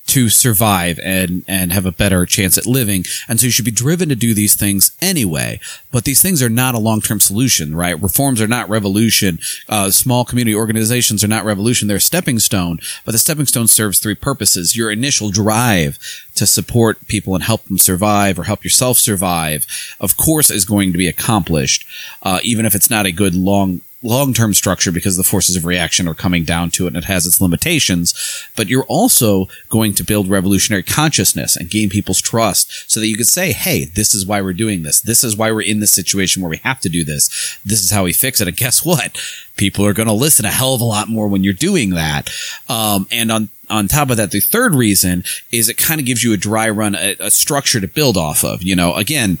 to 0.08 0.28
survive 0.28 0.98
and 1.02 1.44
and 1.46 1.72
have 1.72 1.86
a 1.86 1.92
better 1.92 2.26
chance 2.26 2.58
at 2.58 2.66
living. 2.66 3.04
And 3.28 3.38
so 3.38 3.46
you 3.46 3.52
should 3.52 3.64
be 3.64 3.70
driven 3.70 4.08
to 4.08 4.16
do 4.16 4.34
these 4.34 4.54
things 4.54 4.96
anyway. 5.00 5.60
But 5.92 6.04
these 6.04 6.20
things 6.20 6.42
are 6.42 6.48
not 6.48 6.74
a 6.74 6.78
long-term 6.78 7.20
solution 7.20 7.74
right? 7.74 8.00
Reforms 8.00 8.40
are 8.40 8.48
not 8.48 8.68
revolution. 8.68 9.38
Uh, 9.68 9.90
small 9.90 10.24
community 10.24 10.54
organizations 10.54 11.22
are 11.22 11.28
not 11.28 11.44
revolution. 11.44 11.88
They're 11.88 11.98
a 11.98 12.00
stepping 12.00 12.38
stone. 12.38 12.78
But 13.04 13.12
the 13.12 13.18
stepping 13.18 13.46
stone 13.46 13.68
serves 13.68 13.98
three 13.98 14.14
purposes. 14.14 14.76
Your 14.76 14.90
initial 14.90 15.30
drive 15.30 15.98
to 16.34 16.46
support 16.46 17.06
people 17.08 17.34
and 17.34 17.44
help 17.44 17.64
them 17.64 17.78
survive 17.78 18.38
or 18.38 18.44
help 18.44 18.62
yourself 18.62 18.96
survive 18.96 19.66
of 20.00 20.16
course 20.16 20.50
is 20.50 20.64
going 20.64 20.92
to 20.92 20.98
be 20.98 21.08
accomplished 21.08 21.84
uh, 22.22 22.38
even 22.44 22.64
if 22.64 22.76
it's 22.76 22.90
not 22.90 23.06
a 23.06 23.12
good 23.12 23.34
long 23.34 23.80
long 24.02 24.32
term 24.32 24.54
structure 24.54 24.92
because 24.92 25.16
the 25.16 25.24
forces 25.24 25.56
of 25.56 25.64
reaction 25.64 26.06
are 26.06 26.14
coming 26.14 26.44
down 26.44 26.70
to 26.70 26.84
it 26.84 26.88
and 26.88 26.96
it 26.96 27.04
has 27.04 27.26
its 27.26 27.40
limitations. 27.40 28.14
But 28.56 28.68
you're 28.68 28.84
also 28.84 29.46
going 29.68 29.94
to 29.94 30.04
build 30.04 30.28
revolutionary 30.28 30.82
consciousness 30.82 31.56
and 31.56 31.70
gain 31.70 31.88
people's 31.88 32.20
trust 32.20 32.90
so 32.90 33.00
that 33.00 33.08
you 33.08 33.16
could 33.16 33.26
say, 33.26 33.52
hey, 33.52 33.84
this 33.84 34.14
is 34.14 34.26
why 34.26 34.40
we're 34.40 34.52
doing 34.52 34.82
this. 34.82 35.00
This 35.00 35.24
is 35.24 35.36
why 35.36 35.50
we're 35.50 35.62
in 35.62 35.80
this 35.80 35.90
situation 35.90 36.42
where 36.42 36.50
we 36.50 36.58
have 36.58 36.80
to 36.80 36.88
do 36.88 37.04
this. 37.04 37.58
This 37.64 37.82
is 37.82 37.90
how 37.90 38.04
we 38.04 38.12
fix 38.12 38.40
it. 38.40 38.48
And 38.48 38.56
guess 38.56 38.84
what? 38.84 39.18
People 39.56 39.84
are 39.84 39.92
going 39.92 40.08
to 40.08 40.14
listen 40.14 40.44
a 40.44 40.50
hell 40.50 40.74
of 40.74 40.80
a 40.80 40.84
lot 40.84 41.08
more 41.08 41.26
when 41.26 41.42
you're 41.42 41.52
doing 41.52 41.90
that. 41.90 42.30
Um, 42.68 43.06
and 43.10 43.32
on 43.32 43.48
on 43.70 43.86
top 43.86 44.08
of 44.08 44.16
that, 44.16 44.30
the 44.30 44.40
third 44.40 44.74
reason 44.74 45.24
is 45.52 45.68
it 45.68 45.76
kind 45.76 46.00
of 46.00 46.06
gives 46.06 46.24
you 46.24 46.32
a 46.32 46.38
dry 46.38 46.70
run, 46.70 46.94
a, 46.94 47.16
a 47.20 47.30
structure 47.30 47.80
to 47.80 47.88
build 47.88 48.16
off 48.16 48.42
of. 48.42 48.62
You 48.62 48.74
know, 48.74 48.94
again, 48.94 49.38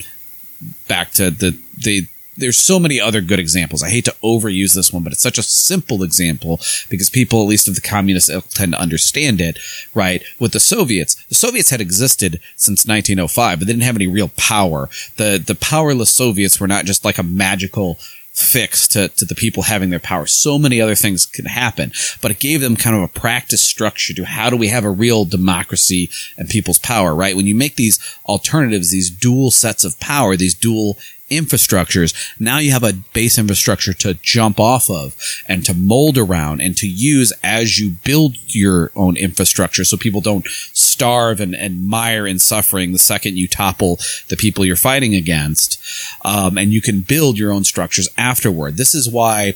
back 0.86 1.12
to 1.12 1.30
the 1.30 1.56
the 1.76 2.08
there's 2.38 2.58
so 2.58 2.78
many 2.78 3.00
other 3.00 3.20
good 3.20 3.38
examples. 3.38 3.82
I 3.82 3.90
hate 3.90 4.04
to 4.06 4.16
overuse 4.22 4.74
this 4.74 4.92
one, 4.92 5.02
but 5.02 5.12
it's 5.12 5.22
such 5.22 5.38
a 5.38 5.42
simple 5.42 6.02
example 6.02 6.60
because 6.88 7.10
people, 7.10 7.42
at 7.42 7.48
least 7.48 7.68
of 7.68 7.74
the 7.74 7.80
communists, 7.80 8.30
uh, 8.30 8.40
tend 8.50 8.72
to 8.72 8.80
understand 8.80 9.40
it, 9.40 9.58
right? 9.94 10.22
With 10.38 10.52
the 10.52 10.60
Soviets, 10.60 11.14
the 11.24 11.34
Soviets 11.34 11.70
had 11.70 11.80
existed 11.80 12.40
since 12.56 12.86
1905, 12.86 13.58
but 13.58 13.66
they 13.66 13.72
didn't 13.72 13.84
have 13.84 13.96
any 13.96 14.06
real 14.06 14.30
power. 14.36 14.88
The, 15.16 15.42
the 15.44 15.54
powerless 15.54 16.10
Soviets 16.10 16.60
were 16.60 16.68
not 16.68 16.84
just 16.84 17.04
like 17.04 17.18
a 17.18 17.22
magical 17.22 17.98
fix 18.38 18.86
to, 18.86 19.08
to 19.08 19.24
the 19.24 19.34
people 19.34 19.64
having 19.64 19.90
their 19.90 19.98
power. 19.98 20.24
So 20.26 20.58
many 20.58 20.80
other 20.80 20.94
things 20.94 21.26
can 21.26 21.46
happen, 21.46 21.92
but 22.22 22.30
it 22.30 22.38
gave 22.38 22.60
them 22.60 22.76
kind 22.76 22.94
of 22.94 23.02
a 23.02 23.08
practice 23.08 23.62
structure 23.62 24.14
to 24.14 24.24
how 24.24 24.48
do 24.48 24.56
we 24.56 24.68
have 24.68 24.84
a 24.84 24.90
real 24.90 25.24
democracy 25.24 26.08
and 26.36 26.48
people's 26.48 26.78
power, 26.78 27.14
right? 27.14 27.34
When 27.34 27.48
you 27.48 27.56
make 27.56 27.74
these 27.74 27.98
alternatives, 28.26 28.90
these 28.90 29.10
dual 29.10 29.50
sets 29.50 29.82
of 29.82 29.98
power, 29.98 30.36
these 30.36 30.54
dual 30.54 30.96
infrastructures. 31.30 32.14
Now 32.40 32.58
you 32.58 32.72
have 32.72 32.84
a 32.84 32.94
base 33.12 33.38
infrastructure 33.38 33.92
to 33.94 34.14
jump 34.14 34.58
off 34.58 34.90
of 34.90 35.16
and 35.46 35.64
to 35.64 35.74
mold 35.74 36.18
around 36.18 36.60
and 36.60 36.76
to 36.78 36.88
use 36.88 37.32
as 37.42 37.78
you 37.78 37.90
build 38.04 38.36
your 38.54 38.90
own 38.96 39.16
infrastructure 39.16 39.84
so 39.84 39.96
people 39.96 40.20
don't 40.20 40.46
starve 40.72 41.40
and, 41.40 41.54
and 41.54 41.86
mire 41.86 42.26
in 42.26 42.38
suffering 42.38 42.92
the 42.92 42.98
second 42.98 43.36
you 43.36 43.48
topple 43.48 43.98
the 44.28 44.36
people 44.36 44.64
you're 44.64 44.76
fighting 44.76 45.14
against. 45.14 45.80
Um, 46.24 46.58
and 46.58 46.72
you 46.72 46.80
can 46.80 47.00
build 47.00 47.38
your 47.38 47.52
own 47.52 47.64
structures 47.64 48.08
afterward. 48.16 48.76
This 48.76 48.94
is 48.94 49.08
why 49.08 49.54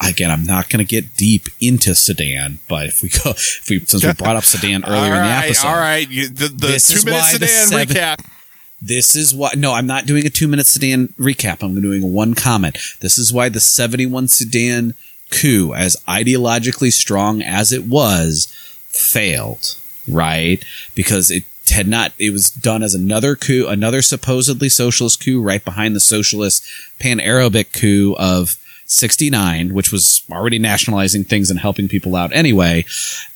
again, 0.00 0.30
I'm 0.30 0.44
not 0.44 0.68
going 0.68 0.84
to 0.84 0.88
get 0.88 1.16
deep 1.16 1.46
into 1.60 1.94
Sudan, 1.94 2.58
but 2.68 2.86
if 2.86 3.02
we 3.02 3.08
go, 3.08 3.30
if 3.30 3.66
we 3.68 3.80
since 3.80 4.04
we 4.04 4.12
brought 4.18 4.36
up 4.36 4.44
Sudan 4.44 4.84
earlier 4.84 5.12
right, 5.12 5.22
in 5.22 5.26
the 5.26 5.46
episode, 5.46 5.68
all 5.68 5.76
right, 5.76 6.08
you, 6.08 6.28
the, 6.28 6.48
the 6.48 6.78
two 6.78 7.04
minute 7.04 7.24
Sudan 7.24 7.48
seven, 7.48 7.88
recap. 7.88 8.26
This 8.86 9.16
is 9.16 9.34
why, 9.34 9.52
no, 9.56 9.72
I'm 9.72 9.86
not 9.86 10.04
doing 10.04 10.26
a 10.26 10.30
two 10.30 10.46
minute 10.46 10.66
Sudan 10.66 11.08
recap. 11.18 11.62
I'm 11.62 11.80
doing 11.80 12.12
one 12.12 12.34
comment. 12.34 12.76
This 13.00 13.16
is 13.16 13.32
why 13.32 13.48
the 13.48 13.58
71 13.58 14.28
Sudan 14.28 14.94
coup, 15.30 15.72
as 15.72 15.96
ideologically 16.06 16.90
strong 16.90 17.40
as 17.40 17.72
it 17.72 17.84
was, 17.84 18.46
failed, 18.88 19.78
right? 20.06 20.62
Because 20.94 21.30
it 21.30 21.44
had 21.70 21.88
not, 21.88 22.12
it 22.18 22.30
was 22.30 22.50
done 22.50 22.82
as 22.82 22.94
another 22.94 23.36
coup, 23.36 23.66
another 23.66 24.02
supposedly 24.02 24.68
socialist 24.68 25.24
coup 25.24 25.40
right 25.40 25.64
behind 25.64 25.96
the 25.96 26.00
socialist 26.00 26.62
pan 26.98 27.20
Arabic 27.20 27.72
coup 27.72 28.14
of 28.18 28.56
69, 28.84 29.72
which 29.72 29.92
was 29.92 30.22
already 30.30 30.58
nationalizing 30.58 31.24
things 31.24 31.50
and 31.50 31.58
helping 31.58 31.88
people 31.88 32.14
out 32.14 32.34
anyway. 32.34 32.84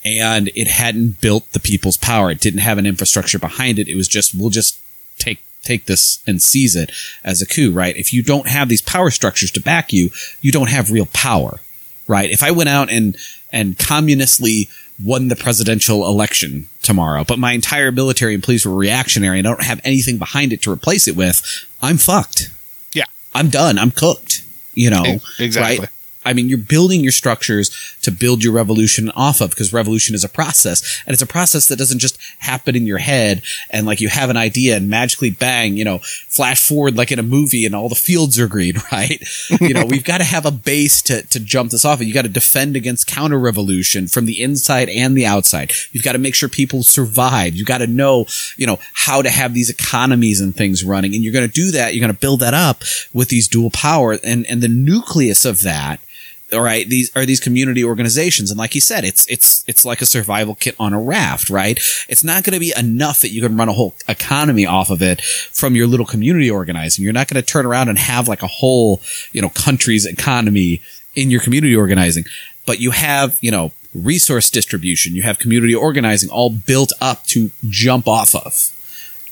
And 0.05 0.51
it 0.55 0.69
hadn't 0.69 1.23
built 1.23 1.53
the 1.53 1.61
people's 1.61 1.97
power. 1.97 2.31
It 2.31 2.41
didn't 2.41 2.61
have 2.61 2.77
an 2.77 2.85
infrastructure 2.85 3.39
behind 3.39 3.79
it. 3.79 3.89
It 3.89 3.97
was 3.97 4.09
just, 4.09 4.35
we'll 4.35 4.51
just 4.51 4.79
take 5.19 5.43
take 5.63 5.87
this 5.87 6.23
and 6.27 6.43
seize 6.43 6.75
it 6.75 6.91
as 7.23 7.43
a 7.43 7.47
coup, 7.47 7.73
right? 7.73 7.97
If 7.97 8.13
you 8.13 8.23
don't 8.23 8.49
have 8.49 8.69
these 8.69 8.81
power 8.81 9.11
structures 9.11 9.51
to 9.53 9.61
back 9.61 9.93
you, 9.93 10.11
you 10.41 10.51
don't 10.51 10.71
have 10.71 10.91
real 10.91 11.07
power, 11.13 11.61
right? 12.07 12.31
If 12.31 12.43
I 12.43 12.51
went 12.51 12.69
out 12.69 12.91
and 12.91 13.17
and 13.53 13.79
communistly 13.79 14.69
won 15.03 15.29
the 15.29 15.37
presidential 15.37 16.07
election 16.07 16.69
tomorrow, 16.83 17.25
but 17.25 17.39
my 17.39 17.53
entire 17.53 17.93
military 17.93 18.35
and 18.35 18.43
police 18.43 18.67
were 18.67 18.75
reactionary 18.75 19.39
and 19.39 19.47
I 19.47 19.51
don't 19.51 19.63
have 19.63 19.81
anything 19.85 20.19
behind 20.19 20.53
it 20.53 20.63
to 20.63 20.73
replace 20.73 21.07
it 21.07 21.17
with, 21.17 21.43
I'm 21.81 21.99
fucked. 21.99 22.51
Yeah. 22.93 23.05
I'm 23.35 23.49
done. 23.49 23.79
I'm 23.79 23.91
cooked. 23.91 24.45
You 24.75 24.91
know, 24.91 25.19
exactly. 25.39 25.81
Right? 25.81 25.89
I 26.29 26.35
mean, 26.35 26.51
you're 26.51 26.59
building 26.59 27.01
your 27.01 27.13
structures 27.13 27.97
to 28.03 28.11
build 28.11 28.45
your 28.45 28.53
revolution 28.53 29.11
off 29.17 29.41
of 29.41 29.51
because 29.51 29.73
revolution 29.73 30.15
is 30.15 30.25
a 30.25 30.29
process 30.29 31.03
and 31.07 31.15
it's 31.15 31.23
a 31.23 31.27
process 31.27 31.69
that 31.69 31.79
doesn't 31.79 32.01
just 32.01 32.19
happen 32.39 32.77
in 32.77 32.87
your 32.87 32.99
head 32.99 33.41
and 33.71 33.87
like 33.87 34.03
you 34.03 34.11
have 34.11 34.29
an 34.29 34.37
idea 34.37 34.77
and 34.77 34.91
magically 34.91 35.31
bang, 35.31 35.79
you 35.79 35.85
know, 35.87 36.01
flash 36.03 36.63
forward 36.63 36.97
like 36.97 37.11
in 37.11 37.19
a 37.19 37.23
movie 37.23 37.65
and 37.65 37.75
all 37.75 37.89
the 37.89 37.95
fields 37.95 38.39
are 38.39 38.47
green, 38.47 38.75
right? 38.93 39.23
you 39.61 39.73
know, 39.73 39.87
we've 39.87 40.05
got 40.05 40.19
to 40.19 40.25
have 40.25 40.45
a 40.45 40.51
base 40.51 41.01
to, 41.01 41.23
to 41.29 41.41
jump 41.41 41.71
this 41.71 41.87
off 41.87 42.01
of. 42.01 42.07
You 42.07 42.13
got 42.13 42.23
to 42.23 42.29
defend 42.29 42.77
against 42.77 43.07
counter 43.07 43.39
revolution 43.39 44.07
from 44.07 44.27
the 44.27 44.43
inside 44.43 44.91
and 44.91 45.17
the 45.17 45.25
outside. 45.25 45.73
You've 45.93 46.05
got 46.05 46.13
to 46.13 46.19
make 46.19 46.35
sure 46.35 46.51
people 46.51 46.83
survive. 46.83 47.57
You 47.57 47.65
got 47.65 47.79
to 47.79 47.87
know, 47.87 48.27
you 48.59 48.67
know, 48.67 48.79
how 48.93 49.23
to 49.23 49.31
have 49.31 49.55
these 49.55 49.71
economies 49.71 50.43
and 50.43 50.55
things 50.55 50.85
running. 50.85 51.15
And 51.15 51.25
you're 51.25 51.33
going 51.33 51.49
to 51.49 51.53
do 51.53 51.71
that. 51.71 51.95
You're 51.95 52.05
going 52.05 52.15
to 52.15 52.21
build 52.21 52.41
that 52.41 52.53
up 52.53 52.83
with 53.15 53.31
these 53.31 53.49
dual 53.49 53.71
power 53.71 54.19
and, 54.23 54.45
and 54.47 54.61
the 54.61 54.69
nucleus 54.69 55.47
of 55.47 55.63
that 55.63 56.01
all 56.53 56.63
right 56.63 56.89
these 56.89 57.15
are 57.17 57.27
these 57.27 57.41
community 57.41 57.85
organizations. 57.85 58.51
And 58.51 58.59
like 58.59 58.75
you 58.75 58.81
said 58.81 59.05
it's 59.05 59.27
it's 59.27 59.65
it's 59.67 59.85
like 59.85 60.01
a 60.01 60.07
survival 60.07 60.55
kit 60.55 60.77
on 60.79 60.93
a 60.93 61.01
raft 61.01 61.51
right? 61.51 61.79
It's 62.09 62.25
not 62.25 62.45
going 62.45 62.55
to 62.55 62.61
be 62.61 62.73
enough 62.77 63.21
that 63.21 63.31
you 63.31 63.43
can 63.43 63.57
run 63.57 63.69
a 63.69 63.73
whole 63.73 63.95
economy 64.09 64.67
off 64.67 64.91
of 64.91 65.03
it 65.03 65.21
from 65.23 65.75
your 65.75 65.87
little 65.87 66.07
community 66.07 66.51
organizing. 66.51 67.05
You're 67.05 67.13
not 67.13 67.29
going 67.29 67.43
to 67.43 67.47
turn 67.47 67.67
around 67.67 67.89
and 67.89 67.99
have 67.99 68.29
like 68.29 68.43
a 68.43 68.49
whole 68.49 69.01
you 69.33 69.43
know 69.43 69.51
country's 69.51 70.07
economy 70.07 70.81
in 71.15 71.31
your 71.31 71.41
community 71.41 71.77
organizing. 71.77 72.25
But 72.67 72.81
you 72.81 72.91
have 72.93 73.39
you 73.41 73.51
know 73.51 73.73
resource 73.95 74.51
distribution. 74.51 75.15
You 75.15 75.23
have 75.23 75.39
community 75.39 75.75
organizing 75.75 76.31
all 76.31 76.51
built 76.51 76.93
up 77.01 77.25
to 77.25 77.51
jump 77.69 78.07
off 78.07 78.35
of 78.35 78.75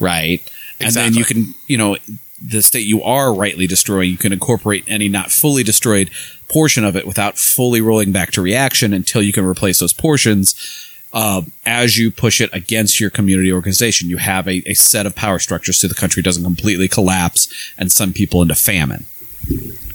right? 0.00 0.42
Exactly. 0.78 0.84
and 0.84 0.94
then 0.94 1.14
you 1.14 1.24
can 1.24 1.54
you 1.66 1.78
know 1.78 1.96
the 2.42 2.62
state 2.62 2.86
you 2.86 3.02
are 3.02 3.32
rightly 3.32 3.66
destroying 3.66 4.10
you 4.10 4.18
can 4.18 4.32
incorporate 4.32 4.84
any 4.86 5.08
not 5.08 5.30
fully 5.30 5.62
destroyed 5.62 6.10
portion 6.48 6.84
of 6.84 6.96
it 6.96 7.06
without 7.06 7.38
fully 7.38 7.80
rolling 7.80 8.12
back 8.12 8.30
to 8.32 8.42
reaction 8.42 8.92
until 8.92 9.22
you 9.22 9.32
can 9.32 9.44
replace 9.44 9.78
those 9.78 9.92
portions 9.92 10.54
uh, 11.12 11.42
as 11.64 11.96
you 11.96 12.10
push 12.10 12.40
it 12.40 12.50
against 12.52 13.00
your 13.00 13.10
community 13.10 13.52
organization 13.52 14.08
you 14.08 14.18
have 14.18 14.46
a, 14.46 14.62
a 14.66 14.74
set 14.74 15.06
of 15.06 15.14
power 15.14 15.38
structures 15.38 15.78
so 15.80 15.88
the 15.88 15.94
country 15.94 16.22
doesn't 16.22 16.44
completely 16.44 16.88
collapse 16.88 17.72
and 17.78 17.90
send 17.90 18.14
people 18.14 18.42
into 18.42 18.54
famine 18.54 19.06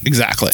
Exactly. 0.05 0.51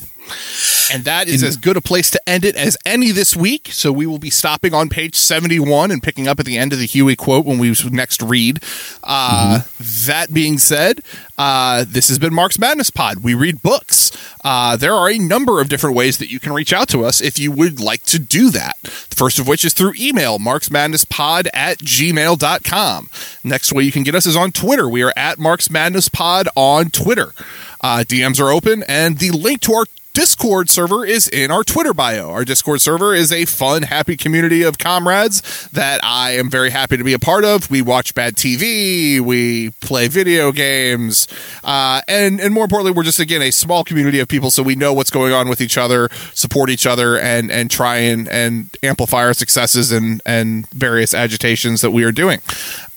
And 0.91 1.03
that 1.03 1.27
is 1.27 1.43
as 1.43 1.57
good 1.57 1.75
a 1.75 1.81
place 1.81 2.09
to 2.11 2.29
end 2.29 2.45
it 2.45 2.55
as 2.55 2.77
any 2.85 3.11
this 3.11 3.35
week. 3.35 3.69
So 3.71 3.91
we 3.91 4.05
will 4.05 4.19
be 4.19 4.29
stopping 4.29 4.73
on 4.73 4.87
page 4.89 5.15
71 5.15 5.91
and 5.91 6.01
picking 6.01 6.27
up 6.27 6.39
at 6.39 6.45
the 6.45 6.57
end 6.57 6.71
of 6.71 6.79
the 6.79 6.85
Huey 6.85 7.15
quote 7.15 7.45
when 7.45 7.57
we 7.57 7.73
next 7.91 8.21
read. 8.21 8.63
Uh, 9.03 9.61
That 9.79 10.33
being 10.33 10.57
said, 10.57 11.01
uh, 11.37 11.85
this 11.87 12.07
has 12.07 12.17
been 12.19 12.33
Marx 12.33 12.57
Madness 12.57 12.89
Pod. 12.89 13.23
We 13.23 13.33
read 13.33 13.61
books. 13.61 14.11
Uh, 14.43 14.77
there 14.77 14.93
are 14.93 15.09
a 15.09 15.17
number 15.17 15.59
of 15.59 15.67
different 15.69 15.95
ways 15.95 16.17
that 16.19 16.31
you 16.31 16.39
can 16.39 16.53
reach 16.53 16.71
out 16.71 16.87
to 16.89 17.03
us 17.03 17.19
if 17.21 17.37
you 17.37 17.51
would 17.51 17.79
like 17.81 18.03
to 18.03 18.17
do 18.19 18.49
that. 18.51 18.77
The 18.83 19.15
first 19.15 19.39
of 19.39 19.47
which 19.47 19.65
is 19.65 19.73
through 19.73 19.93
email, 19.99 20.39
marxmadnesspod 20.39 21.47
at 21.53 21.79
gmail.com. 21.79 23.09
Next 23.43 23.73
way 23.73 23.83
you 23.83 23.91
can 23.91 24.03
get 24.03 24.15
us 24.15 24.25
is 24.25 24.35
on 24.35 24.51
Twitter. 24.51 24.87
We 24.87 25.03
are 25.03 25.13
at 25.17 25.37
Marx 25.37 25.69
Madness 25.69 26.07
Pod 26.09 26.47
on 26.55 26.89
Twitter. 26.91 27.33
Uh, 27.81 28.03
DMs 28.07 28.39
are 28.39 28.49
open, 28.51 28.83
and 28.87 29.19
the 29.19 29.31
link 29.31 29.61
to 29.61 29.73
our 29.73 29.85
Discord 30.17 30.67
server 30.67 31.05
is 31.05 31.27
in 31.27 31.51
our 31.51 31.63
Twitter 31.63 31.93
bio. 31.93 32.31
Our 32.31 32.43
Discord 32.43 32.81
server 32.81 33.13
is 33.13 33.31
a 33.31 33.45
fun, 33.45 33.83
happy 33.83 34.17
community 34.17 34.63
of 34.63 34.79
comrades 34.79 35.69
that 35.73 35.99
I 36.03 36.31
am 36.31 36.49
very 36.49 36.71
happy 36.71 36.97
to 36.97 37.03
be 37.03 37.13
a 37.13 37.19
part 37.19 37.45
of. 37.45 37.69
We 37.69 37.83
watch 37.83 38.15
bad 38.15 38.35
TV, 38.35 39.19
we 39.19 39.69
play 39.79 40.07
video 40.07 40.51
games, 40.51 41.27
uh, 41.63 42.01
and 42.07 42.41
and 42.41 42.51
more 42.51 42.63
importantly, 42.63 42.93
we're 42.93 43.03
just 43.03 43.19
again 43.19 43.43
a 43.43 43.51
small 43.51 43.83
community 43.83 44.19
of 44.19 44.27
people, 44.27 44.49
so 44.49 44.63
we 44.63 44.75
know 44.75 44.91
what's 44.91 45.11
going 45.11 45.33
on 45.33 45.49
with 45.49 45.61
each 45.61 45.77
other, 45.77 46.09
support 46.33 46.71
each 46.71 46.87
other, 46.87 47.19
and 47.19 47.51
and 47.51 47.69
try 47.69 47.97
and 47.97 48.27
and 48.27 48.75
amplify 48.81 49.23
our 49.23 49.35
successes 49.35 49.91
and 49.91 50.19
and 50.25 50.67
various 50.71 51.13
agitations 51.13 51.81
that 51.81 51.91
we 51.91 52.03
are 52.03 52.11
doing. 52.11 52.41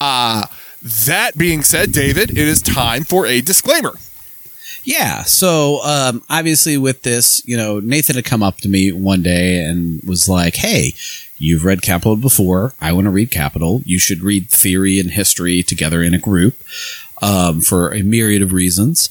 Uh, 0.01 0.47
that 0.81 1.37
being 1.37 1.61
said, 1.61 1.93
David, 1.93 2.31
it 2.31 2.39
is 2.39 2.63
time 2.63 3.05
for 3.05 3.27
a 3.27 3.43
disclaimer. 3.43 3.99
Yeah. 4.85 5.25
So, 5.25 5.83
um, 5.85 6.23
obviously 6.31 6.79
with 6.79 7.03
this, 7.03 7.47
you 7.47 7.57
know, 7.57 7.81
Nathan 7.81 8.17
had 8.17 8.25
come 8.25 8.43
up 8.43 8.59
to 8.59 8.69
me 8.69 8.93
one 8.93 9.23
day 9.23 9.63
and 9.63 10.01
was 10.03 10.29
like, 10.29 10.57
Hey, 10.57 10.95
you've 11.39 11.65
read 11.65 11.83
Capital 11.83 12.17
before. 12.17 12.75
I 12.81 12.93
want 12.93 13.05
to 13.05 13.11
read 13.11 13.31
Capital. 13.31 13.83
You 13.85 13.99
should 13.99 14.23
read 14.23 14.49
theory 14.49 14.99
and 14.99 15.11
history 15.11 15.63
together 15.63 16.03
in 16.03 16.15
a 16.15 16.19
group, 16.19 16.57
um, 17.23 17.61
for 17.61 17.93
a 17.95 18.03
myriad 18.03 18.43
of 18.43 18.53
reasons. 18.53 19.09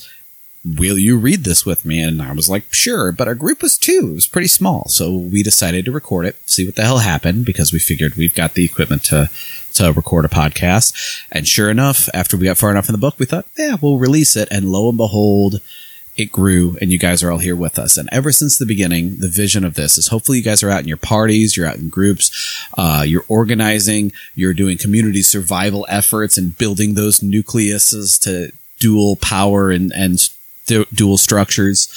Will 0.66 0.98
you 0.98 1.18
read 1.18 1.46
this 1.46 1.66
with 1.66 1.86
me? 1.86 2.02
And 2.02 2.22
I 2.22 2.34
was 2.34 2.50
like, 2.50 2.74
sure. 2.74 3.12
But 3.12 3.28
our 3.28 3.36
group 3.36 3.62
was 3.62 3.78
two. 3.78 4.10
It 4.12 4.16
was 4.16 4.28
pretty 4.28 4.50
small. 4.50 4.90
So 4.90 5.16
we 5.16 5.42
decided 5.42 5.86
to 5.86 5.92
record 5.92 6.26
it, 6.26 6.36
see 6.50 6.66
what 6.66 6.76
the 6.76 6.84
hell 6.84 7.00
happened 7.00 7.46
because 7.46 7.72
we 7.72 7.80
figured 7.80 8.16
we've 8.16 8.36
got 8.36 8.56
the 8.56 8.66
equipment 8.66 9.04
to, 9.06 9.30
to 9.76 9.94
record 9.94 10.26
a 10.26 10.30
podcast. 10.30 11.24
And 11.32 11.48
sure 11.48 11.70
enough, 11.70 12.10
after 12.14 12.36
we 12.36 12.46
got 12.46 12.58
far 12.58 12.72
enough 12.72 12.90
in 12.90 12.94
the 12.94 13.00
book, 13.00 13.18
we 13.18 13.26
thought, 13.26 13.46
yeah, 13.58 13.78
we'll 13.82 14.00
release 14.00 14.36
it. 14.36 14.50
And 14.52 14.70
lo 14.70 14.90
and 14.90 14.98
behold, 14.98 15.62
it 16.20 16.32
grew 16.32 16.78
and 16.82 16.92
you 16.92 17.00
guys 17.00 17.24
are 17.24 17.32
all 17.32 17.38
here 17.38 17.56
with 17.56 17.80
us. 17.80 17.96
And 17.96 18.10
ever 18.12 18.32
since 18.32 18.58
the 18.58 18.66
beginning, 18.66 19.20
the 19.20 19.30
vision 19.30 19.64
of 19.64 19.76
this 19.76 19.98
is 19.98 20.08
hopefully 20.08 20.40
you 20.40 20.44
guys 20.44 20.62
are 20.62 20.70
out 20.70 20.82
in 20.82 20.88
your 20.88 20.98
parties, 20.98 21.56
you're 21.56 21.66
out 21.66 21.78
in 21.78 21.90
groups, 21.90 22.68
uh, 22.78 23.04
you're 23.08 23.26
organizing, 23.30 24.12
you're 24.36 24.54
doing 24.54 24.78
community 24.78 25.22
survival 25.22 25.86
efforts 25.88 26.38
and 26.38 26.58
building 26.58 26.96
those 26.96 27.22
nucleuses 27.22 28.20
to 28.24 28.52
dual 28.80 29.16
power 29.16 29.72
and, 29.72 29.94
and 29.94 30.30
du- 30.70 30.86
dual 30.94 31.18
structures. 31.18 31.90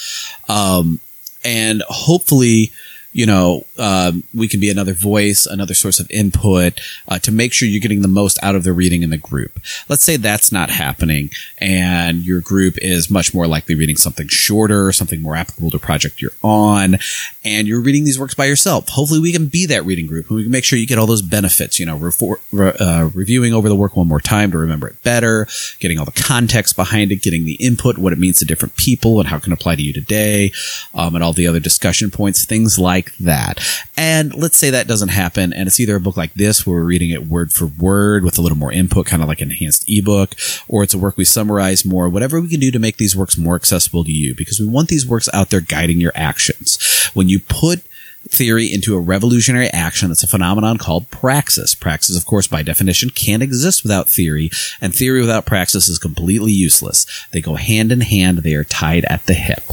Um, 0.49 0.99
and 1.45 1.83
hopefully, 1.87 2.71
you 3.13 3.27
know, 3.27 3.65
um, 3.77 4.23
we 4.33 4.47
can 4.47 4.59
be 4.59 4.69
another 4.69 4.93
voice, 4.93 5.45
another 5.45 5.75
source 5.75 5.99
of 5.99 6.09
input 6.09 6.81
uh, 7.07 7.19
to 7.19 7.31
make 7.31 7.53
sure 7.53 7.67
you're 7.67 7.79
getting 7.79 8.01
the 8.01 8.07
most 8.07 8.39
out 8.43 8.55
of 8.55 8.63
the 8.63 8.73
reading 8.73 9.03
in 9.03 9.11
the 9.11 9.17
group. 9.17 9.59
Let's 9.87 10.03
say 10.03 10.17
that's 10.17 10.51
not 10.51 10.71
happening, 10.71 11.29
and 11.59 12.25
your 12.25 12.41
group 12.41 12.75
is 12.79 13.11
much 13.11 13.33
more 13.33 13.47
likely 13.47 13.75
reading 13.75 13.97
something 13.97 14.27
shorter, 14.27 14.91
something 14.91 15.21
more 15.21 15.35
applicable 15.35 15.69
to 15.71 15.79
project 15.79 16.21
you're 16.21 16.31
on, 16.41 16.97
and 17.45 17.67
you're 17.67 17.81
reading 17.81 18.03
these 18.03 18.19
works 18.19 18.33
by 18.33 18.45
yourself. 18.45 18.89
Hopefully, 18.89 19.19
we 19.19 19.31
can 19.31 19.45
be 19.45 19.67
that 19.67 19.85
reading 19.85 20.07
group, 20.07 20.27
and 20.29 20.37
we 20.37 20.43
can 20.43 20.51
make 20.51 20.63
sure 20.63 20.79
you 20.79 20.87
get 20.87 20.97
all 20.97 21.07
those 21.07 21.21
benefits. 21.21 21.79
You 21.79 21.85
know, 21.85 21.97
refor- 21.97 22.39
re- 22.51 22.75
uh, 22.79 23.09
reviewing 23.13 23.53
over 23.53 23.69
the 23.69 23.75
work 23.75 23.95
one 23.95 24.07
more 24.07 24.21
time 24.21 24.51
to 24.51 24.57
remember 24.57 24.87
it 24.87 25.01
better, 25.03 25.47
getting 25.79 25.99
all 25.99 26.05
the 26.05 26.11
context 26.11 26.75
behind 26.75 27.11
it, 27.11 27.21
getting 27.21 27.45
the 27.45 27.55
input, 27.55 27.99
what 27.99 28.13
it 28.13 28.19
means 28.19 28.39
to 28.39 28.45
different 28.45 28.75
people, 28.75 29.19
and 29.19 29.29
how 29.29 29.37
it 29.37 29.43
can 29.43 29.53
apply 29.53 29.75
to 29.75 29.83
you 29.83 29.93
today, 29.93 30.51
um, 30.95 31.13
and 31.13 31.23
all 31.23 31.33
the 31.33 31.47
other 31.47 31.59
discussion 31.59 32.09
points, 32.09 32.45
things 32.45 32.79
like 32.79 33.02
that. 33.17 33.59
And 33.97 34.33
let's 34.35 34.57
say 34.57 34.69
that 34.69 34.87
doesn't 34.87 35.09
happen, 35.09 35.53
and 35.53 35.67
it's 35.67 35.79
either 35.79 35.95
a 35.95 35.99
book 35.99 36.17
like 36.17 36.33
this 36.33 36.65
where 36.65 36.77
we're 36.77 36.85
reading 36.85 37.09
it 37.09 37.27
word 37.27 37.51
for 37.51 37.65
word 37.65 38.23
with 38.23 38.37
a 38.37 38.41
little 38.41 38.57
more 38.57 38.71
input, 38.71 39.05
kind 39.05 39.21
of 39.21 39.27
like 39.27 39.41
an 39.41 39.51
enhanced 39.51 39.85
ebook, 39.87 40.35
or 40.67 40.83
it's 40.83 40.93
a 40.93 40.97
work 40.97 41.17
we 41.17 41.25
summarize 41.25 41.85
more, 41.85 42.09
whatever 42.09 42.39
we 42.39 42.49
can 42.49 42.59
do 42.59 42.71
to 42.71 42.79
make 42.79 42.97
these 42.97 43.15
works 43.15 43.37
more 43.37 43.55
accessible 43.55 44.03
to 44.03 44.11
you, 44.11 44.35
because 44.35 44.59
we 44.59 44.65
want 44.65 44.89
these 44.89 45.07
works 45.07 45.29
out 45.33 45.49
there 45.49 45.61
guiding 45.61 45.99
your 45.99 46.13
actions. 46.15 47.09
When 47.13 47.29
you 47.29 47.39
put 47.39 47.83
theory 48.29 48.73
into 48.73 48.95
a 48.95 49.01
revolutionary 49.01 49.67
action 49.67 50.07
that's 50.07 50.23
a 50.23 50.27
phenomenon 50.27 50.77
called 50.77 51.09
praxis. 51.09 51.75
Praxis, 51.75 52.17
of 52.17 52.25
course, 52.25 52.47
by 52.47 52.63
definition, 52.63 53.09
can't 53.09 53.43
exist 53.43 53.83
without 53.83 54.09
theory, 54.09 54.49
and 54.79 54.95
theory 54.95 55.19
without 55.19 55.45
praxis 55.45 55.89
is 55.89 55.99
completely 55.99 56.51
useless. 56.51 57.05
They 57.31 57.41
go 57.41 57.55
hand 57.55 57.91
in 57.91 58.01
hand, 58.01 58.39
they 58.39 58.55
are 58.55 58.63
tied 58.63 59.05
at 59.05 59.25
the 59.25 59.33
hip. 59.33 59.63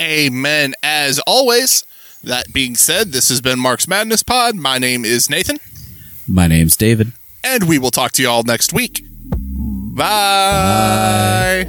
Amen. 0.00 0.74
As 0.82 1.18
always, 1.20 1.84
that 2.22 2.52
being 2.52 2.74
said, 2.76 3.12
this 3.12 3.28
has 3.28 3.40
been 3.40 3.58
Marx 3.58 3.86
Madness 3.88 4.22
Pod. 4.22 4.54
My 4.56 4.78
name 4.78 5.04
is 5.04 5.28
Nathan, 5.30 5.58
My 6.26 6.46
name's 6.46 6.76
David. 6.76 7.12
and 7.44 7.68
we 7.68 7.78
will 7.78 7.90
talk 7.90 8.12
to 8.12 8.22
you 8.22 8.28
all 8.28 8.42
next 8.42 8.72
week. 8.72 9.02
Bye. 9.96 11.64